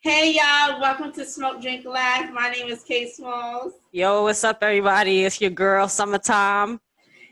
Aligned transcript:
Hey 0.00 0.34
y'all, 0.34 0.80
welcome 0.80 1.10
to 1.12 1.24
Smoke 1.24 1.60
Drink 1.60 1.84
Live. 1.84 2.32
My 2.32 2.50
name 2.50 2.68
is 2.68 2.84
Kay 2.84 3.10
Smalls. 3.10 3.72
Yo, 3.90 4.22
what's 4.22 4.44
up, 4.44 4.58
everybody? 4.62 5.24
It's 5.24 5.40
your 5.40 5.50
girl, 5.50 5.88
Summertime. 5.88 6.80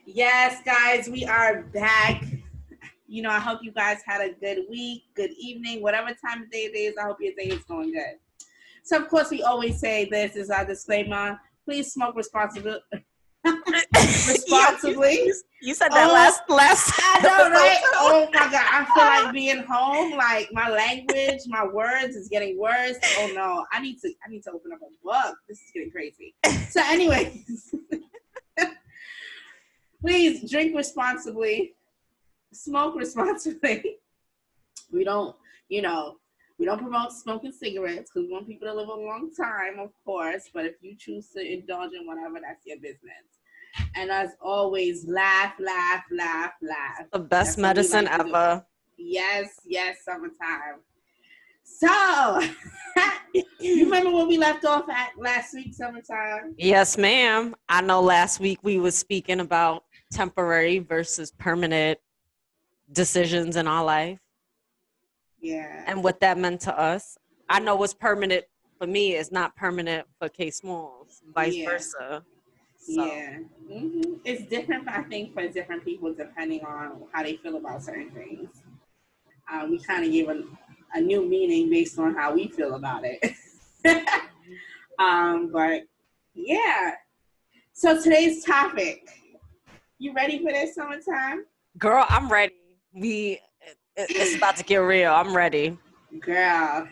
Yes, 0.07 0.61
guys, 0.65 1.09
we 1.09 1.25
are 1.25 1.63
back. 1.63 2.25
You 3.07 3.23
know, 3.23 3.31
I 3.31 3.39
hope 3.39 3.61
you 3.63 3.71
guys 3.71 3.99
had 4.05 4.23
a 4.23 4.33
good 4.33 4.65
week, 4.69 5.05
good 5.15 5.31
evening, 5.39 5.83
whatever 5.83 6.09
time 6.09 6.43
of 6.43 6.51
day 6.51 6.65
it 6.65 6.77
is. 6.77 6.97
I 6.97 7.03
hope 7.03 7.19
your 7.21 7.35
day 7.35 7.55
is 7.55 7.63
going 7.65 7.93
good. 7.93 8.19
So, 8.83 8.97
of 8.97 9.09
course, 9.09 9.31
we 9.31 9.43
always 9.43 9.79
say 9.79 10.09
this 10.11 10.35
is 10.35 10.51
our 10.51 10.65
disclaimer. 10.65 11.39
Please 11.65 11.93
smoke 11.93 12.17
responsibly. 12.17 12.79
responsibly. 13.95 15.15
you, 15.15 15.35
you, 15.63 15.75
said 15.75 15.91
that 15.91 16.09
oh, 16.11 16.13
last 16.13 16.43
last. 16.49 16.93
I 16.99 17.21
know, 17.21 17.51
right? 17.51 17.79
Oh 17.95 18.29
my 18.33 18.51
god, 18.51 18.55
I 18.55 18.85
feel 18.95 19.25
like 19.25 19.33
being 19.35 19.63
home. 19.69 20.13
Like 20.17 20.49
my 20.53 20.71
language, 20.71 21.41
my 21.47 21.67
words 21.67 22.17
is 22.17 22.29
getting 22.29 22.59
worse. 22.59 22.97
Oh 23.19 23.33
no, 23.35 23.67
I 23.73 23.81
need 23.81 24.01
to. 24.01 24.13
I 24.27 24.31
need 24.31 24.43
to 24.45 24.53
open 24.53 24.73
up 24.73 24.81
a 24.81 24.91
book. 25.05 25.37
This 25.49 25.59
is 25.59 25.71
getting 25.75 25.91
crazy. 25.91 26.35
So, 26.71 26.81
anyways, 26.85 27.75
please 30.01 30.51
drink 30.51 30.77
responsibly, 30.77 31.75
smoke 32.53 32.97
responsibly. 32.97 33.97
We 34.93 35.03
don't, 35.03 35.35
you 35.69 35.83
know, 35.83 36.17
we 36.59 36.67
don't 36.67 36.79
promote 36.79 37.13
smoking 37.13 37.53
cigarettes 37.53 38.11
because 38.13 38.29
we 38.29 38.33
want 38.33 38.47
people 38.47 38.69
to 38.69 38.75
live 38.75 38.89
a 38.89 38.95
long 38.95 39.31
time, 39.35 39.79
of 39.81 39.91
course. 40.05 40.51
But 40.53 40.67
if 40.67 40.75
you 40.83 40.95
choose 40.97 41.29
to 41.31 41.41
indulge 41.41 41.93
in 41.99 42.07
whatever, 42.07 42.39
that's 42.41 42.65
your 42.65 42.77
business. 42.77 43.34
And 43.95 44.11
as 44.11 44.31
always, 44.41 45.07
laugh, 45.07 45.55
laugh, 45.59 46.05
laugh, 46.11 46.53
laugh. 46.63 47.07
The 47.13 47.19
best 47.19 47.57
that's 47.57 47.59
medicine 47.59 48.05
like 48.07 48.21
ever. 48.21 48.65
Yes, 48.97 49.61
yes, 49.65 49.99
summertime. 50.05 50.81
So, 51.65 52.41
you 53.61 53.85
remember 53.85 54.11
when 54.11 54.29
we 54.29 54.39
left 54.39 54.65
off 54.65 54.89
at 54.89 55.11
last 55.19 55.55
week, 55.55 55.75
summertime? 55.75 56.55
Yes, 56.57 56.97
ma'am. 56.97 57.55
I 57.69 57.81
know 57.81 58.01
last 58.01 58.39
week 58.39 58.59
we 58.63 58.79
was 58.79 58.97
speaking 58.97 59.41
about 59.41 59.85
temporary 60.13 60.79
versus 60.79 61.33
permanent 61.33 61.99
decisions 62.93 63.57
in 63.57 63.67
our 63.67 63.85
life. 63.85 64.19
Yeah. 65.41 65.85
And 65.87 66.03
what 66.03 66.21
that 66.21 66.39
meant 66.39 66.61
to 66.63 66.79
us. 66.79 67.19
I 67.49 67.61
know 67.61 67.77
what's 67.77 67.95
permanent 67.95 68.45
for 68.79 68.87
me 68.87 69.15
is 69.15 69.33
not 69.33 69.57
permanent 69.57 70.07
for 70.19 70.29
K 70.29 70.51
Smalls, 70.51 71.23
vice 71.35 71.55
yeah. 71.55 71.69
versa. 71.69 72.25
So. 72.85 73.05
Yeah. 73.07 73.39
Mm-hmm. 73.71 74.15
It's 74.25 74.49
different, 74.51 74.87
I 74.89 75.03
think, 75.05 75.33
for 75.33 75.49
different 75.49 75.85
people 75.85 76.13
depending 76.13 76.65
on 76.65 77.03
how 77.13 77.23
they 77.23 77.37
feel 77.37 77.57
about 77.57 77.83
certain 77.83 78.11
things. 78.11 78.51
Um, 79.51 79.71
we 79.71 79.79
kind 79.79 80.05
of 80.05 80.13
give 80.13 80.29
a, 80.29 80.43
a 80.95 81.01
new 81.01 81.27
meaning 81.27 81.71
based 81.71 81.99
on 81.99 82.15
how 82.15 82.35
we 82.35 82.49
feel 82.49 82.75
about 82.75 83.03
it. 83.05 83.35
um, 84.99 85.51
but 85.51 85.85
yeah. 86.35 86.93
So 87.73 88.01
today's 88.01 88.45
topic. 88.45 89.09
You 89.99 90.13
ready 90.13 90.39
for 90.39 90.53
this 90.53 90.75
summertime? 90.75 91.45
Girl, 91.79 92.05
I'm 92.09 92.31
ready. 92.31 92.55
We 92.93 93.41
it's 93.97 94.37
about 94.37 94.57
to 94.57 94.65
get 94.65 94.77
real. 94.77 95.13
I'm 95.13 95.35
ready. 95.35 95.79
Girl, 96.21 96.89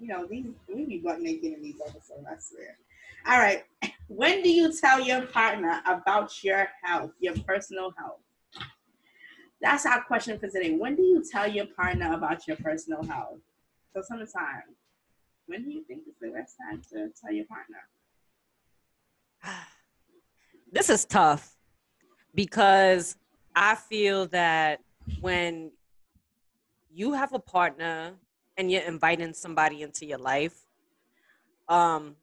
you 0.00 0.08
know, 0.08 0.26
these 0.26 0.46
we 0.72 0.84
be 0.84 0.98
butt 0.98 1.20
naked 1.20 1.52
in 1.52 1.62
these 1.62 1.80
episodes, 1.80 2.24
I 2.28 2.36
swear. 2.38 2.78
All 3.26 3.38
right. 3.38 3.64
When 4.08 4.42
do 4.42 4.50
you 4.50 4.72
tell 4.72 5.00
your 5.00 5.22
partner 5.26 5.80
about 5.86 6.44
your 6.44 6.68
health, 6.82 7.12
your 7.20 7.34
personal 7.46 7.92
health? 7.96 8.20
That's 9.60 9.86
our 9.86 10.02
question 10.04 10.38
for 10.38 10.48
today. 10.48 10.76
When 10.76 10.94
do 10.94 11.02
you 11.02 11.24
tell 11.30 11.48
your 11.48 11.66
partner 11.66 12.12
about 12.12 12.46
your 12.46 12.58
personal 12.58 13.02
health? 13.02 13.38
So 13.94 14.02
sometime. 14.06 14.74
When 15.46 15.64
do 15.64 15.70
you 15.70 15.84
think 15.84 16.02
is 16.08 16.14
the 16.20 16.28
best 16.28 16.56
time 16.58 16.82
to 16.92 17.10
tell 17.20 17.32
your 17.32 17.46
partner? 17.46 17.78
This 20.72 20.90
is 20.90 21.04
tough 21.04 21.56
because 22.34 23.16
I 23.54 23.76
feel 23.76 24.26
that 24.28 24.80
when 25.20 25.70
you 26.90 27.12
have 27.12 27.32
a 27.32 27.38
partner 27.38 28.14
and 28.56 28.72
you're 28.72 28.82
inviting 28.82 29.34
somebody 29.34 29.82
into 29.82 30.04
your 30.04 30.18
life, 30.18 30.66
um, 31.68 32.16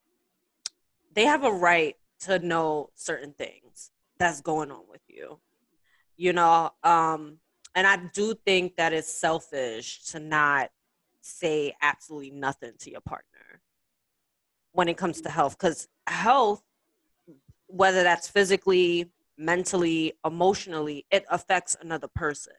they 1.14 1.26
have 1.26 1.44
a 1.44 1.52
right 1.52 1.96
to 2.22 2.40
know 2.40 2.90
certain 2.96 3.34
things 3.34 3.92
that's 4.18 4.42
going 4.42 4.72
on 4.72 4.84
with 4.90 5.02
you. 5.08 5.40
You 6.18 6.34
know, 6.34 6.72
um, 6.84 7.38
and 7.74 7.88
I 7.88 7.98
do 8.14 8.36
think 8.46 8.76
that 8.76 8.94
it's 8.94 9.12
selfish 9.12 10.04
to 10.12 10.20
not 10.20 10.70
say 11.22 11.74
absolutely 11.82 12.32
nothing 12.32 12.74
to 12.80 12.92
your 12.92 13.02
partner 13.02 13.62
when 14.74 14.88
it 14.88 14.98
comes 14.98 15.22
to 15.22 15.30
health, 15.30 15.58
because 15.58 15.88
health, 16.08 16.62
whether 17.68 18.04
that's 18.04 18.28
physically, 18.28 19.12
mentally, 19.38 20.14
emotionally, 20.26 21.06
it 21.12 21.26
affects 21.30 21.76
another 21.82 22.08
person 22.08 22.54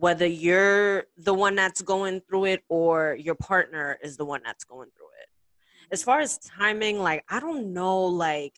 whether 0.00 0.26
you're 0.26 1.04
the 1.18 1.34
one 1.34 1.54
that's 1.54 1.82
going 1.82 2.22
through 2.22 2.46
it 2.46 2.62
or 2.70 3.14
your 3.20 3.34
partner 3.34 3.98
is 4.02 4.16
the 4.16 4.24
one 4.24 4.40
that's 4.42 4.64
going 4.64 4.88
through 4.96 5.06
it 5.20 5.28
as 5.92 6.02
far 6.02 6.20
as 6.20 6.38
timing 6.38 6.98
like 6.98 7.24
i 7.28 7.40
don't 7.40 7.72
know 7.72 8.04
like 8.04 8.54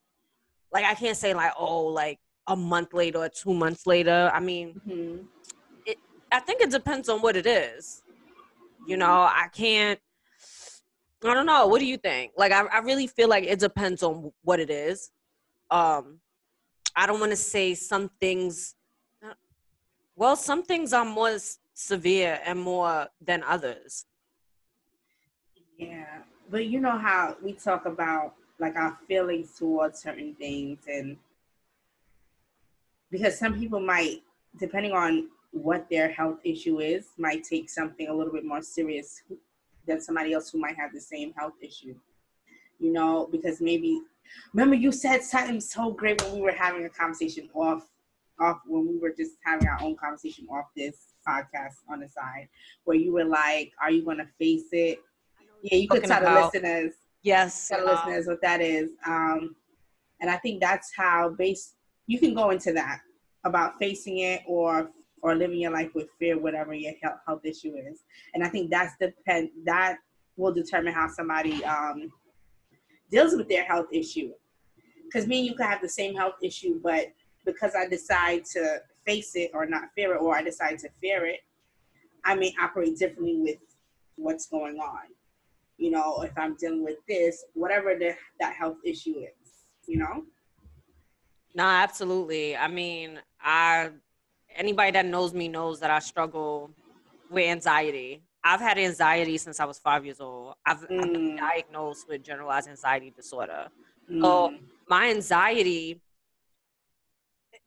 like 0.73 0.85
i 0.85 0.95
can't 0.95 1.17
say 1.17 1.35
like 1.35 1.53
oh 1.59 1.85
like 1.87 2.19
a 2.49 2.57
month 2.57 2.93
later 2.93 3.19
or 3.19 3.29
two 3.29 3.55
months 3.55 3.87
later. 3.87 4.29
I 4.35 4.41
mean 4.41 4.81
mm-hmm. 4.87 5.25
it, 5.87 5.97
i 6.33 6.41
think 6.41 6.61
it 6.61 6.71
depends 6.71 7.09
on 7.09 7.21
what 7.21 7.37
it 7.37 7.47
is. 7.47 8.03
You 8.87 8.97
know 8.97 9.13
i 9.13 9.47
can't 9.53 10.01
i 11.25 11.35
don't 11.35 11.47
know. 11.47 11.69
What 11.69 11.79
do 11.79 11.87
you 11.87 11.97
think? 11.97 12.33
Like 12.37 12.53
i, 12.53 12.63
I 12.63 12.79
really 12.79 13.07
feel 13.07 13.29
like 13.29 13.45
it 13.45 13.61
depends 13.61 14.03
on 14.03 14.33
what 14.43 14.61
it 14.61 14.71
is. 14.71 15.11
Um 15.71 16.19
i 16.97 17.07
don't 17.07 17.21
want 17.21 17.31
to 17.33 17.37
say 17.37 17.75
some 17.75 18.11
things 18.21 18.75
well, 20.15 20.37
some 20.37 20.63
things 20.63 20.93
are 20.93 21.05
more 21.05 21.37
severe 21.75 22.39
and 22.45 22.61
more 22.61 23.09
than 23.21 23.43
others. 23.43 24.05
Yeah, 25.79 26.12
but 26.53 26.67
you 26.67 26.79
know 26.79 26.99
how 26.99 27.35
we 27.43 27.55
talk 27.55 27.87
about 27.87 28.35
like 28.61 28.77
our 28.77 28.97
feelings 29.09 29.59
towards 29.59 30.01
certain 30.01 30.35
things, 30.35 30.81
and 30.87 31.17
because 33.11 33.39
some 33.39 33.59
people 33.59 33.81
might, 33.81 34.23
depending 34.61 34.93
on 34.93 35.29
what 35.51 35.89
their 35.91 36.11
health 36.11 36.39
issue 36.45 36.81
is, 36.81 37.07
might 37.17 37.43
take 37.43 37.71
something 37.71 38.09
a 38.09 38.15
little 38.15 38.33
bit 38.33 38.45
more 38.45 38.61
serious 38.61 39.23
than 39.87 40.01
somebody 40.01 40.35
else 40.35 40.51
who 40.51 40.59
might 40.59 40.77
have 40.77 40.93
the 40.93 41.01
same 41.01 41.33
health 41.33 41.55
issue. 41.63 41.95
You 42.79 42.93
know, 42.93 43.29
because 43.33 43.63
maybe 43.63 44.03
remember 44.53 44.77
you 44.77 44.93
said 44.93 45.23
something 45.23 45.61
so 45.61 45.91
great 45.91 46.23
when 46.23 46.35
we 46.35 46.43
were 46.43 46.53
having 46.53 46.85
a 46.85 46.91
conversation 46.91 47.49
off 47.55 47.87
off 48.39 48.61
when 48.67 48.87
we 48.87 48.99
were 48.99 49.15
just 49.17 49.33
having 49.45 49.69
our 49.69 49.81
own 49.83 49.97
conversation 49.97 50.47
off 50.51 50.67
this 50.77 51.15
podcast 51.27 51.77
on 51.89 52.01
the 52.01 52.09
side, 52.09 52.49
where 52.85 52.97
you 52.97 53.13
were 53.13 53.25
like, 53.25 53.73
"Are 53.81 53.91
you 53.91 54.05
going 54.05 54.19
to 54.19 54.29
face 54.39 54.69
it?" 54.73 55.03
Yeah, 55.63 55.79
you 55.79 55.89
could 55.89 56.05
tell 56.05 56.21
about, 56.21 56.53
the 56.53 56.59
listeners. 56.59 56.93
Yes, 57.23 57.69
tell 57.69 57.81
the 57.81 57.93
listeners 57.93 58.27
what 58.27 58.43
that 58.43 58.61
is. 58.61 58.91
Um, 59.07 59.55
and 60.21 60.31
I 60.31 60.37
think 60.37 60.61
that's 60.61 60.93
how 60.97 61.31
base 61.31 61.75
you 62.07 62.19
can 62.19 62.35
go 62.35 62.51
into 62.51 62.73
that 62.73 63.01
about 63.45 63.79
facing 63.79 64.19
it 64.19 64.43
or 64.47 64.91
or 65.23 65.37
living 65.37 65.61
your 65.61 65.71
life 65.71 65.91
with 65.95 66.09
fear, 66.19 66.37
whatever 66.39 66.75
your 66.75 66.93
health, 67.01 67.19
health 67.27 67.45
issue 67.45 67.75
is. 67.77 68.03
And 68.35 68.43
I 68.43 68.49
think 68.49 68.71
that's 68.71 68.95
depend 69.01 69.51
that 69.65 69.99
will 70.37 70.53
determine 70.53 70.93
how 70.93 71.09
somebody 71.09 71.65
um, 71.65 72.11
deals 73.11 73.37
with 73.37 73.49
their 73.49 73.65
health 73.65 73.87
issue. 73.93 74.33
Because 75.05 75.29
me 75.29 75.39
and 75.39 75.47
you 75.47 75.55
could 75.55 75.67
have 75.67 75.81
the 75.81 75.89
same 75.89 76.17
health 76.17 76.35
issue, 76.43 76.81
but 76.83 77.13
because 77.45 77.75
I 77.77 77.87
decide 77.87 78.45
to 78.53 78.81
face 79.07 79.37
it 79.37 79.51
or 79.55 79.67
not 79.67 79.91
fear 79.95 80.15
it, 80.15 80.19
or 80.21 80.37
I 80.37 80.43
decide 80.43 80.79
to 80.81 80.89
fear 81.01 81.27
it, 81.27 81.41
I 82.25 82.35
may 82.35 82.55
operate 82.61 82.99
differently 82.99 83.37
with 83.39 83.59
what's 84.17 84.47
going 84.47 84.79
on. 84.79 85.03
You 85.83 85.91
know, 85.91 86.23
if 86.23 86.31
I'm 86.39 86.55
dealing 86.55 86.85
with 86.85 86.99
this, 87.09 87.45
whatever 87.55 87.97
the, 87.99 88.15
that 88.39 88.55
health 88.55 88.77
issue 88.85 89.17
is, 89.19 89.51
you 89.89 89.99
know? 89.99 90.23
No, 91.57 91.65
absolutely. 91.65 92.57
I 92.57 92.69
mean, 92.69 93.19
I 93.41 93.91
anybody 94.55 94.93
that 94.93 95.07
knows 95.07 95.35
me 95.35 95.49
knows 95.49 95.81
that 95.81 95.91
I 95.91 95.99
struggle 95.99 96.71
with 97.29 97.49
anxiety. 97.49 98.23
I've 98.45 98.61
had 98.61 98.79
anxiety 98.79 99.37
since 99.39 99.59
I 99.59 99.65
was 99.65 99.81
five 99.81 100.05
years 100.05 100.21
old. 100.21 100.55
I've, 100.65 100.89
mm. 100.89 101.03
I've 101.03 101.13
been 101.13 101.31
mm. 101.33 101.39
diagnosed 101.39 102.07
with 102.09 102.23
generalized 102.23 102.69
anxiety 102.69 103.11
disorder. 103.11 103.67
Mm. 104.09 104.21
So 104.21 104.55
my 104.89 105.11
anxiety 105.11 106.01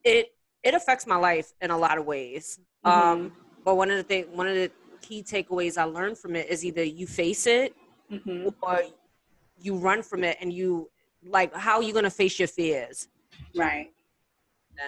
it 0.05 0.27
it 0.63 0.73
affects 0.73 1.05
my 1.05 1.17
life 1.17 1.51
in 1.61 1.69
a 1.69 1.77
lot 1.77 1.97
of 1.97 2.05
ways. 2.05 2.61
Mm-hmm. 2.85 3.09
Um, 3.09 3.33
but 3.65 3.75
one 3.75 3.91
of 3.91 3.97
the 3.97 4.03
thing, 4.03 4.25
one 4.31 4.47
of 4.47 4.55
the 4.55 4.71
key 5.01 5.21
takeaways 5.21 5.77
I 5.77 5.83
learned 5.83 6.17
from 6.17 6.37
it 6.37 6.49
is 6.49 6.63
either 6.63 6.83
you 6.83 7.07
face 7.07 7.45
it 7.45 7.75
mm-hmm. 8.11 8.49
or 8.61 8.79
you 9.59 9.75
run 9.75 10.03
from 10.03 10.23
it, 10.23 10.37
and 10.41 10.51
you 10.51 10.89
like 11.27 11.53
how 11.55 11.77
are 11.77 11.83
you 11.83 11.93
going 11.93 12.03
to 12.03 12.09
face 12.09 12.37
your 12.39 12.47
fears, 12.47 13.07
right? 13.55 13.91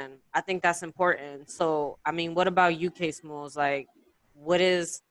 And 0.01 0.13
I 0.33 0.41
think 0.41 0.61
that's 0.61 0.83
important. 0.83 1.49
So, 1.49 1.97
I 2.05 2.11
mean, 2.11 2.35
what 2.35 2.47
about 2.47 2.77
you, 2.77 2.91
K 2.91 3.11
Smalls? 3.11 3.55
Like, 3.55 3.87
what 4.33 4.61
is 4.61 5.01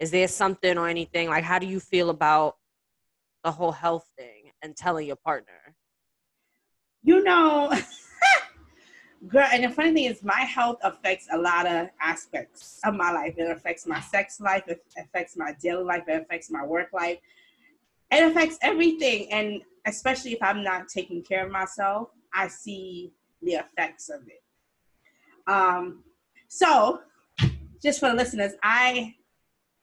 Is 0.00 0.10
there 0.10 0.28
something 0.28 0.78
or 0.78 0.88
anything 0.88 1.28
like 1.28 1.44
how 1.44 1.58
do 1.58 1.66
you 1.66 1.80
feel 1.80 2.10
about 2.10 2.56
the 3.44 3.52
whole 3.52 3.72
health 3.72 4.08
thing 4.16 4.50
and 4.62 4.76
telling 4.76 5.06
your 5.06 5.16
partner? 5.16 5.76
You 7.02 7.22
know, 7.22 7.70
girl, 9.28 9.46
and 9.52 9.64
the 9.64 9.68
funny 9.68 9.92
thing 9.92 10.04
is, 10.04 10.22
my 10.22 10.40
health 10.40 10.78
affects 10.82 11.28
a 11.30 11.36
lot 11.36 11.66
of 11.66 11.88
aspects 12.00 12.80
of 12.84 12.94
my 12.94 13.12
life. 13.12 13.34
It 13.36 13.50
affects 13.50 13.86
my 13.86 14.00
sex 14.00 14.40
life, 14.40 14.64
it 14.66 14.82
affects 14.98 15.36
my 15.36 15.52
daily 15.60 15.84
life, 15.84 16.04
it 16.08 16.22
affects 16.22 16.50
my 16.50 16.64
work 16.64 16.88
life, 16.94 17.18
it 18.10 18.22
affects 18.22 18.58
everything. 18.62 19.30
And 19.32 19.62
especially 19.86 20.32
if 20.32 20.42
I'm 20.42 20.62
not 20.62 20.88
taking 20.88 21.22
care 21.22 21.44
of 21.44 21.52
myself, 21.52 22.08
I 22.32 22.48
see 22.48 23.12
the 23.42 23.54
effects 23.54 24.08
of 24.08 24.20
it. 24.26 24.42
Um, 25.46 26.02
so, 26.48 27.00
just 27.82 28.00
for 28.00 28.08
the 28.08 28.14
listeners, 28.14 28.52
I 28.62 29.14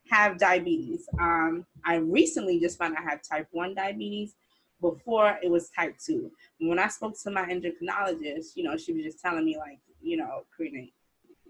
have 0.10 0.38
diabetes. 0.38 1.08
Um, 1.20 1.66
I 1.86 1.96
recently 1.96 2.60
just 2.60 2.78
found 2.78 2.96
I 2.98 3.02
have 3.02 3.22
type 3.22 3.48
1 3.52 3.76
diabetes. 3.76 4.36
Before 4.82 5.38
it 5.44 5.52
was 5.52 5.70
type 5.70 5.96
2. 6.04 6.32
When 6.62 6.80
I 6.80 6.88
spoke 6.88 7.14
to 7.22 7.30
my 7.30 7.44
endocrinologist, 7.44 8.56
you 8.56 8.64
know, 8.64 8.76
she 8.78 8.94
was 8.94 9.04
just 9.04 9.20
telling 9.20 9.46
me, 9.46 9.56
like, 9.56 9.78
you 10.02 10.18
know, 10.18 10.44
Karina, 10.58 10.88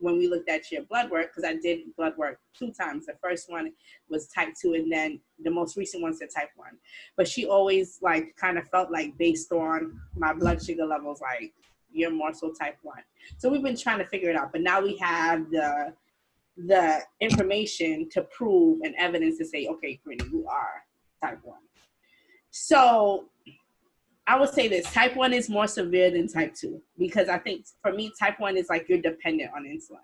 when 0.01 0.18
we 0.18 0.27
looked 0.27 0.50
at 0.50 0.71
your 0.71 0.83
blood 0.83 1.09
work, 1.09 1.27
because 1.27 1.50
I 1.50 1.56
did 1.56 1.95
blood 1.95 2.18
work 2.18 2.39
two 2.57 2.71
times. 2.71 3.06
The 3.06 3.13
first 3.24 3.50
one 3.50 3.71
was 4.09 4.27
type 4.27 4.50
2, 4.62 4.74
and 4.74 4.92
then 4.92 5.21
the 5.44 5.51
most 5.51 5.77
recent 5.77 6.03
one's 6.03 6.19
said 6.19 6.30
type 6.36 6.50
1. 6.56 6.69
But 7.15 7.27
she 7.27 7.45
always, 7.45 8.00
like, 8.01 8.36
kind 8.36 8.57
of 8.57 8.68
felt 8.69 8.92
like 8.92 9.18
based 9.18 9.51
on 9.51 10.00
my 10.15 10.33
blood 10.33 10.62
sugar 10.62 10.86
levels, 10.86 11.21
like, 11.21 11.53
you're 11.92 12.12
more 12.12 12.33
so 12.33 12.51
type 12.51 12.77
1. 12.81 12.98
So 13.38 13.50
we've 13.50 13.63
been 13.63 13.77
trying 13.77 14.00
to 14.00 14.07
figure 14.07 14.30
it 14.30 14.36
out. 14.36 14.51
But 14.51 14.62
now 14.62 14.81
we 14.81 14.98
have 14.98 15.50
the 15.51 15.94
the 16.57 17.00
information 17.19 18.09
to 18.09 18.21
prove 18.24 18.80
and 18.83 18.94
evidence 18.98 19.38
to 19.38 19.45
say, 19.45 19.68
okay, 19.68 20.00
Karina, 20.03 20.25
you 20.25 20.45
are 20.48 20.83
type 21.21 21.39
1. 21.44 21.57
So 22.51 23.25
I 24.31 24.39
would 24.39 24.54
say 24.54 24.69
this 24.69 24.86
type 24.94 25.18
1 25.18 25.33
is 25.33 25.50
more 25.50 25.68
severe 25.68 26.10
than 26.10 26.25
type 26.25 26.56
2 26.56 26.81
because 26.98 27.28
I 27.28 27.38
think 27.38 27.66
for 27.81 27.92
me, 27.92 28.13
type 28.18 28.39
1 28.39 28.56
is 28.56 28.69
like 28.69 28.88
you're 28.88 29.01
dependent 29.01 29.51
on 29.54 29.66
insulin. 29.66 29.98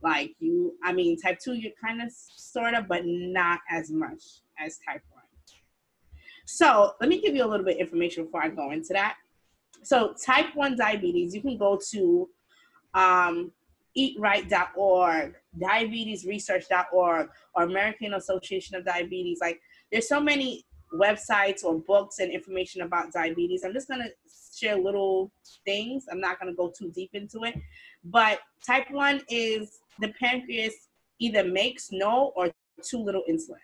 Like 0.00 0.36
you, 0.38 0.74
I 0.84 0.92
mean, 0.92 1.20
type 1.20 1.40
2, 1.40 1.54
you're 1.54 1.72
kind 1.84 2.00
of 2.00 2.12
sort 2.12 2.74
of, 2.74 2.86
but 2.86 3.02
not 3.04 3.58
as 3.68 3.90
much 3.90 4.22
as 4.60 4.78
type 4.88 5.02
1. 5.10 5.22
So 6.46 6.92
let 7.00 7.10
me 7.10 7.20
give 7.20 7.34
you 7.34 7.44
a 7.44 7.48
little 7.48 7.66
bit 7.66 7.74
of 7.74 7.80
information 7.80 8.26
before 8.26 8.44
I 8.44 8.48
go 8.48 8.70
into 8.70 8.92
that. 8.92 9.16
So, 9.82 10.14
type 10.24 10.54
1 10.54 10.76
diabetes, 10.76 11.34
you 11.34 11.42
can 11.42 11.58
go 11.58 11.76
to 11.90 12.28
um, 12.94 13.50
eatright.org, 13.98 15.34
diabetesresearch.org, 15.60 17.28
or 17.54 17.62
American 17.64 18.14
Association 18.14 18.76
of 18.76 18.84
Diabetes. 18.84 19.38
Like, 19.40 19.60
there's 19.90 20.08
so 20.08 20.20
many 20.20 20.64
websites 20.94 21.64
or 21.64 21.78
books 21.78 22.18
and 22.18 22.32
information 22.32 22.82
about 22.82 23.12
diabetes. 23.12 23.62
I'm 23.64 23.72
just 23.72 23.88
going 23.88 24.00
to 24.00 24.10
share 24.56 24.76
little 24.76 25.30
things. 25.64 26.06
I'm 26.10 26.20
not 26.20 26.40
going 26.40 26.52
to 26.52 26.56
go 26.56 26.72
too 26.76 26.90
deep 26.90 27.10
into 27.14 27.44
it. 27.44 27.54
But 28.04 28.40
type 28.66 28.90
1 28.90 29.22
is 29.28 29.78
the 30.00 30.12
pancreas 30.20 30.74
either 31.18 31.44
makes 31.44 31.90
no 31.90 32.32
or 32.36 32.50
too 32.82 33.02
little 33.02 33.22
insulin, 33.28 33.56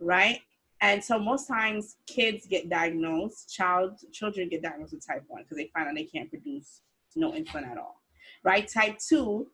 right? 0.00 0.40
And 0.80 1.02
so 1.02 1.18
most 1.18 1.48
times 1.48 1.96
kids 2.06 2.46
get 2.46 2.70
diagnosed, 2.70 3.52
child 3.52 3.98
children 4.12 4.48
get 4.48 4.62
diagnosed 4.62 4.92
with 4.92 5.06
type 5.06 5.24
1 5.26 5.42
because 5.42 5.56
they 5.56 5.70
find 5.74 5.88
out 5.88 5.94
they 5.94 6.04
can't 6.04 6.30
produce 6.30 6.82
no 7.16 7.32
insulin 7.32 7.68
at 7.68 7.78
all 7.78 7.98
right? 8.44 8.68
Type 8.68 8.98
2 8.98 9.46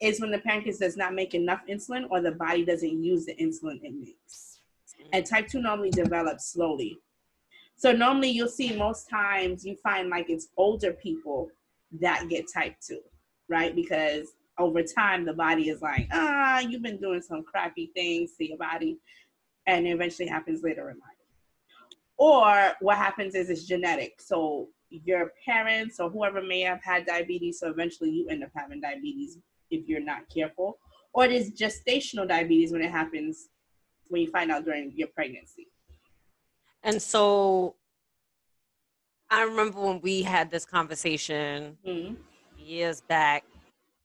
is 0.00 0.20
when 0.20 0.30
the 0.30 0.38
pancreas 0.38 0.78
does 0.78 0.96
not 0.96 1.14
make 1.14 1.34
enough 1.34 1.60
insulin 1.68 2.06
or 2.10 2.20
the 2.20 2.32
body 2.32 2.64
doesn't 2.64 3.02
use 3.02 3.26
the 3.26 3.34
insulin 3.34 3.80
it 3.82 3.94
makes. 3.94 4.49
And 5.12 5.26
type 5.26 5.48
2 5.48 5.60
normally 5.60 5.90
develops 5.90 6.52
slowly. 6.52 6.98
So 7.76 7.92
normally 7.92 8.30
you'll 8.30 8.48
see 8.48 8.76
most 8.76 9.08
times 9.08 9.64
you 9.64 9.76
find 9.82 10.10
like 10.10 10.28
it's 10.28 10.48
older 10.56 10.92
people 10.92 11.48
that 12.00 12.28
get 12.28 12.46
type 12.52 12.76
2, 12.86 13.00
right? 13.48 13.74
Because 13.74 14.28
over 14.58 14.82
time 14.82 15.24
the 15.24 15.32
body 15.32 15.70
is 15.70 15.80
like, 15.80 16.06
ah, 16.12 16.60
you've 16.60 16.82
been 16.82 17.00
doing 17.00 17.22
some 17.22 17.42
crappy 17.42 17.90
things 17.94 18.32
to 18.36 18.46
your 18.46 18.58
body, 18.58 18.98
and 19.66 19.86
it 19.86 19.90
eventually 19.90 20.28
happens 20.28 20.62
later 20.62 20.90
in 20.90 20.96
life. 20.98 21.16
Or 22.18 22.72
what 22.80 22.98
happens 22.98 23.34
is 23.34 23.48
it's 23.48 23.64
genetic. 23.64 24.20
So 24.20 24.68
your 24.90 25.32
parents 25.44 26.00
or 26.00 26.10
whoever 26.10 26.42
may 26.42 26.60
have 26.60 26.82
had 26.82 27.06
diabetes, 27.06 27.60
so 27.60 27.70
eventually 27.70 28.10
you 28.10 28.28
end 28.28 28.44
up 28.44 28.50
having 28.54 28.80
diabetes 28.80 29.38
if 29.70 29.88
you're 29.88 30.04
not 30.04 30.28
careful. 30.28 30.78
Or 31.14 31.24
it 31.24 31.32
is 31.32 31.52
gestational 31.52 32.28
diabetes 32.28 32.72
when 32.72 32.82
it 32.82 32.90
happens 32.90 33.48
when 34.10 34.22
you 34.22 34.30
find 34.30 34.50
out 34.50 34.64
during 34.64 34.92
your 34.94 35.08
pregnancy. 35.08 35.68
And 36.82 37.00
so 37.00 37.76
I 39.30 39.44
remember 39.44 39.80
when 39.80 40.00
we 40.00 40.22
had 40.22 40.50
this 40.50 40.64
conversation 40.64 41.78
mm-hmm. 41.86 42.14
years 42.58 43.00
back. 43.00 43.44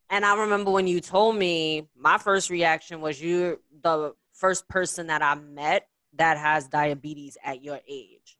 And 0.09 0.23
I 0.23 0.39
remember 0.39 0.71
when 0.71 0.87
you 0.87 1.01
told 1.01 1.35
me, 1.35 1.87
my 1.97 2.17
first 2.17 2.49
reaction 2.49 3.01
was 3.01 3.21
you're 3.21 3.57
the 3.81 4.13
first 4.33 4.67
person 4.67 5.07
that 5.07 5.23
I 5.23 5.35
met 5.35 5.87
that 6.13 6.37
has 6.37 6.67
diabetes 6.67 7.37
at 7.43 7.63
your 7.63 7.79
age. 7.89 8.37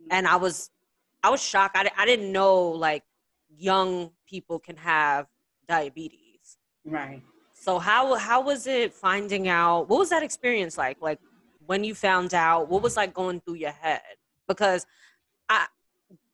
Mm-hmm. 0.00 0.08
And 0.12 0.28
I 0.28 0.36
was 0.36 0.70
I 1.24 1.30
was 1.30 1.42
shocked. 1.42 1.76
I, 1.76 1.90
I 1.98 2.06
didn't 2.06 2.30
know 2.30 2.68
like 2.68 3.02
young 3.48 4.10
people 4.28 4.60
can 4.60 4.76
have 4.76 5.26
diabetes. 5.66 6.56
Right. 6.84 7.22
So 7.66 7.80
how 7.80 8.14
how 8.14 8.42
was 8.42 8.68
it 8.68 8.94
finding 8.94 9.48
out? 9.48 9.88
What 9.88 9.98
was 9.98 10.10
that 10.10 10.22
experience 10.22 10.78
like? 10.78 10.98
Like 11.02 11.18
when 11.66 11.82
you 11.82 11.96
found 11.96 12.32
out, 12.32 12.68
what 12.68 12.80
was 12.80 12.96
like 12.96 13.12
going 13.12 13.40
through 13.40 13.56
your 13.56 13.72
head? 13.72 14.02
Because 14.46 14.86
I 15.48 15.66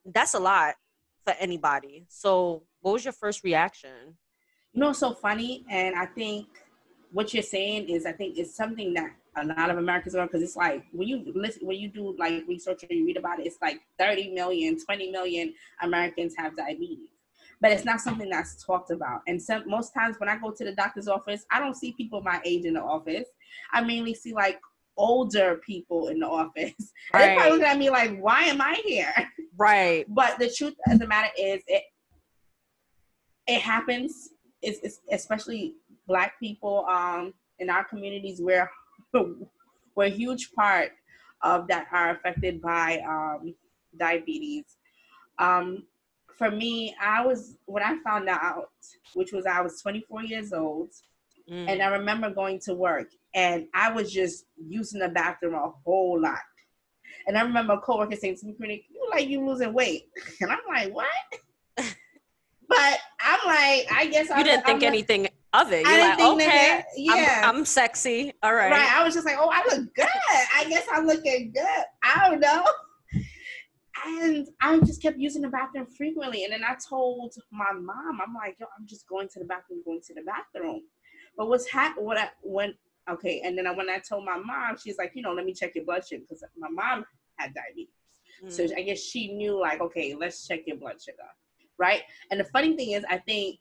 that's 0.05 0.35
a 0.35 0.39
lot 0.39 0.75
for 1.25 1.33
anybody. 1.41 2.05
So 2.11 2.65
what 2.83 2.93
was 2.93 3.05
your 3.07 3.15
first 3.15 3.45
reaction? 3.45 4.19
You 4.75 4.81
know, 4.83 4.93
so 4.93 5.15
funny, 5.15 5.65
and 5.71 5.97
I 5.97 6.05
think 6.05 6.49
what 7.13 7.33
you're 7.33 7.43
saying 7.43 7.89
is, 7.89 8.05
I 8.05 8.13
think 8.13 8.37
it's 8.37 8.55
something 8.55 8.93
that 8.93 9.13
a 9.35 9.47
lot 9.47 9.71
of 9.71 9.79
Americans 9.79 10.15
are 10.15 10.27
because 10.27 10.43
it's 10.43 10.57
like 10.57 10.85
when 10.93 11.09
you 11.09 11.33
listen 11.35 11.67
when 11.67 11.79
you 11.79 11.89
do 11.89 12.15
like 12.19 12.45
research 12.47 12.85
or 12.85 12.95
you 12.95 13.07
read 13.07 13.17
about 13.17 13.41
it, 13.41 13.47
it's 13.47 13.57
like 13.63 13.81
30 13.99 14.35
million, 14.35 14.79
20 14.85 15.11
million 15.11 15.55
Americans 15.81 16.35
have 16.37 16.55
diabetes. 16.59 17.09
But 17.63 17.71
it's 17.71 17.85
not 17.85 18.01
something 18.01 18.29
that's 18.29 18.63
talked 18.63 18.91
about. 18.91 19.21
And 19.29 19.41
some 19.41 19.69
most 19.69 19.95
times 19.95 20.17
when 20.19 20.29
I 20.29 20.37
go 20.37 20.51
to 20.51 20.65
the 20.65 20.75
doctor's 20.75 21.07
office, 21.09 21.47
I 21.51 21.61
don't 21.61 21.77
see 21.77 21.93
people 21.93 22.21
my 22.21 22.41
age 22.45 22.65
in 22.65 22.75
the 22.75 22.83
office. 22.83 23.29
I 23.73 23.81
mainly 23.83 24.15
see 24.15 24.35
like 24.35 24.61
older 24.97 25.61
people 25.65 26.09
in 26.09 26.19
the 26.19 26.27
office. 26.27 26.75
Right. 27.15 27.27
They're 27.27 27.37
probably 27.37 27.53
looking 27.53 27.67
at 27.67 27.79
me 27.79 27.91
like, 27.91 28.19
why 28.19 28.43
am 28.45 28.61
I 28.61 28.81
here? 28.85 29.15
Right. 29.57 30.07
But 30.09 30.39
the 30.39 30.51
truth 30.51 30.75
of 30.89 30.99
the 30.99 31.07
matter 31.07 31.29
is 31.39 31.63
it 31.67 31.85
it 33.47 33.61
happens. 33.61 34.31
It's, 34.63 34.81
it's 34.83 35.01
especially 35.11 35.75
black 36.09 36.41
people 36.41 36.87
um 36.87 37.35
in 37.59 37.71
our 37.71 37.85
communities 37.85 38.41
where 38.41 38.71
were 39.95 40.05
a 40.05 40.09
huge 40.09 40.53
part 40.53 40.93
of 41.43 41.69
that 41.69 41.87
are 41.93 42.11
affected 42.11 42.61
by 42.61 43.03
um, 43.07 43.55
diabetes. 43.97 44.65
Um, 45.39 45.85
for 46.37 46.51
me, 46.51 46.95
I 47.01 47.25
was 47.25 47.57
when 47.67 47.83
I 47.83 47.97
found 48.05 48.29
out, 48.29 48.71
which 49.15 49.33
was 49.33 49.47
I 49.47 49.61
was 49.61 49.81
24 49.81 50.25
years 50.25 50.53
old, 50.53 50.91
mm. 51.51 51.69
and 51.69 51.83
I 51.83 51.87
remember 51.87 52.31
going 52.31 52.61
to 52.61 52.75
work, 52.75 53.09
and 53.35 53.67
I 53.75 53.93
was 53.93 54.13
just 54.13 54.47
using 54.57 55.01
the 55.01 55.09
bathroom 55.09 55.55
a 55.55 55.73
whole 55.85 56.21
lot. 56.21 56.39
And 57.27 57.39
I 57.39 57.43
remember 57.43 57.75
a 57.75 57.81
coworker 57.81 58.17
saying 58.17 58.37
to 58.39 58.47
me, 58.47 58.87
"You 58.91 59.09
like 59.11 59.29
you 59.29 59.47
losing 59.47 59.73
weight?" 59.73 60.09
And 60.41 60.51
I'm 60.51 60.59
like, 60.69 60.95
"What?" 60.95 61.07
but 61.77 62.99
I'm 63.21 63.41
like, 63.47 63.87
I 63.93 64.09
guess 64.11 64.29
you 64.29 64.35
I, 64.35 64.43
didn't 64.43 64.65
think 64.65 64.83
I'm 64.83 64.89
anything 64.89 65.29
of 65.53 65.73
it. 65.73 65.87
You're 65.87 65.99
like, 65.99 66.21
okay, 66.21 66.47
that, 66.47 66.85
yeah. 66.97 67.43
I'm, 67.45 67.57
I'm, 67.57 67.65
sexy. 67.65 68.33
All 68.43 68.55
right. 68.55 68.71
Right. 68.71 68.93
I 68.93 69.05
was 69.05 69.15
just 69.15 69.27
like, 69.27 69.37
oh, 69.39 69.51
I 69.53 69.63
look 69.71 69.95
good. 69.95 70.07
I 70.57 70.65
guess 70.69 70.87
I'm 70.91 71.07
looking 71.07 71.53
good. 71.53 71.85
I 72.03 72.29
don't 72.29 72.41
know. 72.41 72.65
And 74.05 74.49
I 74.61 74.79
just 74.81 75.01
kept 75.01 75.19
using 75.19 75.43
the 75.43 75.49
bathroom 75.49 75.87
frequently. 75.87 76.45
And 76.45 76.53
then 76.53 76.65
I 76.65 76.75
told 76.75 77.35
my 77.51 77.73
mom, 77.73 78.21
I'm 78.27 78.35
like, 78.35 78.57
yo, 78.59 78.67
I'm 78.79 78.87
just 78.87 79.07
going 79.09 79.29
to 79.29 79.39
the 79.39 79.45
bathroom, 79.45 79.83
going 79.85 80.01
to 80.07 80.15
the 80.15 80.23
bathroom. 80.23 80.83
But 81.37 81.49
what's 81.49 81.71
happened? 81.71 82.07
What 82.07 82.19
I 82.19 82.31
when 82.43 82.75
okay, 83.11 83.43
and 83.45 83.57
then 83.57 83.67
I, 83.67 83.73
when 83.73 83.91
I 83.91 83.99
told 83.99 84.25
my 84.25 84.39
mom, 84.39 84.77
she's 84.83 84.99
like, 84.99 85.13
you 85.15 85.23
know, 85.23 85.33
let 85.33 85.45
me 85.45 85.55
check 85.55 85.75
your 85.75 85.85
blood 85.85 86.07
sugar 86.07 86.23
because 86.23 86.45
my 86.57 86.69
mom 86.69 87.05
had 87.37 87.53
diabetes. 87.55 87.95
Mm. 88.45 88.53
So 88.53 88.75
I 88.77 88.83
guess 88.83 89.01
she 89.01 89.33
knew 89.33 89.59
like, 89.61 89.81
okay, 89.81 90.15
let's 90.15 90.47
check 90.47 90.61
your 90.67 90.77
blood 90.77 91.01
sugar, 91.01 91.19
right? 91.79 92.03
And 92.31 92.39
the 92.39 92.45
funny 92.45 92.77
thing 92.77 92.93
is, 92.93 93.05
I 93.09 93.19
think 93.19 93.59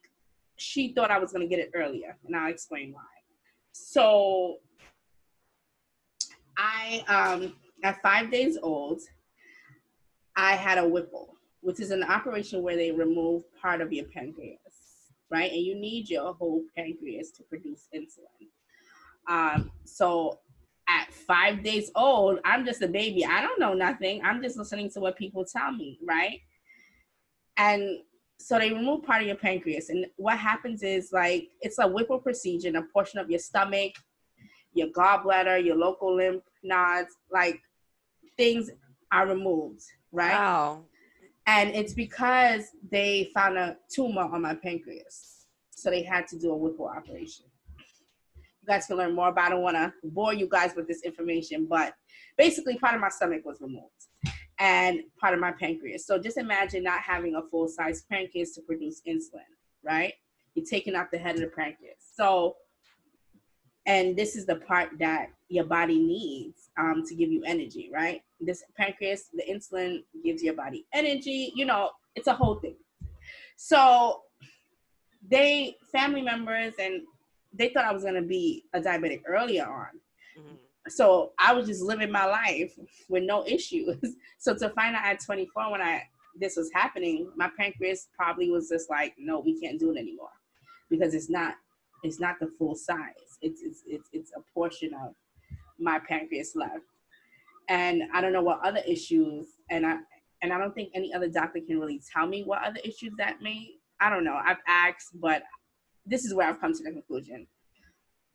she 0.58 0.94
thought 0.94 1.12
I 1.12 1.18
was 1.18 1.32
going 1.32 1.48
to 1.48 1.56
get 1.56 1.60
it 1.60 1.72
earlier, 1.74 2.18
and 2.26 2.36
I'll 2.36 2.52
explain 2.52 2.94
why. 2.94 3.02
So, 3.72 4.58
I, 6.58 7.04
um, 7.08 7.56
at 7.84 8.02
five 8.02 8.30
days 8.30 8.58
old, 8.62 9.02
I 10.36 10.56
had 10.56 10.78
a 10.78 10.88
Whipple, 10.88 11.36
which 11.62 11.80
is 11.80 11.92
an 11.92 12.04
operation 12.04 12.62
where 12.62 12.76
they 12.76 12.92
remove 12.92 13.44
part 13.62 13.82
of 13.82 13.92
your 13.92 14.06
pancreas, 14.06 14.60
right? 15.30 15.52
And 15.52 15.62
you 15.62 15.76
need 15.76 16.10
your 16.10 16.34
whole 16.34 16.64
pancreas 16.76 17.32
to 17.32 17.44
produce 17.44 17.88
insulin. 17.96 18.48
Um, 19.28 19.72
so 19.86 20.40
at 20.88 21.14
five 21.14 21.64
days 21.64 21.92
old, 21.96 22.40
I'm 22.44 22.66
just 22.66 22.82
a 22.82 22.88
baby. 22.88 23.26
I 23.26 23.42
don't 23.42 23.60
know 23.60 23.74
nothing. 23.74 24.22
I'm 24.24 24.42
just 24.42 24.58
listening 24.58 24.90
to 24.92 25.00
what 25.00 25.18
people 25.18 25.46
tell 25.46 25.72
me, 25.72 26.00
right? 26.04 26.40
And 27.58 28.00
so 28.40 28.58
they 28.58 28.72
remove 28.72 29.04
part 29.04 29.22
of 29.22 29.28
your 29.28 29.38
pancreas. 29.38 29.90
And 29.90 30.06
what 30.18 30.38
happens 30.38 30.84
is 30.84 31.12
like 31.12 31.50
it's 31.62 31.80
a 31.80 31.88
Whipple 31.88 32.20
procedure, 32.20 32.70
and 32.70 32.78
a 32.78 32.84
portion 32.94 33.20
of 33.20 33.30
your 33.30 33.40
stomach, 33.40 33.94
your 34.74 34.88
gallbladder, 34.88 35.64
your 35.64 35.76
local 35.76 36.16
lymph 36.16 36.44
nodes, 36.64 37.16
like 37.32 37.62
things 38.38 38.70
are 39.12 39.28
removed, 39.28 39.84
right? 40.12 40.32
Wow. 40.32 40.84
And 41.48 41.70
it's 41.70 41.94
because 41.94 42.66
they 42.92 43.32
found 43.34 43.58
a 43.58 43.78
tumor 43.94 44.22
on 44.22 44.42
my 44.42 44.56
pancreas. 44.56 45.46
So 45.72 45.90
they 45.90 46.04
had 46.04 46.28
to 46.28 46.40
do 46.40 46.52
a 46.52 46.56
Whipple 46.56 46.88
operation. 46.88 47.46
You 48.38 48.68
guys 48.68 48.86
can 48.86 48.98
learn 48.98 49.16
more 49.16 49.30
about 49.30 49.46
it. 49.46 49.48
I 49.48 49.50
don't 49.50 49.64
want 49.64 49.76
to 49.78 49.92
bore 50.04 50.34
you 50.34 50.48
guys 50.48 50.74
with 50.76 50.88
this 50.88 51.02
information, 51.04 51.66
but 51.68 51.94
basically, 52.38 52.78
part 52.78 52.94
of 52.94 53.02
my 53.02 53.10
stomach 53.10 53.44
was 53.44 53.60
removed 53.60 53.90
and 54.60 55.00
part 55.20 55.34
of 55.34 55.40
my 55.40 55.52
pancreas. 55.52 56.06
So 56.06 56.20
just 56.20 56.38
imagine 56.38 56.84
not 56.84 57.02
having 57.02 57.36
a 57.36 57.42
full 57.50 57.68
size 57.68 58.04
pancreas 58.12 58.52
to 58.54 58.62
produce 58.62 59.02
insulin, 59.08 59.42
right? 59.84 60.14
You're 60.54 60.66
taking 60.66 60.96
out 60.96 61.10
the 61.12 61.18
head 61.18 61.36
of 61.36 61.42
the 61.42 61.48
pancreas. 61.48 61.98
So, 62.16 62.56
and 63.86 64.16
this 64.16 64.36
is 64.36 64.46
the 64.46 64.58
part 64.58 64.90
that 65.00 65.30
your 65.50 65.66
body 65.66 66.00
needs 66.00 66.70
um, 66.78 67.04
to 67.08 67.16
give 67.16 67.32
you 67.32 67.44
energy, 67.46 67.90
right? 67.94 68.22
This 68.40 68.64
pancreas, 68.78 69.30
the 69.34 69.44
insulin 69.50 70.04
gives 70.24 70.44
your 70.44 70.54
body 70.54 70.86
energy. 70.94 71.52
You 71.56 71.66
know, 71.66 71.92
it's 72.16 72.28
a 72.28 72.34
whole 72.34 72.56
thing. 72.56 72.76
So, 73.58 74.22
they, 75.30 75.78
family 75.92 76.22
members, 76.22 76.74
and 76.80 77.02
they 77.54 77.70
thought 77.70 77.86
I 77.86 77.94
was 77.94 78.04
going 78.04 78.16
to 78.16 78.22
be 78.22 78.66
a 78.74 78.80
diabetic 78.80 79.22
earlier 79.28 79.66
on. 79.66 80.00
Mm-hmm 80.40 80.56
so 80.88 81.32
I 81.38 81.54
was 81.54 81.68
just 81.68 81.82
living 81.82 82.12
my 82.12 82.26
life 82.26 82.74
with 83.10 83.24
no 83.24 83.46
issues. 83.46 83.98
so 84.40 84.56
to 84.56 84.70
find 84.70 84.96
out 84.96 85.06
at 85.06 85.20
24 85.24 85.72
when 85.72 85.82
I 85.82 86.04
this 86.40 86.56
was 86.56 86.72
happening, 86.74 87.30
my 87.36 87.50
pancreas 87.58 88.08
probably 88.16 88.50
was 88.50 88.70
just 88.70 88.90
like, 88.90 89.14
no, 89.18 89.42
we 89.42 89.60
can't 89.60 89.78
do 89.78 89.92
it 89.92 89.98
anymore 89.98 90.30
because 90.90 91.14
it's 91.14 91.30
not 91.30 91.56
it's 92.04 92.20
not 92.20 92.40
the 92.40 92.48
full 92.58 92.76
size. 92.76 93.31
It's 93.42 93.62
it's 93.62 93.84
it's, 93.88 94.10
it's 94.14 94.32
a 94.36 94.42
portion 94.54 94.92
of 94.94 95.14
my 95.80 96.00
pancreas 96.00 96.54
left. 96.56 96.86
And 97.70 98.04
I 98.14 98.22
don't 98.22 98.34
know 98.34 98.42
what 98.42 98.60
other 98.64 98.82
issues 98.88 99.48
and 99.70 99.86
I 99.86 99.98
and 100.42 100.52
I 100.52 100.58
don't 100.58 100.74
think 100.74 100.92
any 100.96 101.14
other 101.14 101.30
doctor 101.30 101.60
can 101.66 101.80
really 101.80 102.02
tell 102.12 102.28
me 102.28 102.44
what 102.44 102.64
other 102.64 102.80
issues 102.84 103.14
that 103.18 103.42
may. 103.42 103.70
I 104.00 104.10
don't 104.10 104.24
know. 104.24 104.40
I've 104.44 104.58
asked, 104.68 105.20
but 105.22 105.44
this 106.06 106.26
is 106.26 106.34
where 106.34 106.48
I've 106.48 106.60
come 106.60 106.74
to 106.74 106.84
the 106.84 106.92
conclusion 106.92 107.48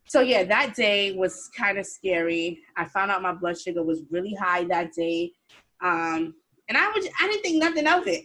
so 0.09 0.21
yeah, 0.21 0.45
that 0.45 0.75
day 0.75 1.13
was 1.13 1.51
kind 1.57 1.79
of 1.79 1.87
scary. 1.87 2.61
I 2.77 2.85
found 2.85 3.11
out 3.11 3.23
my 3.23 3.33
blood 3.33 3.59
sugar 3.59 3.83
was 3.83 4.03
really 4.11 4.35
high 4.35 4.65
that 4.65 4.93
day, 4.93 5.33
um, 5.83 6.35
and 6.69 6.79
I 6.79 6.89
was 6.91 7.09
I 7.21 7.27
didn't 7.27 7.43
think 7.43 7.63
nothing 7.63 7.89
of 7.89 8.07
it 8.07 8.25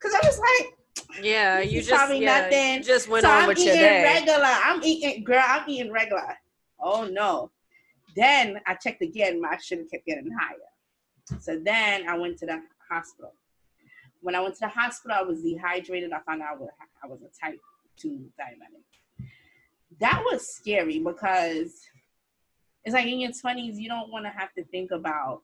because 0.00 0.14
I 0.14 0.26
was 0.26 0.38
like, 0.38 0.74
yeah, 1.22 1.60
you 1.60 1.80
just 1.80 1.90
probably 1.90 2.22
yeah, 2.22 2.42
nothing. 2.42 2.82
just 2.82 3.08
went 3.08 3.24
so 3.24 3.30
on 3.30 3.42
I'm 3.42 3.48
with 3.48 3.58
your 3.58 3.74
day. 3.74 4.02
regular. 4.02 4.44
I'm 4.44 4.82
eating, 4.82 5.24
girl. 5.24 5.42
I'm 5.44 5.68
eating 5.68 5.92
regular. 5.92 6.36
Oh 6.80 7.08
no. 7.10 7.50
Then 8.14 8.60
I 8.66 8.74
checked 8.74 9.02
again. 9.02 9.40
My 9.40 9.56
sugar 9.56 9.84
kept 9.90 10.06
getting 10.06 10.30
higher. 10.38 11.38
So 11.40 11.58
then 11.64 12.08
I 12.08 12.18
went 12.18 12.38
to 12.38 12.46
the 12.46 12.60
hospital. 12.90 13.34
When 14.20 14.34
I 14.34 14.40
went 14.40 14.54
to 14.54 14.60
the 14.60 14.68
hospital, 14.68 15.16
I 15.18 15.22
was 15.22 15.42
dehydrated. 15.42 16.12
I 16.12 16.20
found 16.20 16.42
out 16.42 16.58
I 17.02 17.06
was 17.06 17.20
a 17.22 17.44
type 17.44 17.58
two 17.96 18.26
diabetic 18.38 18.82
that 20.00 20.22
was 20.24 20.46
scary 20.48 20.98
because 20.98 21.72
it's 22.84 22.94
like 22.94 23.06
in 23.06 23.20
your 23.20 23.30
20s 23.30 23.76
you 23.76 23.88
don't 23.88 24.10
want 24.10 24.24
to 24.24 24.30
have 24.30 24.52
to 24.54 24.64
think 24.64 24.90
about 24.90 25.42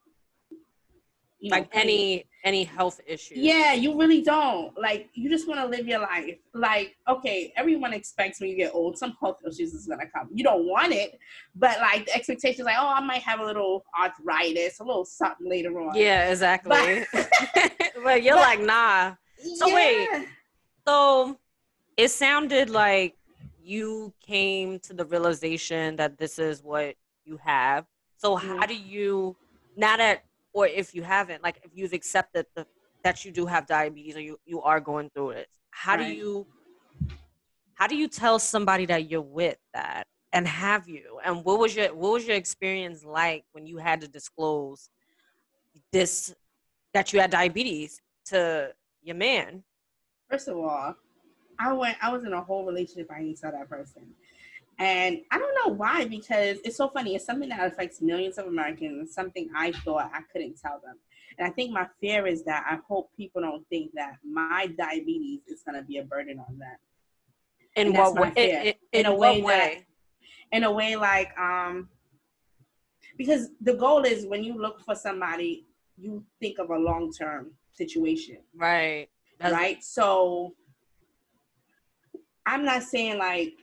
you 1.40 1.50
know, 1.50 1.58
like 1.58 1.68
any 1.72 2.24
any 2.44 2.64
health 2.64 3.00
issues. 3.06 3.38
Yeah 3.38 3.72
you 3.74 3.98
really 3.98 4.22
don't. 4.22 4.76
Like 4.78 5.10
you 5.14 5.28
just 5.28 5.46
want 5.48 5.60
to 5.60 5.66
live 5.66 5.86
your 5.86 6.00
life. 6.00 6.38
Like 6.54 6.96
okay 7.08 7.52
everyone 7.56 7.92
expects 7.92 8.40
when 8.40 8.50
you 8.50 8.56
get 8.56 8.74
old 8.74 8.98
some 8.98 9.16
health 9.20 9.38
issues 9.46 9.74
is 9.74 9.86
gonna 9.86 10.08
come. 10.14 10.28
You 10.32 10.44
don't 10.44 10.66
want 10.66 10.92
it 10.92 11.18
but 11.54 11.78
like 11.80 12.06
the 12.06 12.14
expectation 12.14 12.60
is 12.60 12.66
like 12.66 12.76
oh 12.78 12.88
i 12.88 13.00
might 13.00 13.22
have 13.22 13.40
a 13.40 13.44
little 13.44 13.84
arthritis 14.00 14.80
a 14.80 14.84
little 14.84 15.04
something 15.04 15.48
later 15.48 15.78
on. 15.80 15.94
Yeah 15.94 16.30
exactly. 16.30 17.04
But, 17.12 17.30
but 18.02 18.22
you're 18.22 18.34
but, 18.34 18.40
like 18.40 18.60
nah. 18.60 19.14
So 19.56 19.68
yeah. 19.68 19.74
wait 19.74 20.28
so 20.86 21.38
it 21.96 22.08
sounded 22.08 22.70
like 22.70 23.14
you 23.62 24.14
came 24.24 24.78
to 24.80 24.94
the 24.94 25.04
realization 25.04 25.96
that 25.96 26.16
this 26.16 26.38
is 26.38 26.62
what 26.62 26.94
you 27.24 27.38
have. 27.44 27.84
So 28.16 28.36
mm-hmm. 28.36 28.56
how 28.56 28.66
do 28.66 28.74
you 28.74 29.36
now 29.76 29.96
that 29.98 30.22
or 30.52 30.66
if 30.66 30.94
you 30.94 31.02
haven't, 31.02 31.42
like 31.42 31.60
if 31.62 31.70
you've 31.74 31.92
accepted 31.92 32.46
the 32.54 32.66
that 33.04 33.24
you 33.24 33.30
do 33.30 33.46
have 33.46 33.66
diabetes 33.66 34.16
or 34.16 34.20
you, 34.20 34.38
you 34.44 34.60
are 34.60 34.80
going 34.80 35.08
through 35.14 35.30
it, 35.30 35.48
how 35.70 35.96
right. 35.96 36.08
do 36.08 36.12
you 36.12 36.46
how 37.74 37.86
do 37.86 37.96
you 37.96 38.08
tell 38.08 38.38
somebody 38.38 38.86
that 38.86 39.08
you're 39.08 39.22
with 39.22 39.56
that? 39.72 40.06
And 40.32 40.46
have 40.46 40.88
you? 40.88 41.20
And 41.24 41.44
what 41.44 41.58
was 41.58 41.74
your 41.74 41.94
what 41.94 42.12
was 42.12 42.26
your 42.26 42.36
experience 42.36 43.04
like 43.04 43.44
when 43.52 43.66
you 43.66 43.78
had 43.78 44.00
to 44.02 44.08
disclose 44.08 44.90
this 45.92 46.34
that 46.92 47.12
you 47.12 47.20
had 47.20 47.30
diabetes 47.30 48.02
to 48.26 48.72
your 49.02 49.16
man? 49.16 49.62
First 50.28 50.48
of 50.48 50.58
all, 50.58 50.94
I 51.58 51.72
went, 51.72 51.96
I 52.02 52.12
was 52.12 52.24
in 52.24 52.32
a 52.32 52.42
whole 52.42 52.66
relationship. 52.66 53.10
I 53.10 53.20
didn't 53.20 53.40
tell 53.40 53.52
that 53.52 53.70
person. 53.70 54.02
And 54.78 55.20
I 55.32 55.38
don't 55.38 55.54
know 55.66 55.74
why, 55.74 56.04
because 56.04 56.58
it's 56.64 56.76
so 56.76 56.88
funny. 56.88 57.16
It's 57.16 57.24
something 57.24 57.48
that 57.48 57.66
affects 57.66 58.00
millions 58.00 58.38
of 58.38 58.46
Americans, 58.46 59.12
something 59.12 59.50
I 59.56 59.72
thought 59.72 60.10
I 60.14 60.20
couldn't 60.32 60.60
tell 60.60 60.80
them. 60.84 60.96
And 61.36 61.46
I 61.46 61.50
think 61.50 61.72
my 61.72 61.86
fear 62.00 62.26
is 62.26 62.44
that 62.44 62.64
I 62.68 62.78
hope 62.88 63.10
people 63.16 63.42
don't 63.42 63.66
think 63.68 63.92
that 63.94 64.16
my 64.24 64.68
diabetes 64.78 65.40
is 65.48 65.62
going 65.62 65.80
to 65.80 65.86
be 65.86 65.98
a 65.98 66.04
burden 66.04 66.38
on 66.38 66.58
them. 66.58 66.76
In 67.76 67.92
what 67.92 68.14
way? 68.14 68.32
In, 68.36 68.66
in, 68.66 68.74
in, 68.92 69.06
a 69.06 69.14
way, 69.14 69.42
way? 69.42 69.84
That, 70.50 70.56
in 70.56 70.64
a 70.64 70.70
way 70.70 70.96
like, 70.96 71.36
um, 71.38 71.88
because 73.16 73.50
the 73.60 73.74
goal 73.74 74.04
is 74.04 74.26
when 74.26 74.44
you 74.44 74.56
look 74.56 74.80
for 74.84 74.94
somebody, 74.94 75.66
you 75.96 76.24
think 76.40 76.58
of 76.58 76.70
a 76.70 76.78
long 76.78 77.12
term 77.12 77.52
situation. 77.72 78.38
Right. 78.56 79.08
That's, 79.38 79.52
right. 79.52 79.82
So 79.82 80.54
I'm 82.46 82.64
not 82.64 82.82
saying 82.82 83.18
like 83.18 83.54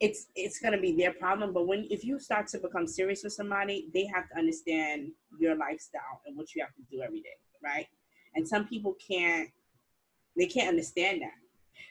it's 0.00 0.26
it's 0.34 0.58
gonna 0.58 0.80
be 0.80 0.92
their 0.92 1.12
problem, 1.12 1.52
but 1.52 1.66
when 1.66 1.86
if 1.90 2.04
you 2.04 2.18
start 2.18 2.46
to 2.48 2.58
become 2.58 2.86
serious 2.86 3.22
with 3.22 3.32
somebody, 3.32 3.88
they 3.94 4.06
have 4.06 4.28
to 4.30 4.38
understand 4.38 5.12
your 5.38 5.54
lifestyle 5.56 6.20
and 6.26 6.36
what 6.36 6.54
you 6.54 6.62
have 6.62 6.74
to 6.74 6.82
do 6.90 7.02
every 7.02 7.20
day, 7.20 7.36
right? 7.62 7.86
And 8.34 8.46
some 8.46 8.66
people 8.66 8.96
can't 9.06 9.50
they 10.36 10.46
can't 10.46 10.68
understand 10.68 11.22
that. 11.22 11.34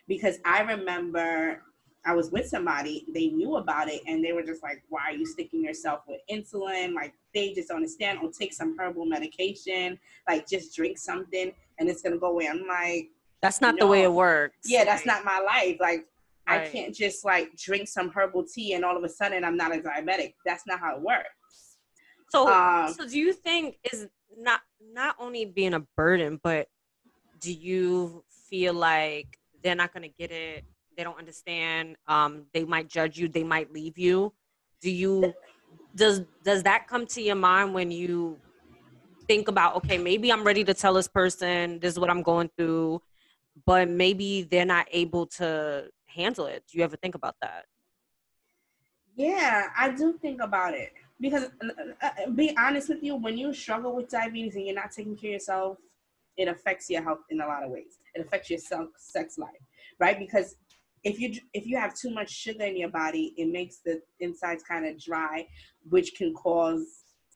Because 0.07 0.37
I 0.45 0.61
remember 0.61 1.61
I 2.05 2.13
was 2.13 2.31
with 2.31 2.47
somebody, 2.47 3.05
they 3.13 3.27
knew 3.27 3.55
about 3.55 3.87
it 3.87 4.01
and 4.05 4.23
they 4.23 4.33
were 4.33 4.43
just 4.43 4.61
like, 4.61 4.83
Why 4.89 5.01
are 5.07 5.13
you 5.13 5.25
sticking 5.25 5.63
yourself 5.63 6.01
with 6.07 6.19
insulin? 6.29 6.93
Like 6.93 7.13
they 7.33 7.53
just 7.53 7.69
don't 7.69 7.77
understand 7.77 8.19
or 8.21 8.31
take 8.31 8.53
some 8.53 8.77
herbal 8.77 9.05
medication, 9.05 9.97
like 10.27 10.47
just 10.47 10.75
drink 10.75 10.97
something 10.97 11.53
and 11.79 11.89
it's 11.89 12.01
gonna 12.01 12.17
go 12.17 12.27
away. 12.27 12.47
I'm 12.47 12.67
like, 12.67 13.09
that's 13.41 13.61
not 13.61 13.77
the 13.77 13.87
way 13.87 14.03
it 14.03 14.11
works. 14.11 14.57
Yeah, 14.65 14.83
that's 14.83 15.05
not 15.05 15.25
my 15.25 15.39
life. 15.39 15.77
Like 15.79 16.05
right. 16.47 16.61
I 16.61 16.69
can't 16.69 16.93
just 16.93 17.25
like 17.25 17.55
drink 17.55 17.87
some 17.87 18.09
herbal 18.09 18.45
tea 18.53 18.73
and 18.73 18.83
all 18.83 18.97
of 18.97 19.03
a 19.03 19.09
sudden 19.09 19.43
I'm 19.43 19.57
not 19.57 19.75
a 19.75 19.79
diabetic. 19.79 20.33
That's 20.45 20.63
not 20.67 20.79
how 20.79 20.95
it 20.95 21.01
works. 21.01 21.77
So 22.29 22.51
um, 22.51 22.93
so 22.93 23.07
do 23.07 23.17
you 23.17 23.33
think 23.33 23.77
is 23.91 24.07
not 24.37 24.61
not 24.93 25.15
only 25.19 25.45
being 25.45 25.73
a 25.73 25.81
burden, 25.95 26.39
but 26.43 26.67
do 27.39 27.53
you 27.53 28.23
feel 28.49 28.73
like 28.73 29.37
they're 29.63 29.75
not 29.75 29.93
gonna 29.93 30.07
get 30.07 30.31
it, 30.31 30.65
they 30.97 31.03
don't 31.03 31.17
understand, 31.17 31.95
um, 32.07 32.45
they 32.53 32.63
might 32.65 32.89
judge 32.89 33.17
you, 33.17 33.27
they 33.27 33.43
might 33.43 33.71
leave 33.71 33.97
you? 33.97 34.33
Do 34.81 34.89
you 34.89 35.33
does 35.95 36.23
does 36.43 36.63
that 36.63 36.87
come 36.87 37.05
to 37.05 37.21
your 37.21 37.35
mind 37.35 37.73
when 37.73 37.91
you 37.91 38.37
think 39.27 39.47
about 39.47 39.75
okay 39.75 39.97
maybe 39.97 40.31
i'm 40.31 40.43
ready 40.43 40.63
to 40.63 40.73
tell 40.73 40.93
this 40.93 41.07
person 41.07 41.79
this 41.79 41.93
is 41.93 41.99
what 41.99 42.09
i'm 42.09 42.21
going 42.21 42.49
through 42.57 43.01
but 43.65 43.89
maybe 43.89 44.43
they're 44.43 44.65
not 44.65 44.87
able 44.91 45.25
to 45.25 45.85
handle 46.13 46.45
it. 46.45 46.63
Do 46.69 46.77
you 46.77 46.83
ever 46.83 46.95
think 46.95 47.15
about 47.15 47.35
that? 47.41 47.65
Yeah, 49.15 49.67
I 49.77 49.89
do 49.89 50.13
think 50.21 50.41
about 50.41 50.73
it 50.73 50.91
because, 51.21 51.43
uh, 51.43 51.67
uh, 52.01 52.09
uh, 52.25 52.29
be 52.31 52.55
honest 52.57 52.89
with 52.89 53.03
you, 53.03 53.15
when 53.15 53.37
you 53.37 53.53
struggle 53.53 53.95
with 53.95 54.09
diabetes 54.09 54.55
and 54.55 54.65
you're 54.65 54.75
not 54.75 54.91
taking 54.91 55.15
care 55.15 55.29
of 55.29 55.33
yourself, 55.33 55.77
it 56.35 56.47
affects 56.47 56.89
your 56.89 57.03
health 57.03 57.19
in 57.29 57.41
a 57.41 57.45
lot 57.45 57.63
of 57.63 57.69
ways. 57.69 57.99
It 58.15 58.25
affects 58.25 58.49
your 58.49 58.59
self 58.59 58.89
sex 58.97 59.37
life, 59.37 59.51
right? 59.99 60.17
Because 60.17 60.55
if 61.03 61.19
you 61.19 61.33
if 61.53 61.67
you 61.67 61.77
have 61.77 61.93
too 61.93 62.09
much 62.09 62.31
sugar 62.31 62.63
in 62.63 62.75
your 62.75 62.89
body, 62.89 63.33
it 63.37 63.49
makes 63.51 63.79
the 63.85 64.01
insides 64.19 64.63
kind 64.63 64.85
of 64.87 64.99
dry, 64.99 65.45
which 65.89 66.15
can 66.17 66.33
cause 66.33 66.85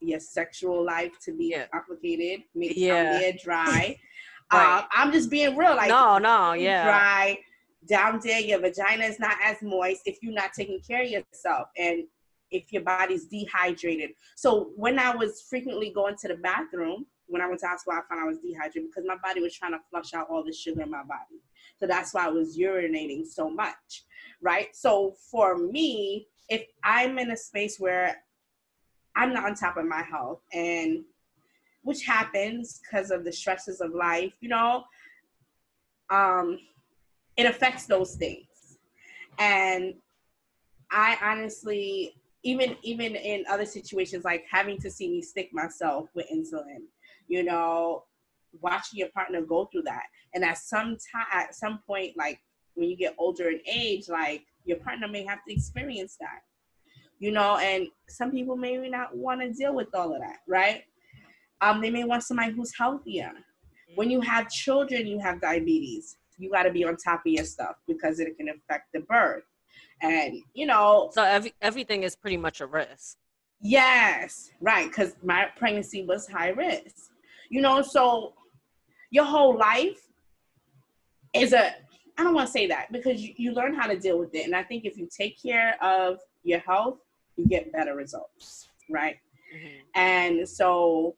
your 0.00 0.18
sexual 0.18 0.84
life 0.84 1.12
to 1.24 1.32
be 1.32 1.50
yeah. 1.54 1.66
complicated, 1.72 2.44
make 2.54 2.76
yeah. 2.76 3.32
dry. 3.42 3.96
Right. 4.50 4.78
Um, 4.78 4.84
I'm 4.92 5.12
just 5.12 5.28
being 5.28 5.58
real. 5.58 5.76
Like 5.76 5.90
no, 5.90 6.16
no, 6.16 6.54
yeah, 6.54 6.84
dry 6.84 7.38
down 7.86 8.20
there. 8.22 8.40
Your 8.40 8.60
vagina 8.60 9.04
is 9.04 9.20
not 9.20 9.36
as 9.42 9.62
moist 9.62 10.02
if 10.06 10.18
you're 10.22 10.32
not 10.32 10.52
taking 10.52 10.80
care 10.80 11.02
of 11.02 11.10
yourself. 11.10 11.68
And 11.76 12.04
if 12.50 12.72
your 12.72 12.82
body's 12.82 13.26
dehydrated. 13.26 14.10
So 14.36 14.70
when 14.76 14.98
I 14.98 15.14
was 15.14 15.42
frequently 15.42 15.90
going 15.90 16.16
to 16.22 16.28
the 16.28 16.36
bathroom, 16.36 17.06
when 17.26 17.42
I 17.42 17.46
went 17.46 17.60
to 17.60 17.66
hospital, 17.66 17.98
I 17.98 18.08
found 18.08 18.24
I 18.24 18.26
was 18.26 18.38
dehydrated 18.38 18.90
because 18.90 19.04
my 19.06 19.16
body 19.22 19.42
was 19.42 19.54
trying 19.54 19.72
to 19.72 19.80
flush 19.90 20.14
out 20.14 20.28
all 20.30 20.42
the 20.42 20.52
sugar 20.52 20.82
in 20.82 20.90
my 20.90 21.02
body. 21.02 21.42
So 21.78 21.86
that's 21.86 22.14
why 22.14 22.26
I 22.26 22.30
was 22.30 22.56
urinating 22.56 23.26
so 23.26 23.50
much, 23.50 24.04
right? 24.40 24.74
So 24.74 25.14
for 25.30 25.58
me, 25.58 26.26
if 26.48 26.64
I'm 26.82 27.18
in 27.18 27.30
a 27.30 27.36
space 27.36 27.78
where 27.78 28.16
I'm 29.14 29.34
not 29.34 29.44
on 29.44 29.54
top 29.54 29.76
of 29.76 29.84
my 29.84 30.02
health 30.02 30.40
and 30.52 31.04
which 31.82 32.04
happens 32.04 32.80
because 32.82 33.10
of 33.10 33.24
the 33.24 33.32
stresses 33.32 33.80
of 33.80 33.92
life, 33.92 34.32
you 34.40 34.48
know, 34.48 34.84
um, 36.10 36.58
it 37.38 37.46
affects 37.46 37.86
those 37.86 38.16
things. 38.16 38.46
And 39.38 39.94
I 40.90 41.16
honestly, 41.22 42.16
even 42.42 42.76
even 42.82 43.14
in 43.14 43.44
other 43.48 43.64
situations 43.64 44.24
like 44.24 44.44
having 44.50 44.78
to 44.80 44.90
see 44.90 45.08
me 45.08 45.22
stick 45.22 45.50
myself 45.52 46.08
with 46.14 46.26
insulin, 46.30 46.82
you 47.28 47.44
know, 47.44 48.04
watching 48.60 48.98
your 48.98 49.08
partner 49.10 49.40
go 49.40 49.66
through 49.66 49.82
that. 49.82 50.04
And 50.34 50.44
at 50.44 50.58
some 50.58 50.96
time 51.12 51.26
at 51.32 51.54
some 51.54 51.80
point, 51.86 52.16
like 52.16 52.40
when 52.74 52.90
you 52.90 52.96
get 52.96 53.14
older 53.18 53.48
in 53.48 53.60
age, 53.66 54.08
like 54.08 54.44
your 54.64 54.78
partner 54.78 55.08
may 55.08 55.24
have 55.24 55.38
to 55.46 55.54
experience 55.54 56.16
that. 56.20 56.40
You 57.20 57.32
know, 57.32 57.56
and 57.58 57.88
some 58.08 58.30
people 58.30 58.56
may 58.56 58.76
not 58.88 59.16
want 59.16 59.40
to 59.40 59.52
deal 59.52 59.74
with 59.74 59.88
all 59.94 60.14
of 60.14 60.20
that, 60.20 60.38
right? 60.46 60.84
Um, 61.60 61.80
they 61.80 61.90
may 61.90 62.04
want 62.04 62.22
somebody 62.22 62.52
who's 62.52 62.72
healthier. 62.76 63.32
When 63.96 64.08
you 64.08 64.20
have 64.20 64.48
children, 64.48 65.06
you 65.06 65.18
have 65.18 65.40
diabetes. 65.40 66.16
You 66.38 66.50
got 66.50 66.64
to 66.64 66.70
be 66.70 66.84
on 66.84 66.96
top 66.96 67.20
of 67.26 67.32
your 67.32 67.44
stuff 67.44 67.76
because 67.86 68.20
it 68.20 68.36
can 68.36 68.48
affect 68.48 68.92
the 68.92 69.00
birth. 69.00 69.44
And 70.00 70.42
you 70.54 70.66
know 70.66 71.10
so 71.12 71.22
every, 71.22 71.54
everything 71.60 72.04
is 72.04 72.14
pretty 72.14 72.36
much 72.36 72.60
a 72.60 72.66
risk. 72.66 73.16
Yes 73.60 74.50
right 74.60 74.88
because 74.88 75.16
my 75.22 75.46
pregnancy 75.56 76.04
was 76.04 76.28
high 76.28 76.50
risk. 76.50 77.10
You 77.50 77.60
know 77.60 77.82
so 77.82 78.34
your 79.10 79.24
whole 79.24 79.56
life 79.56 80.08
is 81.34 81.52
a 81.52 81.74
i 82.18 82.24
don't 82.24 82.34
want 82.34 82.46
to 82.46 82.52
say 82.52 82.66
that 82.66 82.90
because 82.92 83.20
you, 83.20 83.34
you 83.36 83.52
learn 83.52 83.74
how 83.74 83.86
to 83.86 83.98
deal 83.98 84.18
with 84.18 84.34
it. 84.34 84.44
And 84.44 84.54
i 84.54 84.62
think 84.62 84.84
if 84.84 84.96
you 84.96 85.08
take 85.14 85.40
care 85.40 85.82
of 85.82 86.18
your 86.42 86.60
health 86.60 86.98
you 87.36 87.46
get 87.46 87.72
better 87.72 87.94
results 87.94 88.68
right? 88.90 89.16
Mm-hmm. 89.54 89.76
and 89.94 90.48
so 90.48 91.16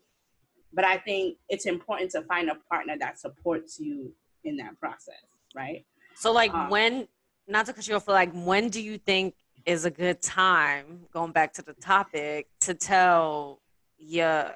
but 0.73 0.85
i 0.85 0.99
think 0.99 1.39
it's 1.49 1.67
important 1.67 2.11
to 2.13 2.23
find 2.23 2.49
a 2.49 2.55
partner 2.69 2.97
that 2.99 3.19
supports 3.19 3.81
you 3.81 4.13
in 4.45 4.57
that 4.57 4.79
process 4.79 5.15
right 5.55 5.85
so 6.15 6.33
like 6.33 6.53
um, 6.53 6.69
when 6.69 7.09
not 7.51 7.67
to 7.67 7.73
cut 7.73 7.87
you 7.87 7.97
off, 7.97 8.07
but 8.07 8.13
like 8.13 8.33
when 8.33 8.69
do 8.69 8.81
you 8.81 8.97
think 8.97 9.35
is 9.67 9.85
a 9.85 9.91
good 9.91 10.23
time, 10.23 11.01
going 11.13 11.33
back 11.33 11.53
to 11.55 11.63
the 11.63 11.75
topic, 11.75 12.49
to 12.61 12.75
tell 12.75 13.61
your 13.99 14.53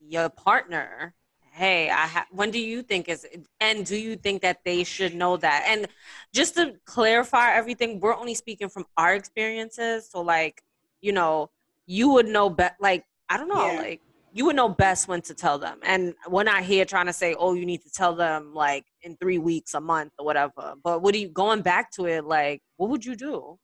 your 0.00 0.28
partner, 0.28 1.14
hey, 1.52 1.88
I 1.88 2.06
ha- 2.06 2.26
when 2.30 2.50
do 2.50 2.58
you 2.58 2.82
think 2.82 3.08
is 3.08 3.26
and 3.60 3.86
do 3.86 3.96
you 3.96 4.16
think 4.16 4.42
that 4.42 4.64
they 4.64 4.84
should 4.84 5.14
know 5.14 5.36
that? 5.36 5.64
And 5.68 5.86
just 6.32 6.54
to 6.56 6.74
clarify 6.84 7.54
everything, 7.54 8.00
we're 8.00 8.16
only 8.16 8.34
speaking 8.34 8.68
from 8.68 8.86
our 8.96 9.14
experiences. 9.14 10.08
So 10.10 10.22
like, 10.22 10.62
you 11.00 11.12
know, 11.12 11.50
you 11.86 12.08
would 12.10 12.26
know 12.26 12.50
better 12.50 12.76
like 12.80 13.04
I 13.28 13.36
don't 13.36 13.48
know, 13.48 13.72
yeah. 13.72 13.78
like 13.80 14.00
you 14.34 14.44
would 14.46 14.56
know 14.56 14.68
best 14.68 15.06
when 15.06 15.22
to 15.22 15.32
tell 15.32 15.58
them. 15.58 15.78
And 15.84 16.12
we're 16.28 16.42
not 16.42 16.64
here 16.64 16.84
trying 16.84 17.06
to 17.06 17.12
say, 17.12 17.36
oh, 17.38 17.54
you 17.54 17.64
need 17.64 17.82
to 17.82 17.90
tell 17.90 18.16
them 18.16 18.52
like 18.52 18.84
in 19.02 19.16
three 19.16 19.38
weeks, 19.38 19.74
a 19.74 19.80
month, 19.80 20.12
or 20.18 20.26
whatever. 20.26 20.74
But 20.82 21.02
what 21.02 21.14
are 21.14 21.18
you 21.18 21.28
going 21.28 21.62
back 21.62 21.92
to 21.92 22.06
it? 22.06 22.24
Like, 22.24 22.60
what 22.76 22.90
would 22.90 23.04
you 23.04 23.14
do? 23.14 23.60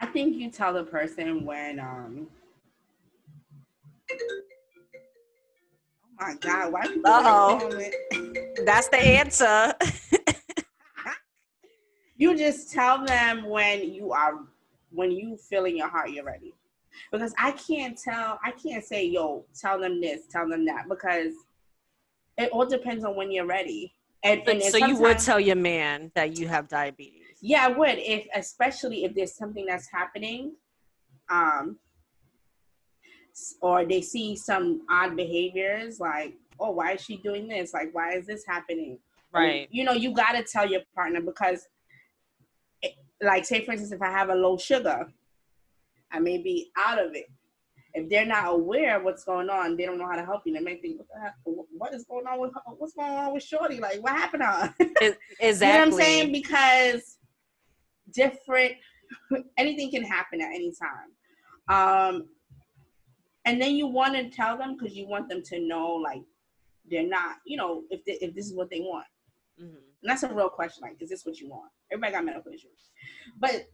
I 0.00 0.06
think 0.06 0.36
you 0.36 0.50
tell 0.50 0.72
the 0.72 0.84
person 0.84 1.44
when 1.44 1.78
um 1.78 2.28
Oh 6.18 6.26
my 6.26 6.34
god, 6.40 6.72
why 6.72 6.84
you 6.84 7.02
oh 7.04 7.70
That's 8.64 8.88
the 8.88 8.98
answer. 8.98 9.74
you 12.16 12.36
just 12.38 12.72
tell 12.72 13.04
them 13.04 13.44
when 13.50 13.92
you 13.92 14.12
are 14.12 14.40
when 14.90 15.10
you 15.10 15.36
feel 15.36 15.66
in 15.66 15.76
your 15.76 15.88
heart 15.88 16.10
you're 16.10 16.24
ready 16.24 16.54
because 17.10 17.34
I 17.38 17.52
can't 17.52 17.98
tell, 17.98 18.38
I 18.44 18.52
can't 18.52 18.84
say, 18.84 19.04
yo, 19.06 19.44
tell 19.58 19.80
them 19.80 20.00
this, 20.00 20.22
tell 20.30 20.48
them 20.48 20.64
that, 20.66 20.88
because 20.88 21.32
it 22.38 22.50
all 22.52 22.66
depends 22.66 23.04
on 23.04 23.16
when 23.16 23.30
you're 23.30 23.46
ready. 23.46 23.94
And, 24.22 24.46
and 24.46 24.62
so 24.62 24.76
you 24.76 24.96
would 24.98 25.18
tell 25.18 25.40
your 25.40 25.56
man 25.56 26.12
that 26.14 26.38
you 26.38 26.46
have 26.48 26.68
diabetes. 26.68 27.38
Yeah, 27.40 27.66
I 27.66 27.68
would. 27.68 27.98
If 27.98 28.26
especially 28.34 29.04
if 29.04 29.14
there's 29.14 29.34
something 29.34 29.64
that's 29.64 29.88
happening, 29.90 30.52
um, 31.30 31.78
or 33.62 33.84
they 33.86 34.02
see 34.02 34.36
some 34.36 34.82
odd 34.90 35.16
behaviors, 35.16 36.00
like, 36.00 36.34
oh, 36.58 36.72
why 36.72 36.92
is 36.92 37.00
she 37.00 37.16
doing 37.16 37.48
this? 37.48 37.72
Like, 37.72 37.94
why 37.94 38.12
is 38.12 38.26
this 38.26 38.44
happening? 38.46 38.98
Right. 39.32 39.68
you 39.70 39.84
know, 39.84 39.92
you 39.92 40.12
got 40.12 40.32
to 40.32 40.42
tell 40.42 40.68
your 40.68 40.80
partner 40.94 41.20
because, 41.20 41.68
it, 42.82 42.94
like, 43.22 43.44
say 43.44 43.64
for 43.64 43.72
instance, 43.72 43.92
if 43.92 44.02
I 44.02 44.10
have 44.10 44.28
a 44.28 44.34
low 44.34 44.58
sugar, 44.58 45.06
I 46.12 46.18
may 46.18 46.38
be 46.38 46.70
out 46.76 46.98
of 46.98 47.14
it. 47.14 47.26
If 47.92 48.08
they're 48.08 48.26
not 48.26 48.52
aware 48.52 48.98
of 48.98 49.04
what's 49.04 49.24
going 49.24 49.50
on, 49.50 49.76
they 49.76 49.84
don't 49.84 49.98
know 49.98 50.06
how 50.06 50.16
to 50.16 50.24
help 50.24 50.42
you. 50.44 50.54
They 50.54 50.60
may 50.60 50.76
think, 50.76 50.98
what, 50.98 51.08
the 51.12 51.20
heck, 51.20 51.34
what 51.44 51.94
is 51.94 52.04
going 52.04 52.26
on 52.26 52.40
with 52.40 52.52
what's 52.78 52.94
going 52.94 53.12
on 53.12 53.34
with 53.34 53.42
Shorty? 53.42 53.80
Like, 53.80 54.00
what 54.00 54.12
happened 54.12 54.44
on?" 54.44 54.74
Exactly. 54.80 55.06
you 55.40 55.54
know 55.58 55.68
what 55.68 55.80
I'm 55.80 55.92
saying? 55.92 56.32
Because 56.32 57.18
different, 58.12 58.74
anything 59.58 59.90
can 59.90 60.04
happen 60.04 60.40
at 60.40 60.54
any 60.54 60.72
time. 60.72 61.10
Um, 61.68 62.28
and 63.44 63.60
then 63.60 63.74
you 63.74 63.88
want 63.88 64.14
to 64.14 64.30
tell 64.30 64.56
them 64.56 64.76
because 64.76 64.96
you 64.96 65.08
want 65.08 65.28
them 65.28 65.42
to 65.44 65.60
know, 65.60 65.94
like, 65.94 66.22
they're 66.88 67.08
not, 67.08 67.36
you 67.44 67.56
know, 67.56 67.82
if 67.90 68.04
they, 68.04 68.12
if 68.20 68.34
this 68.34 68.46
is 68.46 68.54
what 68.54 68.70
they 68.70 68.80
want. 68.80 69.06
Mm-hmm. 69.60 69.74
And 69.74 70.10
that's 70.10 70.22
a 70.22 70.32
real 70.32 70.48
question. 70.48 70.82
Like, 70.82 70.96
is 71.00 71.10
this 71.10 71.24
what 71.24 71.40
you 71.40 71.48
want? 71.48 71.70
Everybody 71.92 72.12
got 72.12 72.24
medical 72.24 72.52
issues, 72.52 72.90
but 73.38 73.66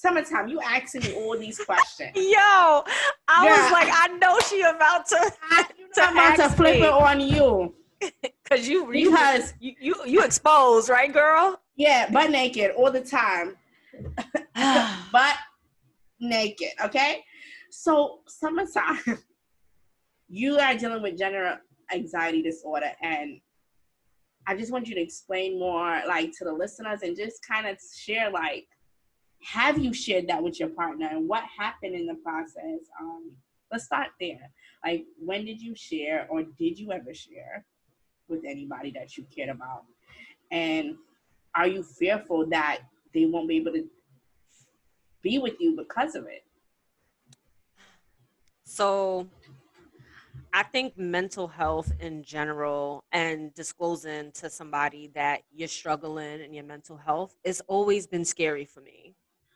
summertime, 0.00 0.48
you 0.48 0.60
asking 0.60 1.02
me 1.02 1.14
all 1.14 1.38
these 1.38 1.58
questions. 1.58 2.12
Yo, 2.14 2.22
I 2.38 2.84
yeah. 3.28 3.62
was 3.62 3.72
like, 3.72 3.88
I 3.92 4.08
know 4.18 4.38
she 4.48 4.60
about 4.62 5.06
to. 5.08 5.32
I, 5.50 5.64
to 5.94 6.10
about 6.10 6.36
to 6.36 6.48
flip 6.50 6.80
me. 6.80 6.86
it 6.86 6.92
on 6.92 7.20
you. 7.20 7.74
Cause 8.50 8.66
you 8.66 8.86
because 8.90 9.54
you, 9.60 9.74
you 9.78 9.94
you 10.06 10.22
exposed, 10.22 10.88
right, 10.88 11.12
girl? 11.12 11.60
Yeah, 11.76 12.10
butt 12.10 12.30
naked 12.30 12.72
all 12.72 12.90
the 12.90 13.02
time. 13.02 13.56
butt 15.12 15.36
naked, 16.18 16.70
okay? 16.84 17.22
So 17.70 18.20
summertime, 18.26 19.18
you 20.28 20.58
are 20.58 20.74
dealing 20.74 21.02
with 21.02 21.18
general 21.18 21.58
anxiety 21.92 22.42
disorder 22.42 22.90
and 23.02 23.40
I 24.46 24.56
just 24.56 24.72
want 24.72 24.88
you 24.88 24.94
to 24.94 25.00
explain 25.00 25.60
more 25.60 26.02
like 26.08 26.32
to 26.38 26.44
the 26.44 26.52
listeners 26.52 27.02
and 27.02 27.16
just 27.16 27.46
kind 27.46 27.68
of 27.68 27.78
share 27.94 28.30
like 28.30 28.66
have 29.42 29.78
you 29.78 29.92
shared 29.92 30.28
that 30.28 30.42
with 30.42 30.60
your 30.60 30.68
partner? 30.68 31.08
And 31.10 31.28
what 31.28 31.44
happened 31.58 31.94
in 31.94 32.06
the 32.06 32.14
process? 32.14 32.80
Um, 33.00 33.32
let's 33.70 33.84
start 33.84 34.08
there. 34.20 34.50
Like 34.84 35.04
when 35.18 35.44
did 35.44 35.60
you 35.60 35.74
share 35.74 36.26
or 36.30 36.42
did 36.42 36.78
you 36.78 36.92
ever 36.92 37.14
share 37.14 37.64
with 38.28 38.40
anybody 38.46 38.90
that 38.92 39.16
you 39.16 39.24
cared 39.34 39.50
about? 39.50 39.84
And 40.50 40.96
are 41.54 41.66
you 41.66 41.82
fearful 41.82 42.46
that 42.50 42.80
they 43.14 43.26
won't 43.26 43.48
be 43.48 43.56
able 43.56 43.72
to 43.72 43.88
be 45.22 45.38
with 45.38 45.54
you 45.60 45.76
because 45.76 46.14
of 46.14 46.26
it? 46.26 46.44
So 48.64 49.26
I 50.52 50.62
think 50.62 50.96
mental 50.96 51.48
health 51.48 51.92
in 52.00 52.22
general 52.22 53.04
and 53.12 53.54
disclosing 53.54 54.32
to 54.32 54.50
somebody 54.50 55.10
that 55.14 55.42
you're 55.52 55.68
struggling 55.68 56.40
in 56.40 56.52
your 56.52 56.64
mental 56.64 56.96
health 56.96 57.36
has 57.44 57.60
always 57.66 58.06
been 58.06 58.24
scary 58.24 58.64
for 58.64 58.80
me. 58.80 59.14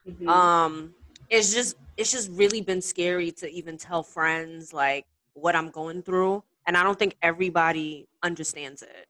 Mm-hmm. 0.08 0.28
Um, 0.28 0.94
it's 1.30 1.52
just 1.52 1.76
it's 1.96 2.12
just 2.12 2.30
really 2.32 2.60
been 2.60 2.82
scary 2.82 3.30
to 3.30 3.50
even 3.50 3.76
tell 3.76 4.02
friends 4.02 4.72
like 4.72 5.06
what 5.34 5.56
I'm 5.56 5.70
going 5.70 6.02
through, 6.02 6.42
and 6.66 6.76
I 6.76 6.82
don't 6.82 6.98
think 6.98 7.16
everybody 7.22 8.06
understands 8.22 8.82
it. 8.82 9.06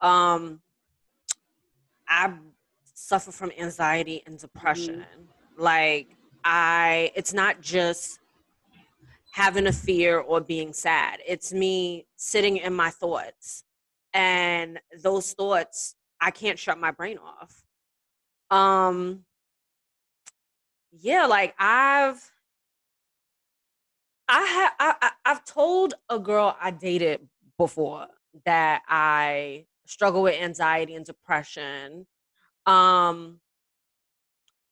Um, 0.00 0.60
I 2.08 2.32
suffer 2.94 3.32
from 3.32 3.52
anxiety 3.58 4.22
and 4.26 4.38
depression. 4.38 5.00
Mm-hmm. 5.00 5.62
Like 5.62 6.08
I, 6.44 7.12
it's 7.14 7.32
not 7.32 7.60
just 7.60 8.18
having 9.32 9.66
a 9.66 9.72
fear 9.72 10.18
or 10.18 10.40
being 10.40 10.72
sad. 10.72 11.20
It's 11.26 11.52
me 11.52 12.06
sitting 12.16 12.56
in 12.58 12.74
my 12.74 12.90
thoughts, 12.90 13.64
and 14.12 14.80
those 15.02 15.32
thoughts 15.32 15.96
I 16.20 16.30
can't 16.30 16.58
shut 16.58 16.78
my 16.78 16.90
brain 16.90 17.18
off. 17.18 17.62
Um, 18.50 19.24
yeah, 20.92 21.26
like 21.26 21.54
I've 21.58 22.32
I 24.28 24.44
have 24.44 24.72
I, 24.78 25.10
I've 25.24 25.44
told 25.44 25.94
a 26.08 26.18
girl 26.18 26.56
I 26.60 26.70
dated 26.70 27.28
before 27.58 28.06
that 28.44 28.82
I 28.88 29.66
struggle 29.86 30.22
with 30.22 30.40
anxiety 30.40 30.94
and 30.94 31.04
depression. 31.04 32.06
Um 32.66 33.40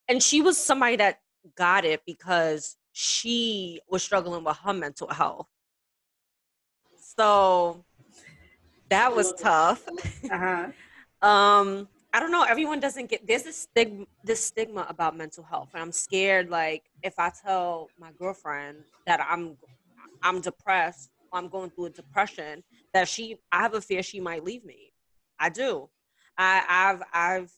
and 0.09 0.22
she 0.22 0.40
was 0.40 0.57
somebody 0.57 0.96
that 0.96 1.20
got 1.57 1.85
it 1.85 2.02
because 2.07 2.76
she 2.92 3.81
was 3.88 4.02
struggling 4.02 4.44
with 4.44 4.57
her 4.59 4.72
mental 4.72 5.09
health. 5.09 5.46
So 7.16 7.85
that 8.90 9.14
was 9.14 9.33
tough. 9.35 9.87
Uh-huh. 10.31 10.68
um, 11.26 11.88
I 12.12 12.21
don't 12.21 12.33
know. 12.33 12.42
Everyone 12.42 12.81
doesn't 12.81 13.11
get 13.11 13.27
there's 13.27 13.42
this 13.42 13.57
stigma 13.59 14.07
this 14.25 14.42
stigma 14.42 14.87
about 14.88 15.16
mental 15.16 15.44
health, 15.44 15.68
and 15.75 15.83
I'm 15.83 15.92
scared. 15.92 16.49
Like 16.49 16.85
if 17.03 17.18
I 17.18 17.31
tell 17.31 17.88
my 17.99 18.11
girlfriend 18.18 18.79
that 19.07 19.21
I'm 19.29 19.57
I'm 20.23 20.40
depressed, 20.40 21.11
I'm 21.33 21.49
going 21.49 21.71
through 21.71 21.87
a 21.87 21.90
depression, 21.90 22.64
that 22.94 23.09
she 23.09 23.37
I 23.53 23.61
have 23.61 23.75
a 23.75 23.81
fear 23.81 24.03
she 24.03 24.21
might 24.21 24.42
leave 24.44 24.64
me. 24.64 24.92
I 25.38 25.51
do. 25.51 25.88
I, 26.37 26.64
I've 26.68 27.03
I've 27.12 27.53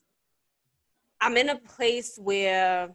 I'm 1.21 1.37
in 1.37 1.51
a 1.51 1.57
place 1.57 2.19
where 2.21 2.91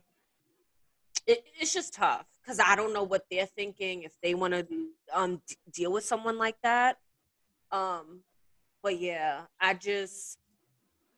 it, 1.25 1.43
it's 1.59 1.73
just 1.73 1.93
tough 1.93 2.25
because 2.41 2.59
I 2.59 2.75
don't 2.75 2.93
know 2.93 3.03
what 3.03 3.23
they're 3.31 3.45
thinking 3.45 4.03
if 4.03 4.13
they 4.21 4.33
want 4.33 4.53
to 4.53 4.67
um 5.13 5.41
deal 5.71 5.91
with 5.93 6.03
someone 6.03 6.37
like 6.37 6.57
that. 6.63 6.97
Um, 7.71 8.21
but 8.83 8.99
yeah, 8.99 9.41
I 9.59 9.73
just 9.73 10.37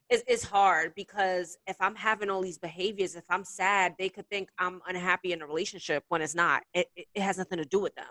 it's, 0.10 0.24
it's 0.28 0.44
hard 0.44 0.94
because 0.96 1.58
if 1.68 1.76
I'm 1.80 1.96
having 1.96 2.30
all 2.30 2.42
these 2.42 2.58
behaviors, 2.58 3.16
if 3.16 3.26
I'm 3.30 3.44
sad, 3.44 3.96
they 4.00 4.10
could 4.10 4.30
think 4.30 4.50
I'm 4.58 4.82
unhappy 4.88 5.34
in 5.34 5.42
a 5.42 5.48
relationship 5.48 6.04
when 6.08 6.22
it's 6.22 6.36
not. 6.36 6.64
It 6.74 6.88
it, 6.96 7.08
it 7.14 7.22
has 7.22 7.38
nothing 7.38 7.58
to 7.58 7.66
do 7.66 7.80
with 7.80 7.96
them. 7.96 8.06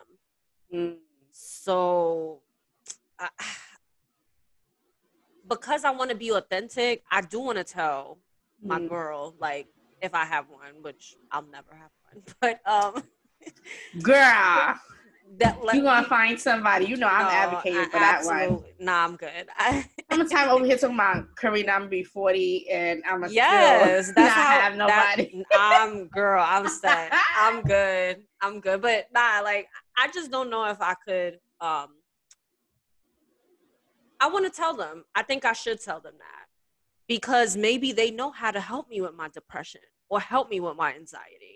Mm. 0.75 0.97
So. 1.33 2.43
Uh, 3.19 3.29
because 5.49 5.85
I 5.85 5.93
want 5.93 6.11
to 6.11 6.17
be 6.17 6.31
authentic, 6.31 7.05
I 7.11 7.21
do 7.21 7.41
want 7.41 7.59
to 7.59 7.65
tell 7.65 8.19
my 8.63 8.81
mm. 8.81 8.89
girl, 8.89 9.35
like 9.39 9.69
if 10.03 10.15
I 10.15 10.25
have 10.25 10.47
one, 10.49 10.83
which 10.83 11.15
I'll 11.31 11.47
never 11.47 11.75
have 11.75 11.91
one, 12.13 12.23
but 12.41 12.61
um, 12.67 13.03
girl, 14.03 14.75
that 15.39 15.59
you 15.75 15.83
gonna 15.83 16.07
find 16.07 16.41
somebody. 16.41 16.87
You 16.87 16.97
know, 16.97 17.09
I'm 17.09 17.27
no, 17.27 17.31
advocating 17.31 17.81
I, 17.81 17.85
for 17.85 17.99
that 17.99 18.25
one. 18.25 18.65
Nah, 18.79 19.05
I'm 19.05 19.17
good. 19.17 19.49
I, 19.57 19.89
I'm 20.11 20.21
a 20.21 20.29
time 20.29 20.51
over 20.51 20.65
here 20.65 20.77
talking 20.77 20.97
about 20.97 21.27
Karina. 21.37 21.73
I'm 21.73 21.81
gonna 21.81 21.91
be 21.91 22.05
40, 22.05 22.71
and 22.71 23.03
I'm 23.09 23.25
a 23.25 23.29
yes. 23.29 24.13
That's 24.13 24.35
how 24.35 24.41
I 24.41 24.61
have 24.61 24.77
nobody. 24.77 25.45
That, 25.51 25.81
I'm 25.83 26.09
girl. 26.09 26.45
I'm 26.47 26.69
set. 26.69 27.13
I'm 27.37 27.63
good. 27.67 28.23
I'm 28.41 28.61
good. 28.61 28.81
But 28.81 29.07
nah, 29.13 29.41
like 29.43 29.67
I 29.99 30.09
just 30.13 30.31
don't 30.31 30.51
know 30.51 30.65
if 30.67 30.81
I 30.81 30.95
could. 31.07 31.35
um 31.61 31.89
I 34.19 34.29
want 34.29 34.47
to 34.47 34.51
tell 34.51 34.75
them. 34.75 35.05
I 35.15 35.23
think 35.23 35.45
I 35.45 35.53
should 35.53 35.81
tell 35.81 36.01
them 36.01 36.15
that 36.19 36.47
because 37.09 37.57
maybe 37.57 37.93
they 37.93 38.11
know 38.11 38.31
how 38.31 38.51
to 38.51 38.61
help 38.61 38.89
me 38.89 39.01
with 39.01 39.15
my 39.15 39.29
depression 39.29 39.83
or 40.09 40.21
help 40.21 40.51
me 40.51 40.61
with 40.61 40.77
my 40.77 40.95
anxiety. 40.95 41.56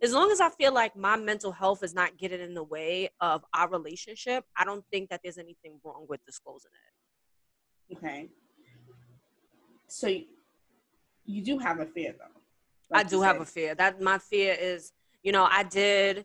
As 0.00 0.12
long 0.12 0.30
as 0.30 0.40
I 0.40 0.48
feel 0.50 0.72
like 0.72 0.96
my 0.96 1.16
mental 1.16 1.50
health 1.50 1.82
is 1.82 1.94
not 1.94 2.16
getting 2.16 2.40
in 2.40 2.54
the 2.54 2.62
way 2.62 3.10
of 3.20 3.44
our 3.52 3.68
relationship, 3.68 4.44
I 4.56 4.64
don't 4.64 4.84
think 4.92 5.10
that 5.10 5.20
there's 5.22 5.38
anything 5.38 5.80
wrong 5.84 6.06
with 6.08 6.24
disclosing 6.24 6.70
it. 7.90 7.96
Okay. 7.96 8.28
So 9.88 10.06
you 11.24 11.42
do 11.42 11.58
have 11.58 11.80
a 11.80 11.86
fear 11.86 12.14
though. 12.18 12.40
Like 12.90 13.06
I 13.06 13.08
do 13.08 13.22
have 13.22 13.40
a 13.40 13.44
fear. 13.44 13.74
That 13.74 14.00
my 14.00 14.18
fear 14.18 14.56
is, 14.58 14.92
you 15.22 15.32
know, 15.32 15.48
I 15.50 15.64
did, 15.64 16.24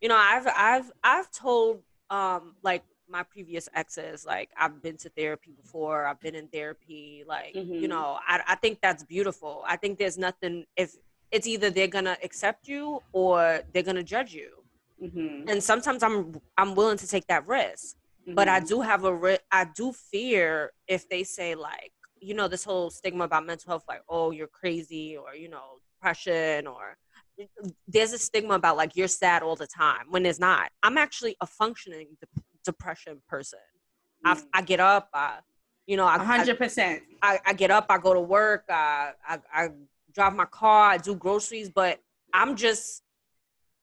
you 0.00 0.08
know, 0.08 0.18
I've 0.18 0.46
I've 0.54 0.92
I've 1.02 1.30
told 1.30 1.82
um 2.10 2.54
like 2.62 2.84
my 3.08 3.22
previous 3.22 3.68
exes 3.74 4.24
like 4.24 4.50
i've 4.58 4.82
been 4.82 4.96
to 4.96 5.08
therapy 5.10 5.52
before 5.52 6.06
i've 6.06 6.20
been 6.20 6.34
in 6.34 6.48
therapy 6.48 7.22
like 7.26 7.54
mm-hmm. 7.54 7.74
you 7.74 7.88
know 7.88 8.18
I, 8.26 8.40
I 8.48 8.54
think 8.56 8.78
that's 8.80 9.04
beautiful 9.04 9.62
i 9.66 9.76
think 9.76 9.98
there's 9.98 10.16
nothing 10.16 10.64
if 10.76 10.96
it's 11.34 11.46
either 11.46 11.68
they're 11.70 11.94
gonna 11.98 12.16
accept 12.22 12.68
you 12.68 13.02
or 13.12 13.60
they're 13.72 13.82
gonna 13.82 14.02
judge 14.02 14.32
you 14.32 14.50
mm-hmm. 15.02 15.48
and 15.48 15.62
sometimes 15.62 16.02
i'm 16.02 16.40
i'm 16.56 16.74
willing 16.74 16.96
to 16.96 17.08
take 17.08 17.26
that 17.26 17.46
risk 17.46 17.96
mm-hmm. 18.22 18.34
but 18.34 18.48
i 18.48 18.58
mm-hmm. 18.58 18.68
do 18.68 18.80
have 18.80 19.04
a 19.04 19.14
ri- 19.14 19.46
i 19.50 19.66
do 19.76 19.92
fear 19.92 20.70
if 20.88 21.08
they 21.08 21.22
say 21.24 21.54
like 21.54 21.92
you 22.20 22.34
know 22.34 22.48
this 22.48 22.64
whole 22.64 22.88
stigma 22.90 23.24
about 23.24 23.44
mental 23.44 23.68
health 23.68 23.84
like 23.88 24.02
oh 24.08 24.30
you're 24.30 24.46
crazy 24.46 25.16
or 25.16 25.34
you 25.34 25.48
know 25.48 25.78
depression 25.96 26.66
or 26.66 26.96
there's 27.88 28.12
a 28.12 28.18
stigma 28.18 28.54
about 28.54 28.76
like 28.76 28.94
you're 28.94 29.08
sad 29.08 29.42
all 29.42 29.56
the 29.56 29.66
time 29.66 30.06
when 30.10 30.24
it's 30.24 30.38
not 30.38 30.70
i'm 30.82 30.96
actually 30.96 31.36
a 31.40 31.46
functioning 31.46 32.06
depression 32.64 33.20
person. 33.28 33.60
Mm. 34.26 34.42
I, 34.52 34.58
I 34.58 34.62
get 34.62 34.80
up, 34.80 35.08
I, 35.14 35.38
you 35.86 35.96
know, 35.96 36.06
I, 36.06 36.18
100%. 36.18 37.00
I, 37.22 37.38
I, 37.46 37.52
get 37.52 37.70
up, 37.70 37.86
I 37.90 37.98
go 37.98 38.14
to 38.14 38.20
work, 38.20 38.64
I, 38.68 39.12
I, 39.26 39.38
I 39.52 39.68
drive 40.14 40.34
my 40.34 40.44
car, 40.46 40.90
I 40.90 40.98
do 40.98 41.14
groceries, 41.14 41.70
but 41.70 42.00
I'm 42.32 42.56
just, 42.56 43.02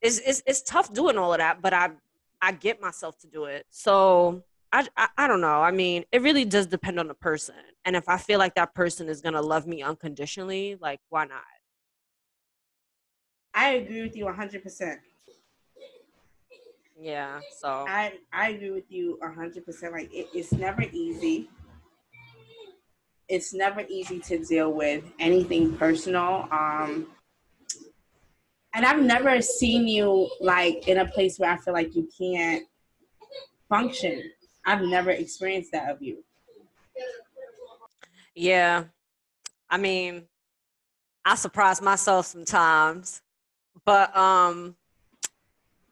it's, 0.00 0.18
it's, 0.18 0.42
it's 0.46 0.62
tough 0.62 0.92
doing 0.92 1.18
all 1.18 1.32
of 1.32 1.38
that, 1.38 1.62
but 1.62 1.72
I, 1.72 1.90
I 2.40 2.52
get 2.52 2.80
myself 2.80 3.18
to 3.20 3.26
do 3.26 3.44
it. 3.44 3.66
So 3.70 4.42
I, 4.72 4.88
I, 4.96 5.08
I 5.16 5.26
don't 5.28 5.40
know. 5.40 5.60
I 5.62 5.70
mean, 5.70 6.04
it 6.12 6.22
really 6.22 6.44
does 6.44 6.66
depend 6.66 6.98
on 6.98 7.06
the 7.08 7.14
person. 7.14 7.54
And 7.84 7.94
if 7.94 8.08
I 8.08 8.16
feel 8.16 8.38
like 8.38 8.54
that 8.56 8.74
person 8.74 9.08
is 9.08 9.20
going 9.20 9.34
to 9.34 9.40
love 9.40 9.66
me 9.66 9.82
unconditionally, 9.82 10.76
like, 10.80 11.00
why 11.08 11.26
not? 11.26 11.42
I 13.54 13.70
agree 13.72 14.02
with 14.02 14.16
you 14.16 14.24
100%. 14.26 14.96
Yeah, 17.02 17.40
so 17.50 17.84
I 17.88 18.12
I 18.32 18.50
agree 18.50 18.70
with 18.70 18.90
you 18.92 19.18
hundred 19.34 19.66
percent. 19.66 19.92
Like 19.92 20.12
it, 20.14 20.28
it's 20.32 20.52
never 20.52 20.82
easy. 20.92 21.48
It's 23.28 23.54
never 23.54 23.82
easy 23.88 24.18
to 24.20 24.38
deal 24.44 24.72
with 24.72 25.04
anything 25.18 25.76
personal. 25.76 26.48
Um, 26.50 27.08
and 28.74 28.84
I've 28.86 29.02
never 29.02 29.40
seen 29.42 29.86
you 29.86 30.30
like 30.40 30.88
in 30.88 30.98
a 30.98 31.06
place 31.06 31.38
where 31.38 31.50
I 31.50 31.56
feel 31.58 31.74
like 31.74 31.94
you 31.94 32.08
can't 32.18 32.64
function. 33.68 34.30
I've 34.64 34.82
never 34.82 35.10
experienced 35.10 35.72
that 35.72 35.90
of 35.90 36.02
you. 36.02 36.24
Yeah, 38.34 38.84
I 39.68 39.76
mean, 39.78 40.24
I 41.24 41.34
surprise 41.34 41.82
myself 41.82 42.26
sometimes, 42.26 43.22
but 43.84 44.14
um 44.16 44.76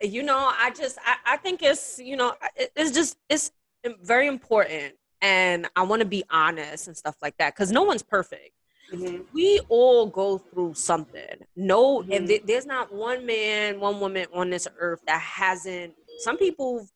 you 0.03 0.23
know 0.23 0.51
i 0.59 0.71
just 0.71 0.99
I, 1.05 1.35
I 1.35 1.37
think 1.37 1.63
it's 1.63 1.99
you 1.99 2.17
know 2.17 2.35
it's 2.77 2.93
just 2.93 3.19
it's 3.29 3.53
very 4.03 4.27
important 4.27 4.95
and 5.23 5.69
i 5.77 5.83
want 5.83 6.01
to 6.01 6.07
be 6.07 6.25
honest 6.31 6.87
and 6.87 6.97
stuff 6.97 7.17
like 7.23 7.37
that 7.39 7.55
because 7.55 7.71
no 7.71 7.83
one's 7.83 8.03
perfect 8.03 8.53
mm-hmm. 8.93 9.23
we 9.33 9.61
all 9.69 10.07
go 10.07 10.39
through 10.39 10.75
something 10.75 11.37
no 11.57 11.99
mm-hmm. 11.99 12.13
and 12.13 12.29
th- 12.29 12.43
there's 12.47 12.67
not 12.67 12.93
one 12.93 13.25
man 13.27 13.81
one 13.81 14.01
woman 14.01 14.27
on 14.33 14.51
this 14.51 14.67
earth 14.79 15.01
that 15.07 15.21
hasn't 15.21 15.93
some 16.19 16.37
people 16.37 16.87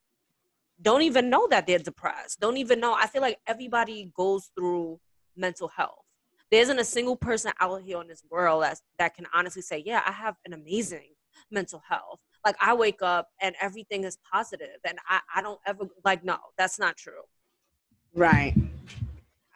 don't 0.83 1.03
even 1.03 1.31
know 1.31 1.47
that 1.49 1.67
they're 1.67 1.79
depressed 1.79 2.41
don't 2.41 2.57
even 2.57 2.81
know 2.81 2.95
i 2.95 3.07
feel 3.07 3.23
like 3.23 3.39
everybody 3.47 4.11
goes 4.17 4.51
through 4.57 4.99
mental 5.37 5.69
health 5.69 6.01
there 6.51 6.63
isn't 6.63 6.79
a 6.79 6.85
single 6.85 7.17
person 7.17 7.53
out 7.61 7.83
here 7.83 7.99
on 7.99 8.07
this 8.07 8.23
world 8.31 8.63
that, 8.63 8.79
that 8.99 9.15
can 9.15 9.27
honestly 9.35 9.63
say 9.63 9.83
yeah 9.85 10.03
i 10.07 10.13
have 10.13 10.37
an 10.47 10.53
amazing 10.53 11.11
mental 11.51 11.83
health 11.89 12.21
like 12.45 12.57
I 12.61 12.75
wake 12.75 13.03
up 13.03 13.29
and 13.41 13.55
everything 13.61 14.05
is 14.05 14.19
positive 14.31 14.79
and 14.85 14.99
I, 15.09 15.21
I 15.35 15.43
don't 15.43 15.61
ever 15.67 15.87
like 16.05 16.25
no, 16.25 16.37
that's 16.59 16.79
not 16.79 16.97
true. 16.97 17.23
Right. 18.15 18.55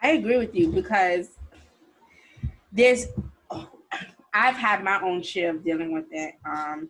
I 0.03 0.11
agree 0.11 0.37
with 0.37 0.55
you 0.55 0.73
because 0.73 1.29
there's 2.73 3.07
oh, 3.51 3.69
I've 4.35 4.57
had 4.57 4.83
my 4.83 5.01
own 5.01 5.23
share 5.23 5.51
of 5.51 5.65
dealing 5.65 5.93
with 5.93 6.07
it. 6.11 6.35
Um 6.45 6.89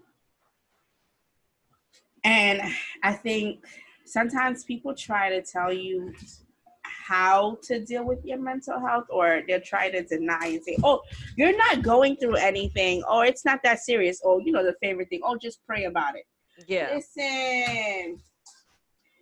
and 2.24 2.62
I 3.02 3.12
think 3.12 3.64
sometimes 4.04 4.64
people 4.64 4.94
try 4.94 5.30
to 5.30 5.42
tell 5.42 5.72
you 5.72 6.14
how 6.82 7.58
to 7.62 7.84
deal 7.84 8.04
with 8.04 8.24
your 8.24 8.38
mental 8.38 8.78
health 8.80 9.06
or 9.08 9.42
they'll 9.46 9.60
try 9.60 9.90
to 9.90 10.02
deny 10.02 10.46
and 10.46 10.64
say 10.64 10.76
oh 10.82 11.00
you're 11.36 11.56
not 11.56 11.82
going 11.82 12.16
through 12.16 12.36
anything. 12.36 13.02
Or 13.02 13.20
oh, 13.24 13.28
it's 13.28 13.44
not 13.44 13.60
that 13.64 13.80
serious. 13.80 14.22
Oh 14.24 14.38
you 14.38 14.52
know 14.52 14.64
the 14.64 14.74
favorite 14.82 15.10
thing. 15.10 15.20
Oh 15.22 15.36
just 15.36 15.64
pray 15.66 15.84
about 15.84 16.16
it. 16.16 16.24
Yeah. 16.66 16.94
Listen 16.94 18.20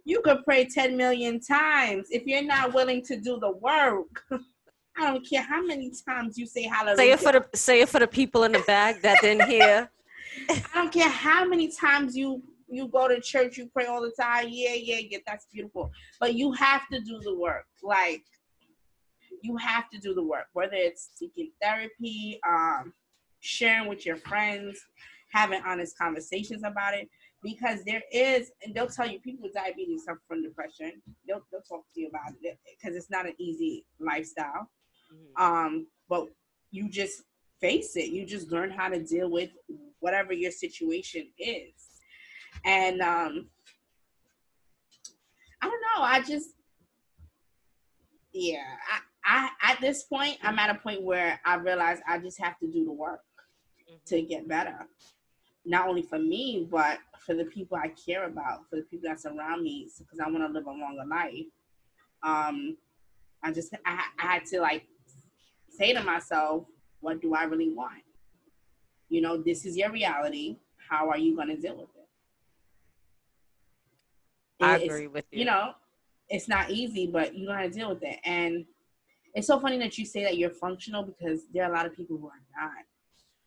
you 0.06 0.22
could 0.22 0.42
pray 0.44 0.64
10 0.64 0.96
million 0.96 1.38
times 1.40 2.06
if 2.10 2.24
you're 2.26 2.42
not 2.42 2.72
willing 2.72 3.02
to 3.02 3.16
do 3.20 3.38
the 3.38 3.50
work 3.50 4.22
i 4.96 5.10
don't 5.12 5.28
care 5.28 5.42
how 5.42 5.62
many 5.62 5.92
times 6.08 6.38
you 6.38 6.46
say 6.46 6.62
hallelujah 6.62 6.96
say 6.96 7.10
it 7.10 7.20
for 7.20 7.32
the 7.32 7.44
say 7.54 7.80
it 7.82 7.88
for 7.88 7.98
the 8.00 8.06
people 8.06 8.44
in 8.44 8.52
the 8.52 8.64
back 8.66 9.02
that 9.02 9.18
didn't 9.20 9.48
hear 9.48 9.90
i 10.50 10.62
don't 10.74 10.92
care 10.92 11.08
how 11.08 11.44
many 11.44 11.70
times 11.70 12.16
you 12.16 12.42
you 12.68 12.88
go 12.88 13.08
to 13.08 13.20
church, 13.20 13.56
you 13.56 13.66
pray 13.72 13.86
all 13.86 14.02
the 14.02 14.12
time. 14.20 14.46
Yeah, 14.48 14.74
yeah, 14.74 15.00
yeah, 15.08 15.18
that's 15.26 15.46
beautiful. 15.52 15.90
But 16.18 16.34
you 16.34 16.52
have 16.52 16.82
to 16.92 17.00
do 17.00 17.20
the 17.20 17.34
work. 17.34 17.66
Like 17.82 18.24
you 19.42 19.56
have 19.56 19.88
to 19.90 19.98
do 19.98 20.14
the 20.14 20.22
work, 20.22 20.46
whether 20.52 20.74
it's 20.74 21.10
seeking 21.14 21.50
therapy, 21.62 22.40
um, 22.46 22.92
sharing 23.40 23.88
with 23.88 24.04
your 24.04 24.16
friends, 24.16 24.80
having 25.32 25.62
honest 25.64 25.96
conversations 25.96 26.62
about 26.64 26.94
it. 26.94 27.08
Because 27.42 27.84
there 27.84 28.02
is, 28.12 28.50
and 28.64 28.74
they'll 28.74 28.88
tell 28.88 29.08
you, 29.08 29.20
people 29.20 29.44
with 29.44 29.54
diabetes 29.54 30.04
suffer 30.04 30.20
from 30.26 30.42
depression. 30.42 31.00
They'll, 31.28 31.42
they'll 31.52 31.60
talk 31.62 31.84
to 31.94 32.00
you 32.00 32.08
about 32.08 32.32
it 32.42 32.58
because 32.78 32.96
it's 32.96 33.10
not 33.10 33.26
an 33.26 33.34
easy 33.38 33.84
lifestyle. 34.00 34.68
Mm-hmm. 35.12 35.42
Um, 35.42 35.86
but 36.08 36.26
you 36.70 36.88
just 36.88 37.22
face 37.60 37.96
it. 37.96 38.10
You 38.10 38.26
just 38.26 38.50
learn 38.50 38.70
how 38.70 38.88
to 38.88 39.02
deal 39.02 39.30
with 39.30 39.50
whatever 40.00 40.32
your 40.32 40.50
situation 40.50 41.28
is. 41.38 41.72
And 42.64 43.00
um 43.00 43.48
I 45.62 45.68
don't 45.68 45.80
know. 45.80 46.02
I 46.02 46.20
just 46.20 46.50
yeah, 48.32 48.62
I, 49.24 49.48
I 49.62 49.72
at 49.72 49.80
this 49.80 50.04
point 50.04 50.38
I'm 50.42 50.58
at 50.58 50.70
a 50.70 50.78
point 50.78 51.02
where 51.02 51.40
I 51.44 51.56
realize 51.56 51.98
I 52.06 52.18
just 52.18 52.40
have 52.40 52.58
to 52.60 52.66
do 52.70 52.84
the 52.84 52.92
work 52.92 53.20
mm-hmm. 53.90 53.96
to 54.06 54.22
get 54.22 54.48
better. 54.48 54.86
Not 55.66 55.88
only 55.88 56.02
for 56.02 56.18
me, 56.18 56.66
but 56.70 56.98
for 57.18 57.34
the 57.34 57.44
people 57.44 57.76
I 57.76 57.88
care 57.88 58.24
about, 58.24 58.70
for 58.70 58.76
the 58.76 58.82
people 58.82 59.08
that 59.08 59.20
surround 59.20 59.62
me, 59.62 59.88
because 59.98 60.20
I 60.20 60.30
want 60.30 60.46
to 60.46 60.52
live 60.52 60.66
a 60.66 60.70
longer 60.70 61.04
life. 61.08 61.46
Um, 62.22 62.76
I 63.42 63.52
just 63.52 63.74
I, 63.84 64.00
I 64.18 64.26
had 64.34 64.46
to 64.46 64.60
like 64.60 64.84
say 65.68 65.92
to 65.92 66.02
myself, 66.02 66.64
what 67.00 67.20
do 67.20 67.34
I 67.34 67.44
really 67.44 67.70
want? 67.70 68.02
You 69.08 69.20
know, 69.20 69.36
this 69.42 69.66
is 69.66 69.76
your 69.76 69.90
reality. 69.90 70.56
How 70.88 71.10
are 71.10 71.18
you 71.18 71.34
going 71.34 71.48
to 71.48 71.56
deal 71.56 71.76
with 71.76 71.88
it? 71.96 72.08
I 74.64 74.76
agree 74.78 75.06
with 75.08 75.24
you. 75.30 75.40
You 75.40 75.44
know, 75.46 75.72
it's 76.28 76.48
not 76.48 76.70
easy, 76.70 77.06
but 77.06 77.34
you 77.34 77.46
know 77.46 77.54
how 77.54 77.62
to 77.62 77.70
deal 77.70 77.90
with 77.90 78.02
it. 78.02 78.18
And 78.24 78.64
it's 79.34 79.46
so 79.46 79.60
funny 79.60 79.78
that 79.78 79.98
you 79.98 80.06
say 80.06 80.22
that 80.24 80.38
you're 80.38 80.50
functional 80.50 81.02
because 81.02 81.42
there 81.52 81.64
are 81.64 81.72
a 81.72 81.74
lot 81.74 81.86
of 81.86 81.94
people 81.94 82.16
who 82.16 82.28
are 82.28 82.42
not 82.60 82.70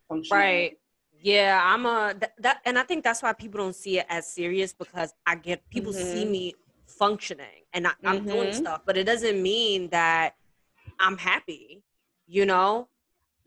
functional. 0.07 0.39
Right. 0.39 0.77
Yeah, 1.21 1.61
I'm 1.63 1.85
a 1.85 2.13
that, 2.19 2.33
that 2.39 2.61
and 2.65 2.79
I 2.79 2.83
think 2.83 3.03
that's 3.03 3.21
why 3.21 3.33
people 3.33 3.59
don't 3.59 3.75
see 3.75 3.99
it 3.99 4.05
as 4.09 4.27
serious 4.27 4.73
because 4.73 5.13
I 5.25 5.35
get 5.35 5.69
people 5.69 5.91
mm-hmm. 5.91 6.13
see 6.13 6.25
me 6.25 6.55
functioning 6.85 7.63
and 7.73 7.87
I, 7.87 7.91
am 8.03 8.19
mm-hmm. 8.19 8.29
doing 8.29 8.53
stuff, 8.53 8.81
but 8.85 8.97
it 8.97 9.03
doesn't 9.03 9.41
mean 9.41 9.89
that 9.89 10.35
I'm 10.99 11.17
happy, 11.17 11.83
you 12.27 12.45
know? 12.45 12.87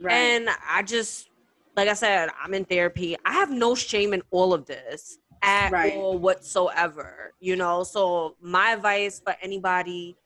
Right. 0.01 0.15
And 0.15 0.49
I 0.69 0.83
just 0.83 1.29
like 1.77 1.89
I 1.89 1.95
said, 1.95 2.29
I'm 2.43 2.53
in 2.55 2.65
therapy. 2.65 3.17
I 3.25 3.33
have 3.33 3.51
no 3.51 3.75
shame 3.75 4.13
in 4.13 4.23
all 4.31 4.53
of 4.53 4.67
this 4.67 5.19
at 5.43 5.73
right. 5.73 5.95
all 5.95 6.19
whatsoever, 6.19 7.33
you 7.41 7.57
know? 7.57 7.83
So 7.85 8.37
my 8.41 8.73
advice 8.73 9.21
for 9.25 9.35
anybody 9.41 10.17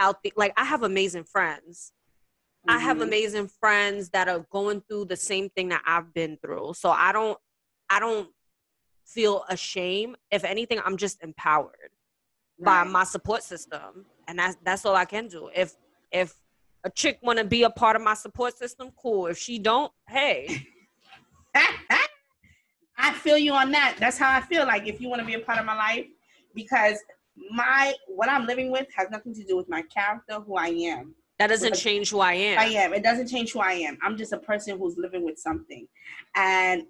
out 0.00 0.22
there, 0.22 0.32
like 0.36 0.52
I 0.56 0.64
have 0.64 0.82
amazing 0.82 1.24
friends. 1.24 1.92
Mm-hmm. 2.68 2.76
I 2.76 2.80
have 2.80 2.96
mm-hmm. 2.98 3.06
amazing 3.06 3.50
friends 3.60 4.10
that 4.10 4.28
are 4.28 4.46
going 4.50 4.82
through 4.82 5.06
the 5.06 5.16
same 5.16 5.48
thing 5.50 5.68
that 5.70 5.82
I've 5.86 6.12
been 6.12 6.38
through. 6.42 6.74
So 6.74 6.90
I 6.90 7.12
don't, 7.12 7.38
I 7.88 8.00
don't 8.00 8.28
feel 9.06 9.44
ashamed. 9.48 10.16
If 10.30 10.44
anything, 10.44 10.80
I'm 10.84 10.96
just 10.96 11.22
empowered 11.22 11.72
right. 12.58 12.84
by 12.84 12.90
my 12.90 13.04
support 13.04 13.42
system. 13.42 14.06
And 14.26 14.38
that's, 14.38 14.56
that's 14.62 14.84
all 14.84 14.94
I 14.94 15.06
can 15.06 15.28
do. 15.28 15.50
If, 15.54 15.74
if 16.12 16.34
a 16.84 16.90
chick 16.90 17.18
want 17.22 17.38
to 17.38 17.44
be 17.44 17.62
a 17.62 17.70
part 17.70 17.96
of 17.96 18.02
my 18.02 18.14
support 18.14 18.56
system, 18.56 18.90
cool. 19.00 19.26
If 19.26 19.38
she 19.38 19.58
don't, 19.58 19.90
hey, 20.08 20.66
I 22.98 23.12
feel 23.12 23.38
you 23.38 23.52
on 23.52 23.70
that. 23.72 23.96
That's 23.98 24.18
how 24.18 24.30
I 24.30 24.40
feel. 24.40 24.66
Like 24.66 24.86
if 24.86 25.00
you 25.00 25.08
want 25.08 25.20
to 25.20 25.26
be 25.26 25.34
a 25.34 25.40
part 25.40 25.58
of 25.58 25.64
my 25.64 25.76
life, 25.76 26.06
because 26.54 26.98
my 27.50 27.94
what 28.08 28.28
I'm 28.28 28.46
living 28.46 28.70
with 28.70 28.88
has 28.96 29.08
nothing 29.10 29.34
to 29.34 29.44
do 29.44 29.56
with 29.56 29.68
my 29.68 29.82
character, 29.82 30.40
who 30.40 30.56
I 30.56 30.68
am. 30.68 31.14
That 31.38 31.48
doesn't 31.48 31.76
change 31.76 32.10
who 32.10 32.20
I 32.20 32.34
am. 32.34 32.58
I 32.58 32.64
am. 32.64 32.92
It 32.92 33.02
doesn't 33.02 33.28
change 33.28 33.52
who 33.52 33.60
I 33.60 33.72
am. 33.72 33.98
I'm 34.02 34.16
just 34.16 34.32
a 34.32 34.38
person 34.38 34.78
who's 34.78 34.96
living 34.96 35.24
with 35.24 35.38
something, 35.38 35.86
and 36.34 36.82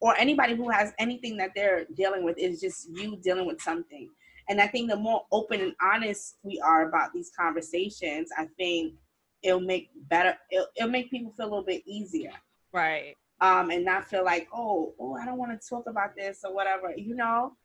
or 0.00 0.14
anybody 0.16 0.54
who 0.54 0.68
has 0.68 0.92
anything 0.98 1.36
that 1.38 1.52
they're 1.54 1.86
dealing 1.96 2.24
with 2.24 2.36
is 2.38 2.60
just 2.60 2.88
you 2.92 3.16
dealing 3.16 3.46
with 3.46 3.60
something. 3.60 4.10
And 4.48 4.60
I 4.60 4.66
think 4.66 4.90
the 4.90 4.96
more 4.96 5.22
open 5.32 5.62
and 5.62 5.74
honest 5.80 6.36
we 6.42 6.60
are 6.60 6.86
about 6.86 7.14
these 7.14 7.30
conversations, 7.38 8.28
I 8.36 8.46
think 8.58 8.94
it'll 9.42 9.60
make 9.60 9.88
better. 10.08 10.36
It'll, 10.50 10.66
it'll 10.76 10.90
make 10.90 11.10
people 11.10 11.32
feel 11.32 11.46
a 11.46 11.48
little 11.48 11.64
bit 11.64 11.82
easier. 11.86 12.32
Right 12.72 13.14
um, 13.40 13.70
and 13.70 13.84
not 13.84 14.08
feel 14.08 14.24
like, 14.24 14.48
oh, 14.52 14.94
oh, 14.98 15.16
I 15.16 15.24
don't 15.24 15.38
want 15.38 15.60
to 15.60 15.68
talk 15.68 15.84
about 15.86 16.16
this 16.16 16.40
or 16.44 16.54
whatever, 16.54 16.94
you 16.96 17.14
know. 17.14 17.56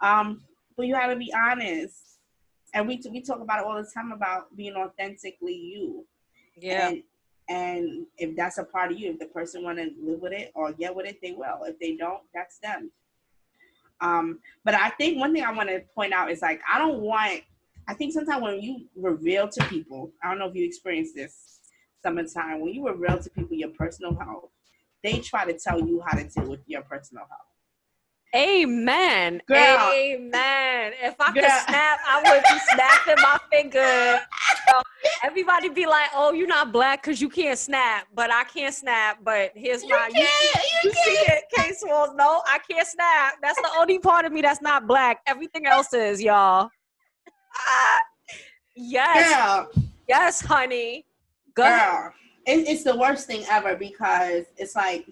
Um, 0.00 0.42
but 0.76 0.86
you 0.86 0.94
have 0.94 1.10
to 1.10 1.16
be 1.16 1.32
honest, 1.34 2.17
and 2.74 2.86
we 2.86 3.00
we 3.10 3.20
talk 3.20 3.40
about 3.40 3.60
it 3.60 3.66
all 3.66 3.76
the 3.76 3.90
time 3.92 4.12
about 4.12 4.54
being 4.56 4.74
authentically 4.74 5.54
you. 5.54 6.06
Yeah. 6.56 6.88
And, 6.88 7.02
and 7.48 8.06
if 8.18 8.36
that's 8.36 8.58
a 8.58 8.64
part 8.64 8.92
of 8.92 8.98
you, 8.98 9.10
if 9.10 9.18
the 9.18 9.26
person 9.26 9.62
want 9.62 9.78
to 9.78 9.90
live 10.02 10.20
with 10.20 10.32
it 10.32 10.52
or 10.54 10.72
get 10.72 10.94
with 10.94 11.06
it, 11.06 11.18
they 11.22 11.32
will. 11.32 11.64
If 11.64 11.78
they 11.78 11.96
don't, 11.96 12.20
that's 12.34 12.58
them. 12.58 12.90
Um, 14.00 14.40
but 14.64 14.74
I 14.74 14.90
think 14.90 15.18
one 15.18 15.32
thing 15.32 15.44
I 15.44 15.52
want 15.52 15.70
to 15.70 15.82
point 15.94 16.12
out 16.12 16.30
is 16.30 16.42
like 16.42 16.60
I 16.70 16.78
don't 16.78 17.00
want. 17.00 17.42
I 17.88 17.94
think 17.94 18.12
sometimes 18.12 18.42
when 18.42 18.60
you 18.60 18.86
reveal 18.94 19.48
to 19.48 19.64
people, 19.64 20.12
I 20.22 20.28
don't 20.28 20.38
know 20.38 20.48
if 20.48 20.54
you 20.54 20.64
experienced 20.64 21.14
this 21.14 21.60
summertime 22.02 22.60
when 22.60 22.74
you 22.74 22.86
reveal 22.86 23.18
to 23.18 23.30
people 23.30 23.56
your 23.56 23.70
personal 23.70 24.14
health 24.14 24.50
they 25.02 25.18
try 25.20 25.44
to 25.50 25.58
tell 25.58 25.80
you 25.80 26.02
how 26.06 26.16
to 26.16 26.24
deal 26.24 26.48
with 26.48 26.60
your 26.66 26.82
personal 26.82 27.24
health. 27.28 27.47
Amen. 28.34 29.40
Girl. 29.46 29.90
Amen. 29.94 30.92
If 31.02 31.14
I 31.18 31.32
Girl. 31.32 31.42
could 31.42 31.50
snap, 31.66 31.98
I 32.06 32.22
would 32.24 32.42
be 32.42 32.58
snapping 32.72 33.22
my 33.22 33.38
finger. 33.50 34.20
So 34.68 34.82
everybody 35.24 35.70
be 35.70 35.86
like, 35.86 36.10
"Oh, 36.14 36.32
you're 36.32 36.46
not 36.46 36.70
black 36.70 37.02
because 37.02 37.22
you 37.22 37.30
can't 37.30 37.58
snap," 37.58 38.06
but 38.14 38.30
I 38.30 38.44
can't 38.44 38.74
snap. 38.74 39.20
But 39.24 39.52
here's 39.54 39.82
you 39.82 39.88
my 39.88 40.10
you, 40.12 40.20
you, 40.20 40.60
you 40.84 40.92
see 40.92 41.32
it, 41.32 41.44
K 41.54 41.72
Smalls. 41.72 42.10
No, 42.16 42.42
I 42.46 42.58
can't 42.70 42.86
snap. 42.86 43.34
That's 43.42 43.60
the 43.62 43.70
only 43.78 43.98
part 43.98 44.26
of 44.26 44.32
me 44.32 44.42
that's 44.42 44.60
not 44.60 44.86
black. 44.86 45.20
Everything 45.26 45.64
else 45.66 45.94
is, 45.94 46.20
y'all. 46.20 46.68
yes. 48.76 49.72
Girl. 49.74 49.84
Yes, 50.06 50.40
honey. 50.40 51.06
Go 51.54 51.64
Girl. 51.64 52.12
It, 52.46 52.68
it's 52.68 52.84
the 52.84 52.96
worst 52.96 53.26
thing 53.26 53.44
ever 53.50 53.74
because 53.74 54.44
it's 54.56 54.74
like 54.76 55.06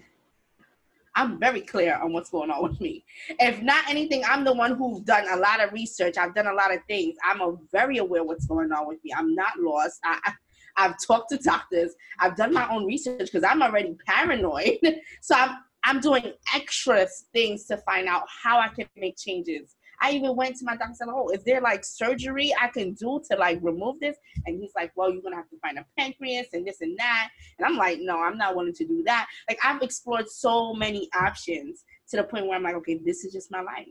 I'm 1.17 1.41
very 1.41 1.63
clear 1.63 1.97
on 1.97 2.13
what's 2.13 2.31
going 2.31 2.51
on 2.51 2.63
with 2.63 2.81
me. 2.81 3.05
If 3.41 3.63
not 3.63 3.89
anything, 3.89 4.23
I'm 4.29 4.45
the 4.45 4.53
one 4.53 4.77
who's 4.77 5.01
done 5.01 5.27
a 5.31 5.37
lot 5.37 5.63
of 5.63 5.73
research. 5.73 6.19
I've 6.19 6.35
done 6.35 6.47
a 6.47 6.53
lot 6.53 6.73
of 6.73 6.81
things. 6.87 7.17
I'm 7.25 7.41
a 7.41 7.57
very 7.73 7.97
aware 7.97 8.23
what's 8.23 8.47
going 8.47 8.71
on 8.71 8.87
with 8.87 8.99
me. 9.03 9.13
I'm 9.17 9.35
not 9.35 9.59
lost. 9.59 9.99
I, 10.05 10.33
I've 10.77 10.95
talked 11.05 11.31
to 11.31 11.39
doctors. 11.39 11.95
I've 12.21 12.37
done 12.37 12.53
my 12.53 12.71
own 12.71 12.85
research 12.85 13.31
because 13.33 13.45
I'm 13.45 13.63
already 13.63 13.97
paranoid. 14.07 14.79
so 15.23 15.35
I'm 15.35 15.57
I'm 15.87 16.01
doing 16.01 16.33
extra 16.53 17.07
things 17.33 17.65
to 17.67 17.77
find 17.79 18.09
out 18.09 18.25
how 18.43 18.59
I 18.59 18.67
can 18.69 18.89
make 18.97 19.17
changes 19.17 19.76
I 20.01 20.13
even 20.13 20.37
went 20.37 20.57
to 20.57 20.65
my 20.65 20.73
doctor 20.73 20.87
and 20.87 20.97
said, 20.97 21.09
Oh, 21.11 21.29
is 21.29 21.43
there 21.45 21.61
like 21.61 21.85
surgery 21.85 22.55
I 22.61 22.69
can 22.69 22.95
do 22.95 23.21
to 23.31 23.37
like 23.37 23.59
remove 23.63 24.01
this? 24.01 24.17
And 24.47 24.61
he's 24.61 24.73
like, 24.75 24.93
Well, 24.95 25.13
you're 25.13 25.23
gonna 25.23 25.37
have 25.37 25.51
to 25.51 25.59
find 25.59 25.79
a 25.79 25.87
pancreas 25.99 26.49
and 26.53 26.67
this 26.67 26.81
and 26.81 26.97
that. 26.99 27.31
And 27.59 27.67
I'm 27.67 27.77
like, 27.77 27.99
No, 28.01 28.21
I'm 28.21 28.39
not 28.39 28.57
willing 28.57 28.75
to 28.75 28.87
do 28.87 29.03
that. 29.05 29.29
Like 29.49 29.59
I've 29.65 29.83
explored 29.83 30.29
so 30.29 30.75
many 30.75 31.09
options 31.19 31.85
to 32.11 32.17
the 32.17 32.25
point 32.25 32.47
where 32.47 32.57
I'm 32.57 32.63
like, 32.63 32.75
okay, 32.77 33.01
this 33.05 33.25
is 33.25 33.33
just 33.33 33.51
my 33.51 33.61
life. 33.61 33.89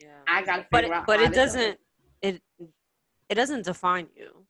Yeah. 0.00 0.08
I 0.28 0.42
gotta 0.42 0.62
figure 0.72 0.88
but, 0.88 0.92
out. 0.92 1.06
But 1.06 1.20
it 1.20 1.32
doesn't 1.32 1.78
it 2.20 2.42
it 3.28 3.34
doesn't 3.34 3.64
define 3.64 4.08
you. 4.16 4.44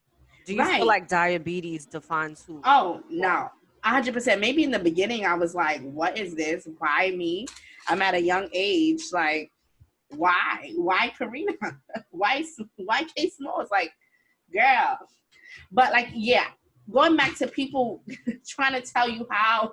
Do 0.44 0.54
you 0.54 0.60
right. 0.60 0.78
feel 0.78 0.86
like 0.86 1.08
diabetes 1.08 1.86
defines 1.86 2.44
who? 2.44 2.60
Oh 2.64 3.02
no. 3.08 3.48
100% 3.84 4.38
maybe 4.38 4.62
in 4.62 4.70
the 4.70 4.78
beginning 4.78 5.26
i 5.26 5.34
was 5.34 5.56
like 5.56 5.82
what 5.82 6.16
is 6.16 6.36
this 6.36 6.68
why 6.78 7.12
me 7.16 7.44
i'm 7.88 8.00
at 8.00 8.14
a 8.14 8.20
young 8.20 8.48
age 8.52 9.00
like 9.12 9.50
why? 10.16 10.72
Why 10.76 11.12
Karina? 11.16 11.52
why 12.10 12.44
why 12.76 13.04
K 13.16 13.30
Small? 13.30 13.60
It's 13.60 13.70
like, 13.70 13.92
girl. 14.52 14.98
But 15.70 15.92
like, 15.92 16.08
yeah, 16.12 16.46
going 16.90 17.16
back 17.16 17.36
to 17.38 17.46
people 17.46 18.02
trying 18.48 18.80
to 18.80 18.86
tell 18.86 19.08
you 19.08 19.26
how 19.30 19.72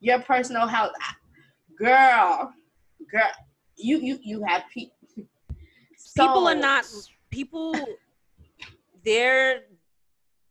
your 0.00 0.20
personal 0.20 0.66
health, 0.66 0.92
girl, 1.78 2.52
girl, 3.10 3.30
you 3.76 3.98
you 3.98 4.18
you 4.22 4.44
have 4.44 4.64
people. 4.72 4.96
So, 5.96 6.26
people 6.26 6.48
are 6.48 6.54
not 6.54 6.86
people. 7.30 7.74
They're 9.04 9.62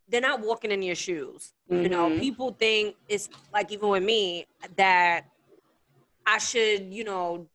they're 0.08 0.22
not 0.22 0.42
walking 0.42 0.72
in 0.72 0.82
your 0.82 0.96
shoes. 0.96 1.54
Mm-hmm. 1.72 1.84
You 1.84 1.90
know, 1.90 2.10
mm-hmm. 2.10 2.20
people 2.20 2.56
think 2.58 2.96
it's 3.08 3.30
like 3.54 3.72
even 3.72 3.90
with 3.90 4.04
me 4.04 4.46
that 4.76 5.26
I 6.26 6.38
should, 6.38 6.94
you 6.94 7.04
know, 7.04 7.48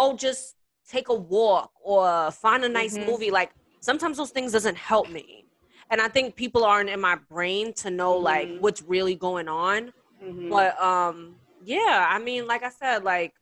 oh, 0.00 0.16
just 0.16 0.56
take 0.88 1.10
a 1.10 1.14
walk 1.14 1.70
or 1.82 2.30
find 2.30 2.64
a 2.64 2.68
nice 2.68 2.96
mm-hmm. 2.96 3.08
movie. 3.08 3.30
Like 3.30 3.52
sometimes 3.80 4.16
those 4.16 4.30
things 4.30 4.52
doesn't 4.52 4.76
help 4.76 5.10
me. 5.10 5.44
And 5.90 6.00
I 6.00 6.08
think 6.08 6.36
people 6.36 6.64
aren't 6.64 6.88
in 6.88 7.00
my 7.00 7.16
brain 7.28 7.72
to 7.74 7.90
know 7.90 8.14
mm-hmm. 8.14 8.24
like 8.24 8.58
what's 8.60 8.82
really 8.82 9.14
going 9.14 9.46
on. 9.46 9.92
Mm-hmm. 10.24 10.48
But 10.48 10.80
um 10.82 11.36
yeah, 11.64 12.06
I 12.08 12.18
mean, 12.18 12.46
like 12.46 12.64
I 12.64 12.70
said, 12.70 13.04
like 13.04 13.34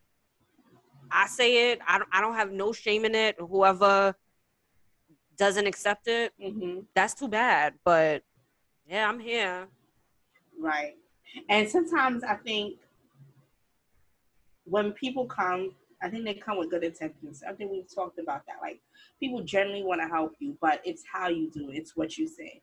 I 1.11 1.27
say 1.29 1.71
it, 1.71 1.81
I 1.87 1.99
don't 1.99 2.09
I 2.13 2.21
don't 2.21 2.35
have 2.35 2.51
no 2.51 2.73
shame 2.73 3.05
in 3.05 3.15
it. 3.15 3.37
Whoever 3.39 4.15
doesn't 5.37 5.67
accept 5.67 6.09
it, 6.09 6.33
mm-hmm. 6.43 6.81
that's 6.95 7.15
too 7.15 7.29
bad. 7.29 7.75
But 7.85 8.23
yeah, 8.89 9.09
I'm 9.09 9.21
here. 9.21 9.69
Right. 10.59 10.97
And 11.49 11.69
sometimes 11.69 12.25
I 12.25 12.35
think 12.35 12.79
when 14.65 14.93
people 14.93 15.25
come 15.25 15.75
I 16.03 16.09
think 16.09 16.25
they 16.25 16.35
come 16.35 16.59
with 16.59 16.71
good 16.71 16.85
intentions. 16.85 17.43
I 17.49 17.53
think 17.53 17.73
we've 17.73 17.93
talked 17.93 18.19
about 18.19 18.47
that. 18.47 18.57
Like 18.61 18.81
people 19.19 19.43
generally 19.43 19.83
want 19.83 20.01
to 20.01 20.09
help 20.09 20.35
you, 20.39 20.57
but 20.61 20.81
it's 20.85 21.03
how 21.13 21.29
you 21.29 21.51
do 21.51 21.71
it. 21.71 21.77
It's 21.77 21.97
what 21.97 22.17
you 22.17 22.29
say. 22.29 22.61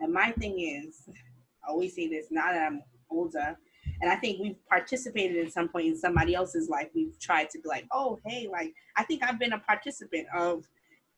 And 0.00 0.12
my 0.12 0.32
thing 0.32 0.60
is, 0.60 1.08
I 1.66 1.70
always 1.70 1.94
say 1.94 2.08
this. 2.08 2.26
Now 2.30 2.52
that 2.52 2.66
I'm 2.66 2.82
older. 3.10 3.56
And 4.02 4.10
I 4.10 4.16
think 4.16 4.40
we've 4.40 4.56
participated 4.68 5.36
in 5.36 5.50
some 5.50 5.68
point 5.68 5.86
in 5.86 5.96
somebody 5.96 6.34
else's 6.34 6.68
life. 6.68 6.88
We've 6.94 7.18
tried 7.18 7.50
to 7.50 7.58
be 7.58 7.68
like, 7.68 7.86
oh, 7.92 8.18
hey, 8.26 8.48
like 8.50 8.74
I 8.96 9.04
think 9.04 9.22
I've 9.22 9.38
been 9.38 9.52
a 9.52 9.58
participant 9.58 10.26
of 10.34 10.64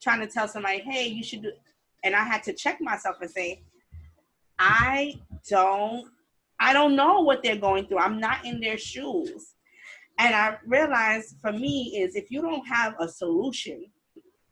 trying 0.01 0.21
to 0.21 0.27
tell 0.27 0.49
somebody, 0.49 0.79
hey, 0.81 1.09
you 1.09 1.25
should 1.25 1.43
do. 1.43 1.53
And 2.05 2.15
I 2.15 2.23
had 2.23 2.43
to 2.45 2.53
check 2.53 2.81
myself 2.81 3.17
and 3.21 3.31
say, 3.31 3.63
I 4.59 5.15
don't, 5.49 6.09
I 6.61 6.73
don't 6.73 6.95
know 6.95 7.21
what 7.21 7.43
they're 7.43 7.57
going 7.57 7.87
through. 7.87 7.99
I'm 7.99 8.21
not 8.21 8.45
in 8.45 8.61
their 8.61 8.79
shoes. 8.79 9.55
And 10.19 10.35
I 10.35 10.59
realized 10.67 11.37
for 11.41 11.53
me 11.53 11.99
is 11.99 12.17
if 12.17 12.31
you 12.31 12.43
don't 12.43 12.67
have 12.67 12.95
a 12.99 13.09
solution 13.09 13.87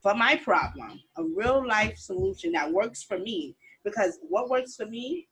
for 0.01 0.15
my 0.15 0.37
problem, 0.37 1.01
a 1.17 1.25
real 1.25 1.67
life 1.67 1.99
solution 1.99 2.53
that 2.53 2.73
works 2.73 3.03
for 3.03 3.19
me, 3.19 3.57
because 3.85 4.19
what 4.29 4.49
works 4.49 4.77
for 4.77 4.87
me 4.87 5.27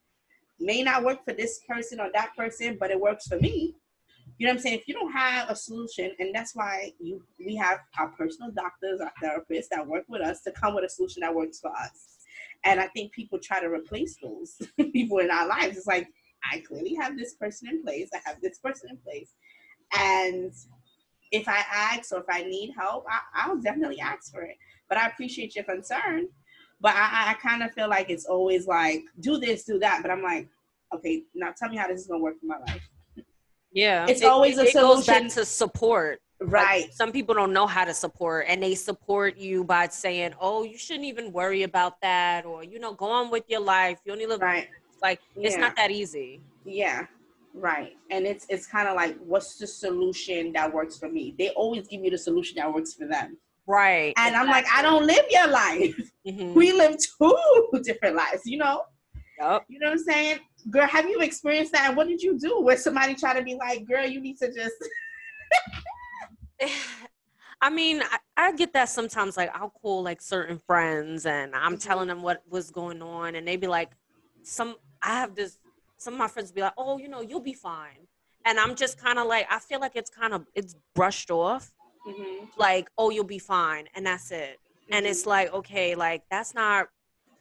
may 0.59 0.83
not 0.83 1.05
work 1.05 1.25
for 1.25 1.33
this 1.33 1.61
person 1.69 2.01
or 2.01 2.11
that 2.15 2.37
person, 2.37 2.77
but 2.81 2.91
it 2.91 3.01
works 3.01 3.27
for 3.27 3.39
me. 3.39 3.75
You 4.39 4.47
know 4.47 4.53
what 4.53 4.57
I'm 4.59 4.63
saying? 4.63 4.79
If 4.81 4.89
you 4.89 4.95
don't 4.95 5.13
have 5.13 5.49
a 5.49 5.55
solution, 5.55 6.13
and 6.19 6.35
that's 6.35 6.57
why 6.57 6.93
you 6.99 7.25
we 7.39 7.55
have 7.55 7.79
our 7.99 8.09
personal 8.09 8.51
doctors, 8.51 9.01
our 9.01 9.13
therapists 9.23 9.69
that 9.71 9.87
work 9.87 10.05
with 10.09 10.23
us 10.23 10.43
to 10.43 10.53
come 10.53 10.75
with 10.75 10.85
a 10.85 10.89
solution 10.89 11.21
that 11.21 11.35
works 11.35 11.61
for 11.61 11.71
us. 11.71 12.19
And 12.65 12.81
I 12.81 12.89
think 12.89 13.13
people 13.13 13.39
try 13.39 13.61
to 13.61 13.69
replace 13.69 14.17
those 14.21 14.61
people 14.93 15.19
in 15.19 15.31
our 15.31 15.47
lives. 15.47 15.77
It's 15.77 15.87
like 15.87 16.09
I 16.51 16.61
clearly 16.61 16.97
have 17.01 17.17
this 17.17 17.35
person 17.35 17.69
in 17.69 17.83
place. 17.83 18.09
I 18.13 18.19
have 18.25 18.41
this 18.41 18.59
person 18.59 18.91
in 18.91 18.97
place, 18.99 19.35
and 19.99 20.53
if 21.35 21.49
I 21.49 21.63
ask 21.73 22.13
or 22.13 22.21
if 22.21 22.27
I 22.31 22.43
need 22.43 22.73
help, 22.79 23.05
I, 23.35 23.49
will 23.49 23.61
definitely 23.61 24.01
ask 24.01 24.33
for 24.33 24.43
it. 24.43 24.57
But 24.89 24.99
I 24.99 25.09
appreciate 25.09 25.55
your 25.57 25.65
concern. 25.65 26.29
But 26.81 26.95
I, 26.95 27.31
I 27.31 27.35
kind 27.35 27.63
of 27.63 27.73
feel 27.73 27.89
like 27.89 28.11
it's 28.11 28.27
always 28.27 28.67
like, 28.67 29.03
do 29.21 29.39
this, 29.39 29.65
do 29.65 29.79
that. 29.81 30.01
But 30.03 30.11
I'm 30.11 30.23
like, 30.23 30.49
okay, 30.95 31.25
now 31.35 31.53
tell 31.57 31.69
me 31.69 31.77
how 31.77 31.89
this 31.89 32.01
is 32.03 32.07
going 32.07 32.21
to 32.21 32.25
work 32.25 32.39
for 32.39 32.47
my 32.47 32.59
life. 32.59 32.89
Yeah. 33.73 34.07
It's 34.09 34.23
it, 34.23 34.27
always 34.27 34.59
it, 34.59 34.69
a 34.69 34.71
solution. 34.71 34.97
goes 34.97 35.07
back 35.07 35.29
to 35.31 35.45
support. 35.45 36.21
Right. 36.41 36.83
Like 36.83 36.93
some 36.93 37.11
people 37.11 37.35
don't 37.35 37.53
know 37.53 37.67
how 37.67 37.85
to 37.85 37.95
support 37.95 38.47
and 38.49 38.63
they 38.63 38.75
support 38.75 39.37
you 39.37 39.65
by 39.65 39.89
saying, 39.89 40.35
oh, 40.41 40.63
you 40.63 40.79
shouldn't 40.79 41.07
even 41.07 41.33
worry 41.33 41.63
about 41.63 42.01
that 42.03 42.45
or, 42.45 42.63
you 42.63 42.79
know, 42.79 42.95
go 42.95 43.07
on 43.07 43.31
with 43.31 43.45
your 43.49 43.61
life. 43.61 43.99
You 44.05 44.13
only 44.13 44.27
live. 44.27 44.41
Right. 44.41 44.69
Like, 45.03 45.21
yeah. 45.37 45.49
it's 45.49 45.57
not 45.57 45.75
that 45.77 45.91
easy. 45.91 46.41
Yeah. 46.65 47.07
Right. 47.55 47.93
And 48.11 48.27
it's 48.27 48.47
it's 48.49 48.67
kind 48.67 48.89
of 48.89 48.97
like 48.97 49.17
what's 49.19 49.57
the 49.57 49.67
solution 49.67 50.53
that 50.53 50.73
works 50.73 50.99
for 50.99 51.09
me? 51.09 51.35
They 51.39 51.51
always 51.51 51.87
give 51.87 52.03
you 52.05 52.11
the 52.11 52.19
solution 52.19 52.57
that 52.57 52.73
works 52.73 52.95
for 52.95 53.07
them. 53.07 53.39
Right. 53.67 54.13
And 54.17 54.35
exactly. 54.35 54.37
I'm 54.37 54.47
like, 54.49 54.67
I 54.75 54.83
don't 54.83 55.07
live 55.07 55.25
your 55.31 55.49
life. 55.49 56.11
Mm-hmm. 56.27 56.55
We 56.55 56.73
live 56.73 56.97
two 56.99 57.37
different 57.83 58.17
lives, 58.17 58.43
you 58.45 58.59
know? 58.59 58.83
Yep. 59.41 59.65
You 59.69 59.79
know 59.79 59.87
what 59.87 59.93
I'm 59.93 59.99
saying? 59.99 60.39
Girl, 60.71 60.87
have 60.87 61.09
you 61.09 61.21
experienced 61.21 61.73
that? 61.73 61.89
And 61.89 61.97
what 61.97 62.09
did 62.09 62.23
you 62.23 62.39
do 62.39 62.61
where 62.61 62.77
somebody 62.77 63.15
try 63.15 63.39
to 63.39 63.43
be 63.43 63.55
like, 63.55 63.87
girl, 63.87 64.05
you 64.07 64.21
need 64.21 64.39
to 64.39 64.53
just 64.53 64.75
I 67.61 67.71
mean, 67.71 68.03
I, 68.03 68.19
I, 68.37 68.53
get 68.53 68.73
that 68.75 68.89
sometimes. 68.91 69.37
Like, 69.37 69.51
I'll 69.55 69.71
call 69.71 70.03
like 70.03 70.21
certain 70.21 70.59
friends, 70.59 71.25
and 71.25 71.55
I'm 71.55 71.73
mm-hmm. 71.73 71.79
telling 71.79 72.09
them 72.09 72.23
what 72.23 72.43
was 72.49 72.71
going 72.71 73.01
on, 73.01 73.37
and 73.37 73.49
they 73.49 73.57
be 73.57 73.67
like, 73.67 73.93
"Some, 74.43 74.77
I 75.03 75.21
have 75.21 75.35
this 75.35 75.59
some 75.97 76.15
of 76.15 76.19
my 76.19 76.29
friends 76.29 76.53
be 76.53 76.61
like, 76.61 76.75
"Oh, 76.77 76.99
you 76.99 77.09
know, 77.09 77.21
you'll 77.21 77.41
be 77.41 77.55
fine," 77.55 78.07
and 78.45 78.59
I'm 78.59 78.75
just 78.75 78.99
kind 78.99 79.19
of 79.19 79.27
like, 79.27 79.47
I 79.51 79.59
feel 79.59 79.81
like 79.81 79.97
it's 79.97 80.11
kind 80.11 80.33
of 80.33 80.47
it's 80.55 80.77
brushed 80.95 81.31
off, 81.31 81.73
mm-hmm. 82.07 82.47
like, 82.57 82.89
"Oh, 82.99 83.11
you'll 83.11 83.25
be 83.25 83.39
fine," 83.39 83.89
and 83.95 84.07
that's 84.07 84.31
it. 84.31 84.59
Mm-hmm. 84.61 84.95
And 84.95 85.07
it's 85.07 85.23
mm-hmm. 85.23 85.31
like, 85.31 85.53
okay, 85.53 85.95
like 85.95 86.23
that's 86.31 86.55
not, 86.55 86.89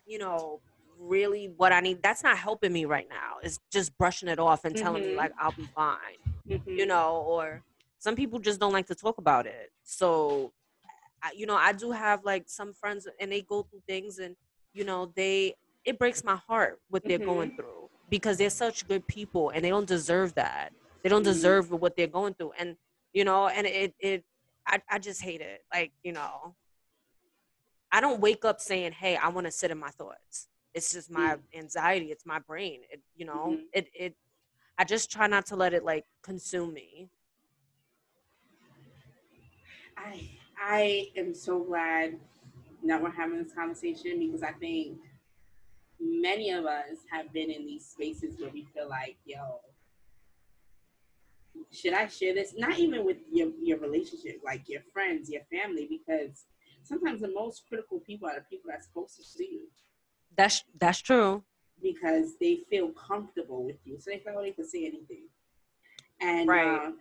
you 0.06 0.20
know, 0.20 0.62
really 1.00 1.52
what 1.58 1.72
I 1.74 1.80
need. 1.82 2.02
That's 2.02 2.24
not 2.24 2.38
helping 2.38 2.72
me 2.72 2.86
right 2.86 3.08
now. 3.10 3.38
It's 3.42 3.60
just 3.72 3.98
brushing 3.98 4.30
it 4.30 4.40
off 4.40 4.66
and 4.66 4.76
telling 4.76 5.04
mm-hmm. 5.04 5.12
me 5.12 5.18
like 5.18 5.34
I'll 5.40 5.52
be 5.52 5.68
fine, 5.76 5.98
you 6.46 6.60
mm-hmm. 6.60 6.88
know, 6.88 7.24
or 7.28 7.62
some 8.00 8.16
people 8.16 8.40
just 8.40 8.60
don't 8.60 8.74
like 8.74 8.88
to 8.88 8.96
talk 8.96 9.18
about 9.18 9.46
it. 9.46 9.72
So, 9.84 10.52
you 11.36 11.46
know, 11.46 11.56
I 11.56 11.72
do 11.72 11.92
have 11.92 12.26
like 12.26 12.44
some 12.48 12.74
friends 12.74 13.08
and 13.20 13.32
they 13.32 13.42
go 13.42 13.64
through 13.64 13.82
things 13.88 14.20
and, 14.20 14.36
you 14.74 14.84
know, 14.84 15.12
they, 15.16 15.56
it 15.86 15.98
breaks 15.98 16.22
my 16.22 16.36
heart 16.36 16.82
what 16.90 17.04
they're 17.06 17.18
going 17.18 17.52
mm-hmm. 17.52 17.58
through 17.62 17.83
because 18.10 18.38
they're 18.38 18.50
such 18.50 18.88
good 18.88 19.06
people 19.08 19.50
and 19.50 19.64
they 19.64 19.70
don't 19.70 19.88
deserve 19.88 20.36
that. 20.36 20.72
They 21.02 21.10
don't 21.10 21.24
mm-hmm. 21.24 21.32
deserve 21.32 21.72
what 21.72 21.96
they're 21.96 22.08
going 22.08 22.34
through. 22.34 22.52
And, 22.58 22.78
you 23.14 23.26
know, 23.26 23.48
and 23.48 23.68
it, 23.68 23.94
it, 24.00 24.24
I, 24.68 24.82
I 24.90 25.00
just 25.00 25.22
hate 25.22 25.42
it. 25.42 25.64
Like, 25.74 25.92
you 26.04 26.14
know, 26.14 26.56
I 27.92 28.02
don't 28.02 28.22
wake 28.22 28.46
up 28.46 28.60
saying, 28.60 28.94
Hey, 28.94 29.16
I 29.16 29.28
want 29.30 29.46
to 29.46 29.52
sit 29.52 29.72
in 29.72 29.78
my 29.78 29.90
thoughts. 29.90 30.48
It's 30.74 30.92
just 30.92 31.12
my 31.12 31.36
mm-hmm. 31.36 31.60
anxiety. 31.60 32.08
It's 32.08 32.26
my 32.26 32.40
brain. 32.40 32.82
It, 32.92 33.02
you 33.16 33.26
know, 33.26 33.50
mm-hmm. 33.52 33.64
it, 33.74 33.88
it, 33.94 34.16
I 34.78 34.84
just 34.84 35.12
try 35.12 35.28
not 35.28 35.46
to 35.48 35.56
let 35.56 35.74
it 35.74 35.84
like 35.84 36.06
consume 36.24 36.74
me. 36.74 37.10
I, 39.96 40.30
I 40.60 41.08
am 41.16 41.34
so 41.36 41.60
glad 41.60 42.18
that 42.86 43.02
we're 43.02 43.12
having 43.12 43.44
this 43.44 43.54
conversation 43.54 44.20
because 44.20 44.42
I 44.42 44.52
think 44.54 44.98
many 46.04 46.52
of 46.52 46.66
us 46.66 46.98
have 47.12 47.32
been 47.34 47.50
in 47.50 47.66
these 47.66 47.86
spaces 47.86 48.40
where 48.40 48.50
we 48.50 48.66
feel 48.74 48.90
like, 48.90 49.18
yo, 49.26 49.60
should 51.72 51.94
I 51.94 52.08
share 52.08 52.34
this? 52.34 52.54
Not 52.58 52.78
even 52.80 53.06
with 53.06 53.18
your, 53.32 53.50
your 53.62 53.80
relationship, 53.80 54.42
like 54.44 54.68
your 54.68 54.82
friends, 54.92 55.30
your 55.30 55.44
family, 55.52 55.88
because 55.90 56.46
sometimes 56.84 57.22
the 57.22 57.32
most 57.34 57.64
critical 57.68 58.00
people 58.00 58.28
are 58.28 58.36
the 58.36 58.46
people 58.50 58.70
that's 58.70 58.88
closest 58.88 59.18
to 59.18 59.38
see 59.38 59.50
you. 59.52 59.68
That's 60.36 60.64
that's 60.80 61.00
true. 61.00 61.44
Because 61.82 62.38
they 62.40 62.62
feel 62.70 62.90
comfortable 62.90 63.64
with 63.64 63.76
you, 63.86 64.00
so 64.00 64.10
they 64.12 64.20
feel 64.20 64.36
like 64.36 64.46
they 64.46 64.52
can 64.52 64.68
say 64.68 64.86
anything. 64.86 65.24
And 66.22 66.48
right. 66.48 66.88
Uh, 66.88 66.92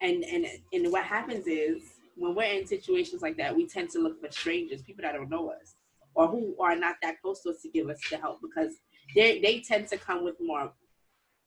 and 0.00 0.24
and 0.24 0.46
and 0.72 0.92
what 0.92 1.04
happens 1.04 1.46
is 1.46 1.82
when 2.16 2.34
we're 2.34 2.58
in 2.58 2.66
situations 2.66 3.22
like 3.22 3.36
that, 3.36 3.54
we 3.54 3.66
tend 3.68 3.90
to 3.90 4.00
look 4.00 4.20
for 4.20 4.30
strangers, 4.30 4.82
people 4.82 5.02
that 5.02 5.12
don't 5.14 5.30
know 5.30 5.50
us 5.50 5.76
or 6.16 6.26
who 6.28 6.56
are 6.58 6.74
not 6.74 6.96
that 7.02 7.20
close 7.22 7.42
to 7.42 7.50
us 7.50 7.60
to 7.62 7.68
give 7.68 7.88
us 7.88 8.00
the 8.10 8.16
help 8.16 8.40
because 8.40 8.74
they 9.14 9.40
they 9.40 9.60
tend 9.60 9.86
to 9.88 9.96
come 9.96 10.24
with 10.24 10.34
more 10.40 10.72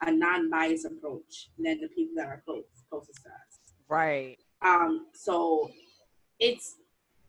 a 0.01 0.11
non-biased 0.11 0.85
approach 0.85 1.49
than 1.57 1.81
the 1.81 1.89
people 1.89 2.13
that 2.15 2.27
are 2.27 2.41
close 2.45 2.63
closest 2.89 3.21
to 3.23 3.29
us. 3.29 3.59
Right. 3.89 4.37
Um. 4.61 5.07
So 5.13 5.71
it's 6.39 6.75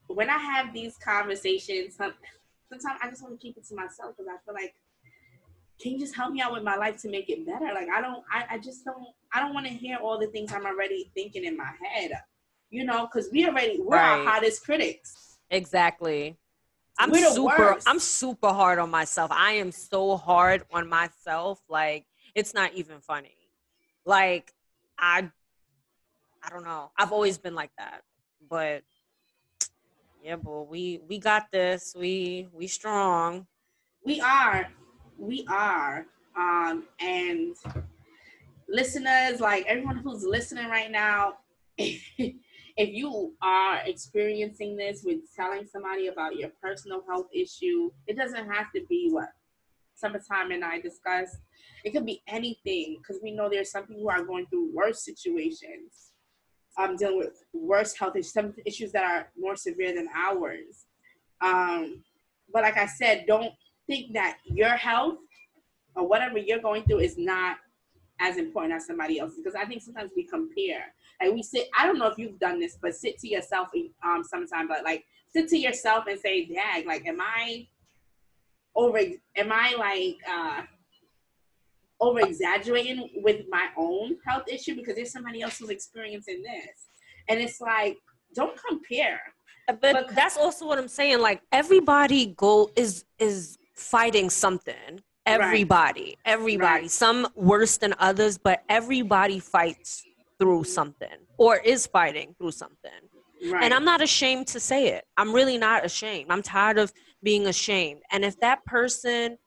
when 0.07 0.29
I 0.29 0.37
have 0.37 0.73
these 0.73 0.97
conversations. 0.97 1.95
Sometimes 1.95 2.99
I 3.01 3.09
just 3.09 3.21
want 3.21 3.37
to 3.37 3.45
keep 3.45 3.57
it 3.57 3.65
to 3.67 3.75
myself 3.75 4.15
because 4.15 4.31
I 4.31 4.37
feel 4.45 4.53
like, 4.53 4.73
can 5.81 5.91
you 5.93 5.99
just 5.99 6.15
help 6.15 6.31
me 6.31 6.41
out 6.41 6.53
with 6.53 6.63
my 6.63 6.77
life 6.77 7.01
to 7.01 7.09
make 7.09 7.29
it 7.29 7.45
better? 7.45 7.73
Like 7.73 7.89
I 7.93 8.01
don't. 8.01 8.23
I, 8.31 8.55
I 8.55 8.57
just 8.59 8.85
don't. 8.85 9.07
I 9.33 9.41
don't 9.41 9.53
want 9.53 9.65
to 9.65 9.73
hear 9.73 9.97
all 9.97 10.19
the 10.19 10.27
things 10.27 10.53
I'm 10.53 10.65
already 10.65 11.11
thinking 11.15 11.43
in 11.43 11.57
my 11.57 11.71
head. 11.83 12.11
You 12.69 12.85
know, 12.85 13.07
because 13.07 13.29
we 13.31 13.45
already 13.45 13.79
we're 13.81 13.97
right. 13.97 14.19
our 14.19 14.25
hottest 14.25 14.63
critics. 14.63 15.39
Exactly. 15.49 16.37
I'm 16.99 17.13
super 17.13 17.77
I'm 17.87 17.99
super 17.99 18.49
hard 18.49 18.79
on 18.79 18.89
myself. 18.89 19.31
I 19.31 19.53
am 19.53 19.71
so 19.71 20.17
hard 20.17 20.63
on 20.71 20.87
myself 20.87 21.61
like 21.69 22.05
it's 22.35 22.53
not 22.53 22.73
even 22.73 22.99
funny. 22.99 23.35
Like 24.05 24.53
I 24.97 25.29
I 26.43 26.49
don't 26.49 26.63
know. 26.63 26.91
I've 26.97 27.11
always 27.11 27.37
been 27.37 27.55
like 27.55 27.71
that. 27.77 28.01
But 28.49 28.83
yeah, 30.23 30.35
boy, 30.35 30.63
we 30.69 30.99
we 31.07 31.17
got 31.17 31.51
this. 31.51 31.95
We 31.97 32.47
we 32.53 32.67
strong. 32.67 33.47
We 34.05 34.21
are. 34.21 34.69
We 35.17 35.45
are. 35.49 36.05
Um 36.35 36.85
and 36.99 37.55
listeners, 38.67 39.39
like 39.39 39.65
everyone 39.65 39.97
who's 39.97 40.23
listening 40.23 40.67
right 40.67 40.91
now, 40.91 41.37
if 42.77 42.89
you 42.89 43.33
are 43.41 43.81
experiencing 43.85 44.75
this 44.75 45.03
with 45.03 45.19
telling 45.35 45.67
somebody 45.67 46.07
about 46.07 46.35
your 46.35 46.49
personal 46.61 47.03
health 47.07 47.27
issue, 47.33 47.91
it 48.07 48.17
doesn't 48.17 48.49
have 48.49 48.71
to 48.75 48.81
be 48.89 49.09
what 49.11 49.29
Summertime 49.95 50.51
and 50.51 50.65
I 50.65 50.79
discussed. 50.79 51.37
It 51.83 51.91
could 51.91 52.05
be 52.05 52.23
anything 52.27 52.97
because 52.97 53.21
we 53.21 53.31
know 53.31 53.49
there's 53.49 53.71
some 53.71 53.85
people 53.85 54.01
who 54.01 54.09
are 54.09 54.23
going 54.23 54.47
through 54.47 54.73
worse 54.73 55.05
situations, 55.05 56.11
um, 56.77 56.95
dealing 56.95 57.19
with 57.19 57.43
worse 57.53 57.95
health 57.95 58.15
issues, 58.15 58.33
some 58.33 58.53
issues 58.65 58.91
that 58.93 59.03
are 59.03 59.29
more 59.37 59.55
severe 59.55 59.93
than 59.93 60.07
ours. 60.15 60.85
Um, 61.41 62.03
but 62.51 62.63
like 62.63 62.77
I 62.77 62.87
said, 62.87 63.25
don't 63.27 63.53
think 63.87 64.13
that 64.13 64.37
your 64.45 64.69
health 64.69 65.17
or 65.95 66.07
whatever 66.07 66.37
you're 66.37 66.59
going 66.59 66.83
through 66.83 66.99
is 66.99 67.17
not 67.17 67.57
as 68.21 68.37
important 68.37 68.73
as 68.73 68.85
somebody 68.85 69.19
else 69.19 69.33
because 69.35 69.55
I 69.55 69.65
think 69.65 69.81
sometimes 69.81 70.11
we 70.15 70.23
compare. 70.23 70.93
Like 71.21 71.33
we 71.33 71.43
sit, 71.43 71.67
I 71.77 71.85
don't 71.85 71.97
know 71.97 72.07
if 72.07 72.17
you've 72.17 72.39
done 72.39 72.59
this, 72.59 72.77
but 72.81 72.95
sit 72.95 73.17
to 73.19 73.27
yourself 73.27 73.69
um 74.05 74.23
sometimes, 74.23 74.69
but 74.69 74.83
like 74.83 75.03
sit 75.33 75.49
to 75.49 75.57
yourself 75.57 76.05
and 76.07 76.19
say, 76.19 76.45
Dag, 76.45 76.85
like 76.85 77.05
am 77.05 77.19
I 77.19 77.67
over 78.75 78.99
am 79.35 79.51
I 79.51 79.75
like 79.77 80.17
uh 80.29 80.61
over 81.99 82.19
exaggerating 82.19 83.09
with 83.17 83.45
my 83.49 83.67
own 83.77 84.17
health 84.25 84.43
issue 84.47 84.75
because 84.75 84.95
there's 84.95 85.11
somebody 85.11 85.41
else 85.41 85.59
who's 85.59 85.69
experiencing 85.69 86.41
this. 86.41 86.87
And 87.29 87.39
it's 87.39 87.61
like, 87.61 87.97
don't 88.33 88.59
compare. 88.67 89.21
But, 89.67 89.81
but 89.81 90.15
that's 90.15 90.35
also 90.35 90.65
what 90.65 90.79
I'm 90.79 90.87
saying. 90.87 91.19
Like 91.19 91.41
everybody 91.51 92.33
go 92.37 92.71
is 92.75 93.05
is 93.19 93.57
fighting 93.73 94.29
something 94.29 95.01
everybody 95.31 96.01
right. 96.01 96.17
everybody 96.25 96.81
right. 96.83 96.91
some 96.91 97.27
worse 97.35 97.77
than 97.77 97.93
others 97.99 98.37
but 98.37 98.63
everybody 98.69 99.39
fights 99.39 100.03
through 100.39 100.63
something 100.63 101.07
or 101.37 101.57
is 101.57 101.87
fighting 101.87 102.35
through 102.37 102.51
something 102.51 102.91
right. 103.51 103.63
and 103.63 103.73
i'm 103.73 103.85
not 103.85 104.01
ashamed 104.01 104.47
to 104.47 104.59
say 104.59 104.87
it 104.87 105.05
i'm 105.17 105.33
really 105.33 105.57
not 105.57 105.85
ashamed 105.85 106.31
i'm 106.31 106.41
tired 106.41 106.77
of 106.77 106.91
being 107.23 107.47
ashamed 107.47 108.01
and 108.11 108.25
if 108.25 108.39
that 108.39 108.63
person 108.65 109.37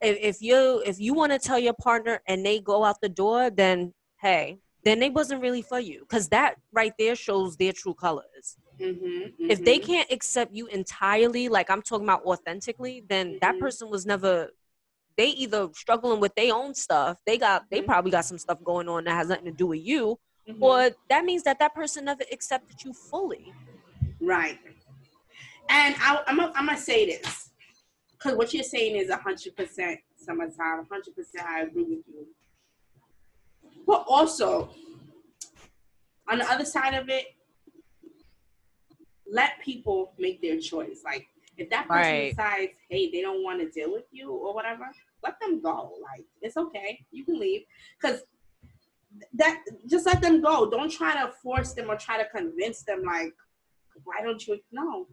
if, 0.00 0.18
if 0.20 0.42
you 0.42 0.82
if 0.86 1.00
you 1.00 1.14
want 1.14 1.32
to 1.32 1.38
tell 1.38 1.58
your 1.58 1.74
partner 1.74 2.20
and 2.26 2.44
they 2.44 2.60
go 2.60 2.84
out 2.84 3.00
the 3.00 3.08
door 3.08 3.50
then 3.50 3.92
hey 4.20 4.58
then 4.84 4.98
they 4.98 5.10
wasn't 5.10 5.40
really 5.40 5.62
for 5.62 5.80
you 5.80 6.00
because 6.00 6.28
that 6.28 6.56
right 6.72 6.92
there 6.98 7.16
shows 7.16 7.56
their 7.56 7.72
true 7.72 7.94
colors 7.94 8.56
mm-hmm, 8.80 9.04
mm-hmm. 9.04 9.50
if 9.50 9.64
they 9.64 9.78
mm-hmm. 9.78 9.92
can't 9.92 10.12
accept 10.12 10.52
you 10.54 10.66
entirely 10.68 11.48
like 11.48 11.70
i'm 11.70 11.82
talking 11.82 12.06
about 12.06 12.24
authentically 12.24 13.02
then 13.08 13.28
mm-hmm. 13.28 13.38
that 13.40 13.58
person 13.58 13.90
was 13.90 14.06
never 14.06 14.50
they 15.16 15.28
either 15.28 15.68
struggling 15.74 16.20
with 16.20 16.34
their 16.34 16.54
own 16.54 16.74
stuff 16.74 17.18
they 17.26 17.38
got 17.38 17.64
they 17.70 17.78
mm-hmm. 17.78 17.86
probably 17.86 18.10
got 18.10 18.24
some 18.24 18.38
stuff 18.38 18.58
going 18.64 18.88
on 18.88 19.04
that 19.04 19.14
has 19.14 19.28
nothing 19.28 19.46
to 19.46 19.52
do 19.52 19.66
with 19.66 19.84
you 19.84 20.18
mm-hmm. 20.48 20.62
or 20.62 20.90
that 21.08 21.24
means 21.24 21.42
that 21.42 21.58
that 21.58 21.74
person 21.74 22.04
never 22.04 22.24
accepted 22.32 22.82
you 22.84 22.92
fully 22.92 23.52
right 24.20 24.58
and 25.68 25.94
I, 25.98 26.22
am 26.26 26.40
I'm 26.40 26.66
gonna 26.66 26.76
say 26.76 27.06
this 27.06 27.50
because 28.12 28.36
what 28.36 28.52
you're 28.52 28.62
saying 28.62 28.96
is 28.96 29.10
100% 29.10 29.98
summertime 30.16 30.86
100% 30.86 31.46
i 31.46 31.60
agree 31.62 31.84
with 31.84 32.04
you 32.08 32.26
but 33.86 34.04
also 34.08 34.70
on 36.28 36.38
the 36.38 36.50
other 36.50 36.64
side 36.64 36.94
of 36.94 37.08
it 37.08 37.26
let 39.30 39.60
people 39.62 40.12
make 40.18 40.40
their 40.40 40.58
choice 40.58 41.00
like 41.04 41.28
if 41.56 41.70
that 41.70 41.88
person 41.88 42.12
right. 42.12 42.30
decides, 42.30 42.72
hey, 42.88 43.10
they 43.10 43.20
don't 43.20 43.42
want 43.42 43.60
to 43.60 43.70
deal 43.70 43.92
with 43.92 44.04
you 44.10 44.30
or 44.30 44.54
whatever, 44.54 44.90
let 45.24 45.40
them 45.40 45.60
go. 45.60 45.94
Like 46.02 46.24
it's 46.42 46.56
okay, 46.56 47.04
you 47.10 47.24
can 47.24 47.40
leave 47.40 47.62
because 48.00 48.20
that 49.34 49.60
just 49.88 50.06
let 50.06 50.20
them 50.20 50.40
go. 50.40 50.68
Don't 50.70 50.90
try 50.90 51.14
to 51.14 51.32
force 51.42 51.72
them 51.72 51.90
or 51.90 51.96
try 51.96 52.18
to 52.18 52.28
convince 52.28 52.82
them. 52.82 53.02
Like, 53.04 53.34
why 54.04 54.22
don't 54.22 54.46
you? 54.46 54.58
No, 54.72 55.06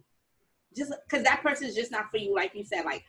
just 0.76 0.92
because 1.08 1.24
that 1.24 1.42
person 1.42 1.66
is 1.66 1.74
just 1.74 1.90
not 1.90 2.10
for 2.10 2.18
you. 2.18 2.34
Like 2.34 2.54
you 2.54 2.64
said, 2.64 2.84
like, 2.84 3.04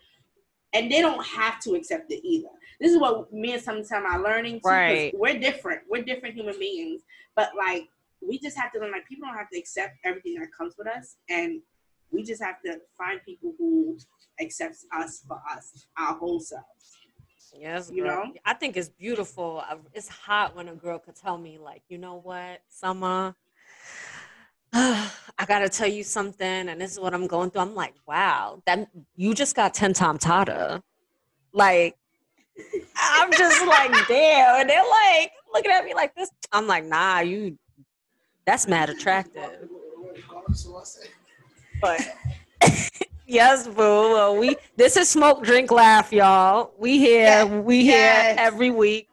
and 0.73 0.91
they 0.91 1.01
don't 1.01 1.25
have 1.25 1.59
to 1.61 1.73
accept 1.75 2.11
it 2.11 2.25
either. 2.25 2.49
This 2.79 2.91
is 2.91 2.99
what 2.99 3.31
me 3.31 3.53
and 3.53 3.61
Summertime 3.61 4.05
are 4.05 4.21
learning. 4.21 4.55
Too, 4.55 4.69
right. 4.69 5.13
We're 5.17 5.39
different. 5.39 5.81
We're 5.89 6.03
different 6.03 6.35
human 6.35 6.57
beings, 6.57 7.01
but 7.35 7.49
like 7.57 7.87
we 8.25 8.39
just 8.39 8.57
have 8.57 8.71
to 8.73 8.79
learn. 8.79 8.91
Like 8.91 9.07
people 9.07 9.27
don't 9.27 9.37
have 9.37 9.49
to 9.51 9.59
accept 9.59 9.97
everything 10.03 10.35
that 10.35 10.49
comes 10.57 10.75
with 10.77 10.87
us, 10.87 11.17
and 11.29 11.61
we 12.11 12.23
just 12.23 12.41
have 12.43 12.61
to 12.65 12.79
find 12.97 13.19
people 13.25 13.53
who 13.57 13.97
accepts 14.41 14.86
us 14.95 15.23
for 15.27 15.41
us, 15.51 15.88
our 15.97 16.15
whole 16.15 16.39
selves. 16.39 16.65
Yes, 17.55 17.91
you 17.93 18.03
know. 18.03 18.34
I 18.45 18.55
think 18.55 18.77
it's 18.77 18.89
beautiful. 18.89 19.63
It's 19.93 20.07
hot 20.07 20.55
when 20.55 20.69
a 20.69 20.75
girl 20.75 20.97
could 20.97 21.15
tell 21.15 21.38
me, 21.38 21.59
like, 21.59 21.84
you 21.88 21.99
know 21.99 22.15
what, 22.15 22.61
Summer, 22.67 23.36
I 24.73 25.45
gotta 25.45 25.69
tell 25.69 25.88
you 25.88 26.03
something, 26.03 26.69
and 26.69 26.81
this 26.81 26.91
is 26.91 26.99
what 26.99 27.13
I'm 27.13 27.27
going 27.27 27.51
through. 27.51 27.61
I'm 27.61 27.75
like, 27.75 27.93
wow, 28.07 28.61
that 28.65 28.89
you 29.15 29.36
just 29.36 29.55
got 29.55 29.75
ten 29.75 29.93
times 29.93 30.23
hotter. 30.23 30.81
Like, 31.51 31.95
I'm 32.95 33.31
just 33.31 33.65
like, 33.67 33.91
damn. 34.07 34.61
And 34.61 34.69
they're 34.69 34.81
like 34.81 35.31
looking 35.53 35.71
at 35.71 35.86
me 35.86 35.93
like 35.93 36.15
this. 36.15 36.31
I'm 36.51 36.67
like, 36.67 36.86
nah, 36.86 37.19
you. 37.19 37.57
That's 38.45 38.67
mad 38.67 38.89
attractive. 38.89 39.69
But 41.81 41.99
yes, 43.26 43.67
boo. 43.67 43.74
Well, 44.13 44.38
we 44.38 44.55
this 44.76 44.97
is 44.97 45.09
smoke, 45.09 45.43
drink, 45.43 45.71
laugh, 45.71 46.11
y'all. 46.11 46.74
We 46.78 46.97
here, 46.97 47.21
yes. 47.21 47.63
we 47.63 47.82
yes. 47.82 48.38
here 48.38 48.45
every 48.45 48.71
week. 48.71 49.07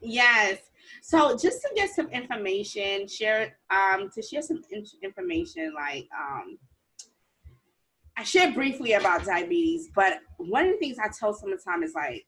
Yes. 0.00 0.58
So 1.02 1.36
just 1.36 1.60
to 1.62 1.70
get 1.74 1.90
some 1.90 2.08
information, 2.08 3.06
share 3.06 3.56
um 3.70 4.10
to 4.14 4.22
share 4.22 4.42
some 4.42 4.62
in- 4.70 4.84
information 5.02 5.72
like 5.74 6.08
um 6.18 6.58
I 8.16 8.22
shared 8.22 8.54
briefly 8.54 8.92
about 8.92 9.24
diabetes, 9.24 9.88
but 9.94 10.20
one 10.36 10.66
of 10.66 10.72
the 10.72 10.78
things 10.78 10.98
I 10.98 11.08
tell 11.18 11.34
time 11.34 11.82
is 11.82 11.94
like 11.94 12.24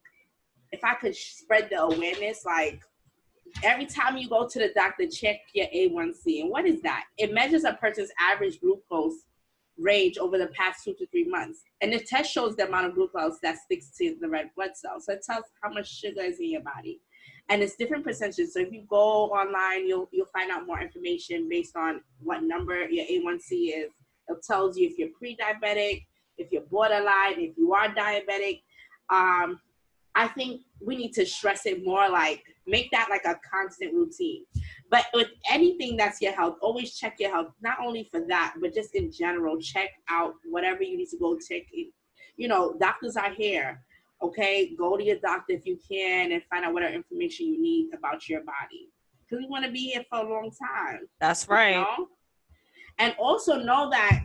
if 0.73 0.83
I 0.83 0.95
could 0.95 1.15
spread 1.15 1.69
the 1.71 1.81
awareness, 1.83 2.45
like 2.45 2.81
every 3.63 3.87
time 3.87 4.17
you 4.17 4.29
go 4.29 4.49
to 4.49 4.59
the 4.59 4.73
doctor, 4.75 5.07
check 5.07 5.37
your 5.55 5.67
A1C. 5.67 6.43
And 6.43 6.51
what 6.51 6.67
is 6.67 6.83
that? 6.83 7.05
It 7.19 7.33
measures 7.33 7.65
a 7.65 7.75
person's 7.75 8.11
average 8.21 8.61
glucose 8.61 9.27
range 9.79 10.19
over 10.19 10.39
the 10.39 10.49
past 10.49 10.85
two 10.85 10.95
to 10.95 11.07
three 11.09 11.29
months. 11.29 11.63
And 11.81 11.93
the 11.93 12.01
test 12.01 12.33
shows 12.33 12.57
the 12.57 12.67
amount 12.67 12.87
of 12.87 12.95
glucose 12.95 13.39
that 13.43 13.59
sticks 13.59 13.91
to 13.99 14.17
the 14.21 14.29
red 14.29 14.51
blood 14.57 14.71
cells. 14.75 15.07
So 15.07 15.13
it 15.13 15.25
tells 15.25 15.45
how 15.63 15.73
much 15.73 15.89
sugar 15.89 16.23
is 16.23 16.41
in 16.41 16.51
your 16.51 16.63
body. 16.63 17.01
And 17.49 17.63
it's 17.63 17.77
different 17.77 18.05
percentages. 18.05 18.55
So 18.55 18.61
if 18.61 18.73
you 18.73 18.85
go 18.89 19.31
online, 19.31 19.87
you'll 19.87 20.09
you'll 20.13 20.27
find 20.27 20.51
out 20.51 20.67
more 20.67 20.81
information 20.81 21.49
based 21.49 21.77
on 21.77 22.01
what 22.21 22.43
number 22.43 22.89
your 22.89 23.05
A1C 23.05 23.51
is. 23.51 23.91
It 24.29 24.43
tells 24.45 24.77
you 24.77 24.89
if 24.89 24.99
you're 24.99 25.11
pre-diabetic, 25.17 26.07
if 26.39 26.51
you're 26.51 26.63
borderline, 26.63 27.39
if 27.39 27.57
you 27.57 27.73
are 27.73 27.89
diabetic. 27.95 28.63
Um, 29.11 29.61
I 30.17 30.29
think 30.29 30.63
we 30.81 30.97
need 30.97 31.13
to 31.13 31.27
stress 31.27 31.67
it 31.67 31.85
more 31.85 32.09
like 32.09 32.43
make 32.67 32.91
that 32.91 33.09
like 33.11 33.25
a 33.25 33.39
constant 33.49 33.95
routine. 33.95 34.45
But 34.91 35.07
with 35.15 35.29
anything 35.51 35.97
that's 35.97 36.21
your 36.21 36.33
health, 36.33 36.57
always 36.61 36.97
check 36.97 37.17
your 37.19 37.31
health, 37.31 37.53
not 37.61 37.79
only 37.85 38.09
for 38.11 38.21
that, 38.29 38.55
but 38.61 38.75
just 38.75 38.95
in 38.95 39.11
general, 39.13 39.61
check 39.61 39.91
out 40.09 40.35
whatever 40.49 40.83
you 40.83 40.97
need 40.97 41.09
to 41.11 41.19
go 41.19 41.39
check. 41.39 41.63
You 42.37 42.49
know, 42.49 42.77
doctors 42.79 43.17
are 43.17 43.33
here. 43.33 43.83
Okay, 44.23 44.75
go 44.77 44.97
to 44.97 45.05
your 45.05 45.19
doctor 45.19 45.53
if 45.53 45.67
you 45.67 45.79
can 45.91 46.33
and 46.33 46.43
find 46.51 46.65
out 46.65 46.73
whatever 46.73 46.95
information 46.95 47.47
you 47.47 47.61
need 47.61 47.91
about 47.93 48.29
your 48.29 48.41
body. 48.41 48.89
Because 49.29 49.43
we 49.43 49.49
want 49.49 49.65
to 49.65 49.71
be 49.71 49.91
here 49.91 50.05
for 50.09 50.21
a 50.21 50.29
long 50.29 50.51
time. 50.51 51.01
That's 51.21 51.49
right. 51.49 51.77
You 51.77 51.81
know? 51.81 52.09
And 52.99 53.15
also 53.19 53.59
know 53.59 53.91
that, 53.91 54.25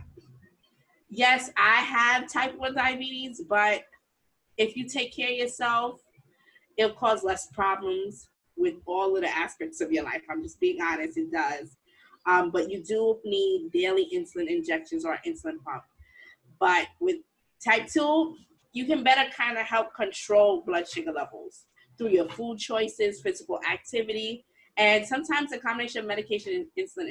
yes, 1.10 1.50
I 1.58 1.82
have 1.82 2.32
type 2.32 2.56
1 2.56 2.74
diabetes, 2.74 3.42
but 3.46 3.82
if 4.56 4.76
you 4.76 4.88
take 4.88 5.14
care 5.14 5.30
of 5.30 5.36
yourself, 5.36 6.00
it'll 6.78 6.96
cause 6.96 7.22
less 7.22 7.48
problems 7.48 8.28
with 8.56 8.74
all 8.86 9.16
of 9.16 9.22
the 9.22 9.28
aspects 9.28 9.80
of 9.80 9.92
your 9.92 10.04
life. 10.04 10.22
I'm 10.30 10.42
just 10.42 10.60
being 10.60 10.80
honest, 10.80 11.18
it 11.18 11.30
does. 11.32 11.76
Um, 12.26 12.50
but 12.50 12.70
you 12.70 12.82
do 12.82 13.18
need 13.24 13.70
daily 13.72 14.08
insulin 14.14 14.48
injections 14.48 15.04
or 15.04 15.18
insulin 15.26 15.62
pump. 15.64 15.82
But 16.60 16.86
with 17.00 17.16
type 17.64 17.88
2, 17.88 18.36
you 18.72 18.86
can 18.86 19.02
better 19.02 19.30
kind 19.36 19.58
of 19.58 19.66
help 19.66 19.94
control 19.94 20.62
blood 20.64 20.88
sugar 20.88 21.12
levels 21.12 21.64
through 21.98 22.10
your 22.10 22.28
food 22.28 22.58
choices, 22.58 23.20
physical 23.20 23.60
activity, 23.70 24.44
and 24.78 25.06
sometimes 25.06 25.52
a 25.52 25.58
combination 25.58 26.00
of 26.00 26.06
medication 26.06 26.54
and 26.54 26.66
insulin 26.78 27.10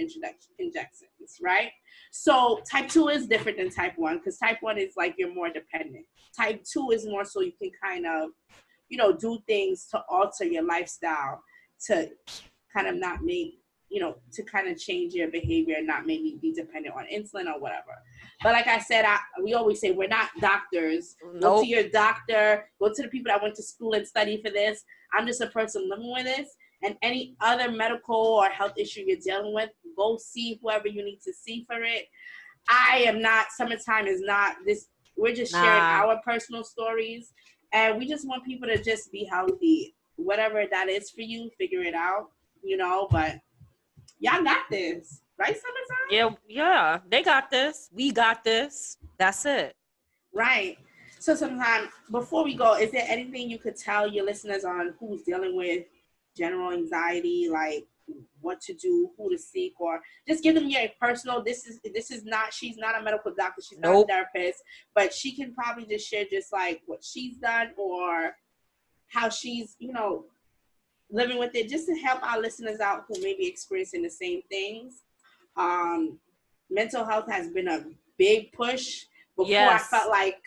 injections, 0.58 1.38
right? 1.42 1.72
So 2.12 2.62
type 2.70 2.90
2 2.90 3.10
is 3.10 3.28
different 3.28 3.58
than 3.58 3.70
type 3.70 3.94
1 3.98 4.18
because 4.18 4.38
type 4.38 4.58
1 4.62 4.78
is 4.78 4.94
like 4.98 5.16
you're 5.18 5.34
more 5.34 5.50
dependent. 5.50 6.06
Type 6.36 6.64
2 6.64 6.92
is 6.92 7.06
more 7.06 7.24
so 7.24 7.42
you 7.42 7.52
can 7.62 7.72
kind 7.84 8.06
of 8.08 8.32
you 8.92 8.98
know, 8.98 9.14
do 9.14 9.40
things 9.48 9.86
to 9.86 10.04
alter 10.10 10.44
your 10.44 10.64
lifestyle 10.64 11.42
to 11.88 12.10
kind 12.76 12.88
of 12.88 12.96
not 12.96 13.24
make, 13.24 13.60
you 13.90 14.02
know, 14.02 14.16
to 14.34 14.44
kind 14.44 14.68
of 14.68 14.78
change 14.78 15.14
your 15.14 15.30
behavior 15.30 15.76
and 15.78 15.88
not 15.88 16.06
maybe 16.06 16.38
be 16.42 16.54
dependent 16.54 16.94
on 16.94 17.06
insulin 17.06 17.52
or 17.52 17.60
whatever. 17.60 17.94
But 18.44 18.52
like 18.52 18.68
I 18.68 18.80
said, 18.80 19.06
I, 19.06 19.18
we 19.42 19.54
always 19.54 19.80
say 19.80 19.92
we're 19.92 20.10
not 20.10 20.30
doctors. 20.42 21.16
Nope. 21.24 21.42
Go 21.42 21.62
to 21.62 21.68
your 21.68 21.88
doctor, 21.88 22.70
go 22.82 22.94
to 22.94 23.02
the 23.02 23.08
people 23.08 23.32
that 23.32 23.42
went 23.42 23.56
to 23.56 23.64
school 23.64 23.94
and 23.94 24.06
study 24.06 24.42
for 24.44 24.52
this. 24.52 24.84
I'm 25.14 25.26
just 25.26 25.40
a 25.40 25.48
person 25.48 25.90
living 25.90 26.12
with 26.12 26.26
this. 26.26 26.50
And 26.84 26.98
any 27.02 27.36
other 27.40 27.72
medical 27.72 28.16
or 28.16 28.50
health 28.50 28.74
issue 28.76 29.04
you're 29.08 29.20
dealing 29.24 29.54
with, 29.54 29.70
go 29.96 30.18
see 30.18 30.60
whoever 30.62 30.90
you 30.90 31.06
need 31.06 31.22
to 31.26 31.34
see 31.34 31.64
for 31.66 31.82
it. 31.82 32.08
I 32.70 33.06
am 33.08 33.22
not, 33.22 33.48
summertime 33.56 34.08
is 34.08 34.22
not 34.22 34.58
this, 34.66 34.88
we're 35.16 35.36
just 35.36 35.54
nah. 35.54 35.62
sharing 35.62 35.82
our 35.82 36.20
personal 36.26 36.64
stories 36.64 37.32
and 37.74 37.98
we 37.98 38.08
just 38.08 38.28
want 38.28 38.46
people 38.46 38.68
to 38.68 38.82
just 38.82 39.12
be 39.12 39.26
healthy. 39.26 39.96
Whatever 40.16 40.66
that 40.70 40.90
is 40.90 41.10
for 41.10 41.22
you, 41.22 41.50
figure 41.58 41.82
it 41.82 41.96
out, 41.96 42.30
you 42.64 42.78
know, 42.78 43.08
but 43.10 43.40
y'all 44.20 44.44
got 44.44 44.70
this. 44.70 45.22
Right, 45.38 45.56
summertime? 45.56 46.08
Yeah, 46.12 46.30
yeah. 46.48 47.00
They 47.10 47.24
got 47.24 47.50
this. 47.50 47.90
We 47.92 48.12
got 48.12 48.44
this. 48.44 48.98
That's 49.18 49.46
it. 49.46 49.76
Right. 50.34 50.78
So 51.20 51.36
Summertime 51.36 51.90
before 52.12 52.44
we 52.44 52.56
go, 52.56 52.76
is 52.76 52.92
there 52.92 53.06
anything 53.08 53.50
you 53.50 53.58
could 53.58 53.76
tell 53.76 54.08
your 54.08 54.26
listeners 54.26 54.64
on 54.64 54.94
who's 55.00 55.24
dealing 55.24 55.56
with 55.56 55.86
general 56.36 56.72
anxiety, 56.72 57.48
like 57.50 57.88
what 58.42 58.60
to 58.62 58.74
do, 58.74 59.12
who 59.18 59.30
to 59.32 59.38
seek, 59.38 59.80
or 59.80 60.00
just 60.28 60.44
give 60.44 60.56
them 60.56 60.68
your 60.68 60.84
personal. 61.00 61.44
This 61.44 61.66
is 61.66 61.80
this 61.94 62.12
is 62.12 62.26
not. 62.26 62.54
She's 62.54 62.78
not 62.78 63.00
a 63.00 63.04
medical 63.04 63.34
doctor. 63.34 63.62
She's 63.62 63.80
nope. 63.80 64.08
not 64.08 64.20
a 64.20 64.28
therapist, 64.34 64.64
but 64.96 65.14
she 65.14 65.36
can 65.36 65.54
probably 65.54 65.86
just 65.86 66.08
share 66.08 66.26
just 66.30 66.52
like 66.52 66.82
what 66.86 67.04
she's 67.04 67.38
done 67.38 67.72
or 67.78 68.36
how 69.08 69.30
she's 69.30 69.76
you 69.80 69.92
know 69.94 70.26
living 71.12 71.38
with 71.38 71.56
it, 71.56 71.70
just 71.70 71.88
to 71.88 71.96
help 71.96 72.24
our 72.24 72.40
listeners 72.40 72.80
out 72.80 73.04
who 73.08 73.22
may 73.22 73.36
be 73.36 73.48
experiencing 73.48 74.02
the 74.02 74.10
same 74.10 74.42
things. 74.50 75.04
Um, 75.58 76.20
mental 76.70 77.06
health 77.06 77.30
has 77.30 77.50
been 77.50 77.68
a 77.68 77.86
big 78.18 78.52
push. 78.54 79.06
Before 79.38 79.52
yes. 79.52 79.88
I 79.92 79.98
felt 79.98 80.10
like 80.10 80.38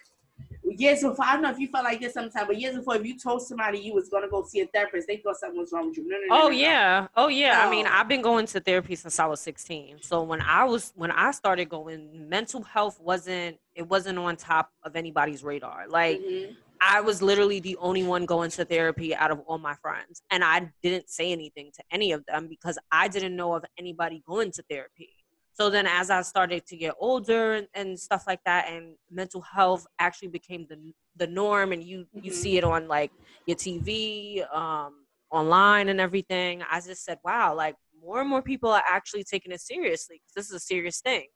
years 0.84 1.02
before, 1.02 1.24
I 1.24 1.32
don't 1.34 1.42
know 1.42 1.50
if 1.50 1.58
you 1.58 1.68
felt 1.68 1.84
like 1.84 2.00
this 2.00 2.14
sometimes, 2.14 2.46
but 2.46 2.60
years 2.60 2.76
before, 2.76 2.96
if 2.96 3.04
you 3.04 3.18
told 3.18 3.42
somebody 3.42 3.78
you 3.78 3.94
was 3.94 4.08
gonna 4.08 4.28
go 4.28 4.44
see 4.44 4.60
a 4.60 4.66
therapist, 4.66 5.08
they 5.08 5.16
thought 5.16 5.36
something 5.36 5.58
was 5.58 5.72
wrong 5.72 5.88
with 5.88 5.98
you. 5.98 6.08
No, 6.08 6.16
no, 6.16 6.36
no, 6.36 6.42
oh 6.44 6.48
no, 6.48 6.54
yeah, 6.54 7.06
oh 7.16 7.28
yeah. 7.28 7.66
I 7.66 7.70
mean, 7.70 7.86
I've 7.86 8.08
been 8.08 8.22
going 8.22 8.46
to 8.46 8.60
therapy 8.60 8.94
since 8.94 9.18
I 9.18 9.26
was 9.26 9.40
16. 9.40 9.98
So 10.02 10.22
when 10.22 10.40
I 10.40 10.64
was 10.64 10.92
when 10.94 11.10
I 11.10 11.30
started 11.32 11.68
going, 11.68 12.28
mental 12.28 12.62
health 12.62 13.00
wasn't 13.00 13.58
it 13.74 13.88
wasn't 13.88 14.18
on 14.18 14.36
top 14.36 14.70
of 14.84 14.96
anybody's 14.96 15.42
radar. 15.42 15.88
Like 15.88 16.20
mm-hmm. 16.20 16.52
I 16.80 17.00
was 17.00 17.22
literally 17.22 17.60
the 17.60 17.76
only 17.78 18.02
one 18.02 18.26
going 18.26 18.50
to 18.52 18.64
therapy 18.64 19.14
out 19.14 19.30
of 19.30 19.40
all 19.46 19.58
my 19.58 19.74
friends, 19.76 20.22
and 20.30 20.44
I 20.44 20.70
didn't 20.82 21.08
say 21.08 21.32
anything 21.32 21.70
to 21.76 21.82
any 21.90 22.12
of 22.12 22.24
them 22.26 22.46
because 22.48 22.78
I 22.92 23.08
didn't 23.08 23.36
know 23.36 23.54
of 23.54 23.64
anybody 23.78 24.22
going 24.26 24.52
to 24.52 24.62
therapy. 24.68 25.23
So 25.54 25.70
then, 25.70 25.86
as 25.86 26.10
I 26.10 26.22
started 26.22 26.66
to 26.66 26.76
get 26.76 26.94
older 26.98 27.54
and, 27.54 27.68
and 27.74 27.98
stuff 27.98 28.24
like 28.26 28.40
that, 28.44 28.68
and 28.68 28.96
mental 29.08 29.40
health 29.40 29.86
actually 30.00 30.28
became 30.28 30.66
the 30.68 30.92
the 31.16 31.28
norm, 31.28 31.70
and 31.70 31.82
you 31.82 32.00
mm-hmm. 32.00 32.24
you 32.24 32.32
see 32.32 32.58
it 32.58 32.64
on 32.64 32.88
like 32.88 33.12
your 33.46 33.56
TV, 33.56 34.52
um, 34.52 35.06
online, 35.30 35.88
and 35.88 36.00
everything. 36.00 36.62
I 36.68 36.80
just 36.80 37.04
said, 37.04 37.18
wow, 37.24 37.54
like 37.54 37.76
more 38.04 38.20
and 38.20 38.28
more 38.28 38.42
people 38.42 38.70
are 38.70 38.82
actually 38.88 39.22
taking 39.22 39.52
it 39.52 39.60
seriously 39.60 40.20
because 40.20 40.34
this 40.34 40.46
is 40.46 40.56
a 40.56 40.66
serious 40.66 41.00
thing. 41.00 41.26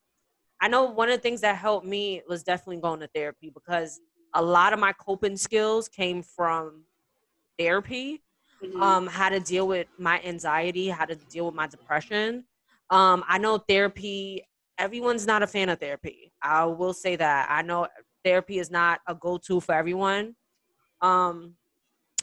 I 0.59 0.67
know 0.67 0.83
one 0.83 1.09
of 1.09 1.15
the 1.15 1.21
things 1.21 1.39
that 1.41 1.55
helped 1.55 1.85
me 1.85 2.21
was 2.27 2.43
definitely 2.43 2.81
going 2.81 2.99
to 2.99 3.07
therapy 3.15 3.49
because 3.53 4.01
a 4.33 4.41
lot 4.41 4.73
of 4.73 4.79
my 4.79 4.91
coping 4.91 5.37
skills 5.37 5.87
came 5.87 6.21
from 6.21 6.83
therapy. 7.57 8.21
Mm-hmm. 8.61 8.83
Um, 8.83 9.07
how 9.07 9.29
to 9.29 9.39
deal 9.39 9.65
with 9.69 9.87
my 9.97 10.19
anxiety, 10.25 10.89
how 10.89 11.05
to 11.05 11.15
deal 11.15 11.45
with 11.45 11.55
my 11.55 11.67
depression 11.67 12.43
um, 12.89 13.23
I 13.27 13.37
know 13.37 13.57
therapy, 13.57 14.43
everyone's 14.77 15.27
not 15.27 15.43
a 15.43 15.47
fan 15.47 15.69
of 15.69 15.79
therapy. 15.79 16.31
I 16.41 16.65
will 16.65 16.93
say 16.93 17.15
that. 17.15 17.47
I 17.49 17.61
know 17.61 17.87
therapy 18.23 18.59
is 18.59 18.71
not 18.71 18.99
a 19.07 19.15
go 19.15 19.37
to 19.37 19.59
for 19.59 19.75
everyone. 19.75 20.35
Um, 21.01 21.55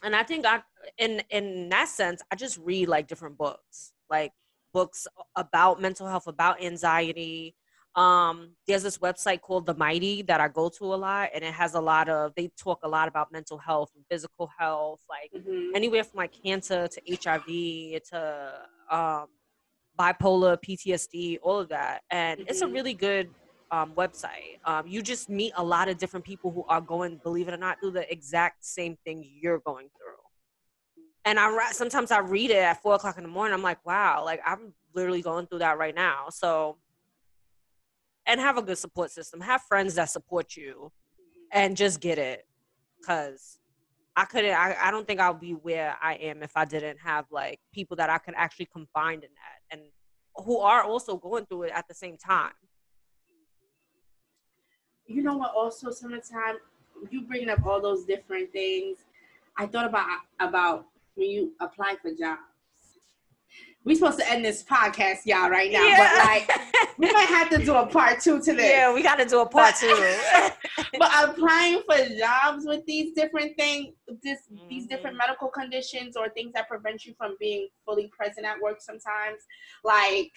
and 0.03 0.15
I 0.15 0.23
think 0.23 0.45
I, 0.47 0.63
in 0.99 1.23
in 1.31 1.69
that 1.71 1.89
sense, 1.89 2.23
I 2.31 2.37
just 2.37 2.59
read 2.59 2.89
like 2.89 3.09
different 3.09 3.39
books, 3.39 3.93
like 4.11 4.33
books 4.73 5.07
about 5.37 5.81
mental 5.81 6.07
health, 6.07 6.27
about 6.27 6.63
anxiety. 6.63 7.55
Um, 7.95 8.51
there's 8.67 8.83
this 8.83 8.99
website 8.99 9.41
called 9.41 9.65
The 9.65 9.73
Mighty 9.75 10.21
that 10.23 10.39
I 10.39 10.49
go 10.49 10.69
to 10.69 10.85
a 10.85 10.97
lot, 10.97 11.31
and 11.35 11.43
it 11.43 11.55
has 11.55 11.75
a 11.75 11.81
lot 11.81 12.11
of 12.11 12.35
they 12.37 12.51
talk 12.59 12.81
a 12.83 12.89
lot 12.89 13.09
about 13.09 13.33
mental 13.33 13.57
health 13.57 13.91
and 13.97 14.05
physical 14.11 14.51
health, 14.59 15.01
like 15.09 15.31
mm-hmm. 15.35 15.75
anywhere 15.75 16.05
from 16.05 16.19
like 16.19 16.33
cancer 16.33 16.89
to 16.89 17.01
HIV 17.09 18.03
to 18.11 18.53
um, 18.91 19.27
bipolar, 19.99 20.57
PTSD, 20.63 21.39
all 21.43 21.61
of 21.61 21.69
that. 21.71 22.03
And 22.11 22.41
mm-hmm. 22.41 22.49
it's 22.49 22.61
a 22.61 22.65
mm-hmm. 22.65 22.75
really 22.75 22.95
good 22.95 23.31
um, 23.71 23.93
website. 23.93 24.59
Um, 24.65 24.87
you 24.87 25.03
just 25.03 25.29
meet 25.29 25.53
a 25.57 25.65
lot 25.65 25.89
of 25.89 25.99
different 25.99 26.25
people 26.25 26.51
who 26.51 26.65
are 26.69 26.81
going, 26.81 27.21
believe 27.23 27.49
it 27.49 27.55
or 27.55 27.59
not, 27.59 27.81
through 27.81 27.93
the 27.93 28.11
exact 28.11 28.65
same 28.65 28.97
thing 29.05 29.25
you're 29.41 29.59
going 29.59 29.89
through. 29.97 30.15
And 31.25 31.41
I 31.41 31.73
sometimes 31.73 32.13
I 32.13 32.21
read 32.21 32.51
it 32.51 32.59
at 32.59 32.81
four 32.83 32.95
o'clock 32.95 33.17
in 33.17 33.25
the 33.25 33.29
morning. 33.29 33.53
I'm 33.53 33.63
like, 33.63 33.85
wow, 33.85 34.23
like 34.25 34.41
I'm 34.47 34.73
literally 34.95 35.23
going 35.23 35.47
through 35.49 35.59
that 35.59 35.77
right 35.77 35.95
now. 35.95 36.27
So, 36.31 36.77
and 38.27 38.41
have 38.41 38.59
a 38.59 38.63
good 38.63 38.79
support 38.79 39.11
system. 39.11 39.41
Have 39.41 39.63
friends 39.63 39.97
that 39.97 40.09
support 40.09 40.55
you, 40.55 40.93
and 41.51 41.77
just 41.77 42.01
get 42.01 42.19
it, 42.19 42.47
because 43.01 43.59
I 44.15 44.25
couldn't. 44.25 44.55
I, 44.55 44.77
I 44.81 44.91
don't 44.93 45.05
think 45.05 45.19
I'll 45.19 45.35
be 45.35 45.51
where 45.51 45.97
I 46.01 46.15
am 46.15 46.45
if 46.45 46.57
I 46.57 46.65
didn't 46.65 46.99
have 47.01 47.27
like 47.33 47.59
people 47.73 47.97
that 47.97 48.09
I 48.09 48.19
could 48.19 48.35
actually 48.37 48.67
confide 48.67 49.15
in 49.15 49.21
that 49.23 49.56
who 50.45 50.59
are 50.59 50.83
also 50.83 51.17
going 51.17 51.47
through 51.47 51.65
it 51.65 51.73
at 51.75 51.89
the 51.89 51.95
same 51.95 52.17
time. 52.17 52.53
You 55.07 55.23
know 55.23 55.37
what? 55.37 55.53
Also, 55.55 55.91
summertime, 55.91 56.57
you 57.11 57.23
bringing 57.23 57.49
up 57.49 57.65
all 57.65 57.81
those 57.81 58.05
different 58.05 58.53
things. 58.53 58.99
I 59.57 59.67
thought 59.67 59.87
about 59.87 60.21
about 60.41 60.87
when 61.15 61.31
you 61.31 61.53
apply 61.61 61.97
for 62.03 62.11
jobs. 62.11 62.56
We're 63.87 63.95
supposed 63.95 64.19
to 64.19 64.29
end 64.29 64.45
this 64.45 64.65
podcast, 64.65 65.19
y'all, 65.27 65.49
right 65.49 65.71
now. 65.71 65.87
Yeah. 65.87 65.97
But 65.97 66.25
like, 66.27 66.99
we 66.99 67.13
might 67.13 67.29
have 67.29 67.49
to 67.51 67.65
do 67.65 67.73
a 67.77 67.87
part 67.87 68.21
two 68.21 68.41
to 68.43 68.53
this. 68.53 68.69
Yeah, 68.69 68.93
we 68.93 69.01
got 69.01 69.15
to 69.15 69.25
do 69.25 69.39
a 69.39 69.47
part 69.47 69.77
two. 69.77 69.87
but 70.99 71.11
applying 71.23 71.83
for 71.89 71.97
jobs 72.19 72.65
with 72.67 72.85
these 72.85 73.15
different 73.15 73.57
things, 73.57 73.95
this 74.25 74.41
mm-hmm. 74.53 74.69
these 74.69 74.89
different 74.89 75.17
medical 75.17 75.47
conditions 75.47 76.17
or 76.17 76.29
things 76.31 76.53
that 76.55 76.69
prevent 76.69 77.05
you 77.05 77.15
from 77.17 77.37
being 77.39 77.69
fully 77.85 78.09
present 78.09 78.45
at 78.45 78.61
work, 78.61 78.81
sometimes, 78.81 79.41
like 79.85 80.33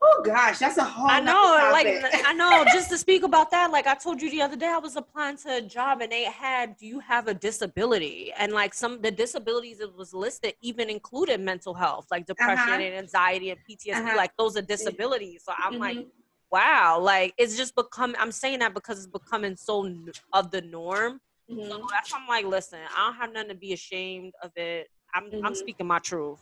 Oh 0.00 0.22
gosh, 0.24 0.58
that's 0.58 0.76
a 0.76 0.84
whole. 0.84 1.08
I 1.08 1.18
know, 1.18 1.70
like 1.72 1.86
I 2.26 2.32
know. 2.32 2.64
Just 2.72 2.88
to 2.90 2.98
speak 2.98 3.24
about 3.24 3.50
that, 3.50 3.72
like 3.72 3.88
I 3.88 3.94
told 3.94 4.22
you 4.22 4.30
the 4.30 4.42
other 4.42 4.54
day, 4.54 4.68
I 4.68 4.78
was 4.78 4.94
applying 4.94 5.36
to 5.38 5.56
a 5.56 5.60
job 5.60 6.00
and 6.02 6.12
they 6.12 6.24
had, 6.24 6.76
"Do 6.76 6.86
you 6.86 7.00
have 7.00 7.26
a 7.26 7.34
disability?" 7.34 8.32
And 8.38 8.52
like 8.52 8.74
some 8.74 9.02
the 9.02 9.10
disabilities 9.10 9.78
that 9.78 9.96
was 9.96 10.14
listed 10.14 10.54
even 10.62 10.88
included 10.88 11.40
mental 11.40 11.74
health, 11.74 12.06
like 12.12 12.26
depression 12.26 12.74
uh-huh. 12.74 12.80
and 12.80 12.94
anxiety 12.94 13.50
and 13.50 13.58
PTSD. 13.68 13.96
Uh-huh. 13.96 14.16
Like 14.16 14.30
those 14.38 14.56
are 14.56 14.62
disabilities. 14.62 15.42
So 15.44 15.52
I'm 15.58 15.72
mm-hmm. 15.72 15.80
like, 15.80 16.06
wow, 16.52 17.00
like 17.00 17.34
it's 17.36 17.56
just 17.56 17.74
become. 17.74 18.14
I'm 18.20 18.32
saying 18.32 18.60
that 18.60 18.74
because 18.74 18.98
it's 18.98 19.08
becoming 19.08 19.56
so 19.56 19.92
of 20.32 20.52
the 20.52 20.60
norm. 20.60 21.20
Mm-hmm. 21.50 21.70
So 21.70 21.86
that's 21.90 22.12
why 22.12 22.20
I'm 22.20 22.28
like, 22.28 22.44
listen, 22.44 22.78
I 22.96 23.06
don't 23.06 23.16
have 23.16 23.32
nothing 23.32 23.48
to 23.48 23.56
be 23.56 23.72
ashamed 23.72 24.34
of 24.44 24.52
it. 24.54 24.90
I'm 25.12 25.24
mm-hmm. 25.24 25.44
I'm 25.44 25.56
speaking 25.56 25.88
my 25.88 25.98
truth. 25.98 26.38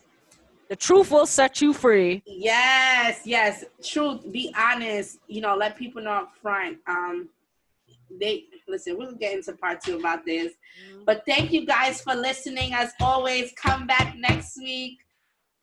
The 0.68 0.76
truth 0.76 1.10
will 1.10 1.26
set 1.26 1.60
you 1.60 1.72
free. 1.72 2.22
Yes, 2.26 3.20
yes. 3.24 3.64
Truth. 3.82 4.32
Be 4.32 4.52
honest. 4.58 5.18
You 5.28 5.40
know, 5.40 5.56
let 5.56 5.76
people 5.76 6.02
know 6.02 6.10
up 6.10 6.32
front. 6.42 6.78
Um, 6.88 7.28
they 8.18 8.44
listen. 8.66 8.96
We'll 8.98 9.12
get 9.12 9.34
into 9.34 9.52
part 9.52 9.80
two 9.80 9.98
about 9.98 10.24
this. 10.24 10.52
Mm-hmm. 10.52 11.04
But 11.04 11.22
thank 11.26 11.52
you 11.52 11.66
guys 11.66 12.00
for 12.00 12.14
listening. 12.14 12.74
As 12.74 12.92
always, 13.00 13.52
come 13.52 13.86
back 13.86 14.16
next 14.16 14.56
week. 14.56 14.98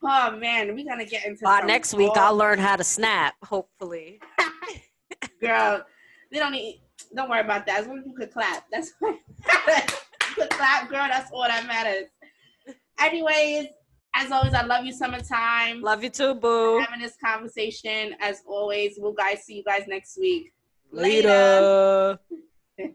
Oh 0.04 0.32
man, 0.38 0.76
we're 0.76 0.86
gonna 0.86 1.06
get 1.06 1.26
into. 1.26 1.48
Uh, 1.48 1.62
next 1.62 1.94
week, 1.94 2.12
I'll 2.16 2.36
learn 2.36 2.60
how 2.60 2.76
to 2.76 2.84
snap. 2.84 3.36
Hopefully, 3.44 4.20
girl, 5.42 5.84
they 6.32 6.40
don't 6.40 6.52
need. 6.52 6.82
Don't 7.16 7.30
worry 7.30 7.42
about 7.42 7.66
that. 7.68 7.82
As 7.82 7.88
long 7.88 8.00
as 8.00 8.06
you 8.06 8.14
could 8.14 8.32
clap, 8.32 8.66
that's 8.72 8.94
what 9.00 9.16
you 10.28 10.36
could 10.36 10.50
clap, 10.50 10.90
girl. 10.90 11.08
That's 11.08 11.32
all 11.32 11.44
that 11.44 11.66
matters. 11.68 12.08
Anyways, 13.00 13.68
as 14.16 14.32
always, 14.32 14.54
I 14.54 14.64
love 14.64 14.86
you, 14.86 14.94
summertime. 14.94 15.82
Love 15.82 16.04
you 16.04 16.10
too, 16.10 16.36
boo. 16.36 16.80
Having 16.80 17.02
this 17.02 17.16
conversation, 17.24 18.16
as 18.20 18.42
always. 18.48 18.96
We'll 18.98 19.14
guys 19.14 19.44
see 19.44 19.56
you 19.56 19.64
guys 19.64 19.84
next 19.88 20.18
week. 20.20 20.54
Later. 20.92 21.30
Later. 21.30 22.20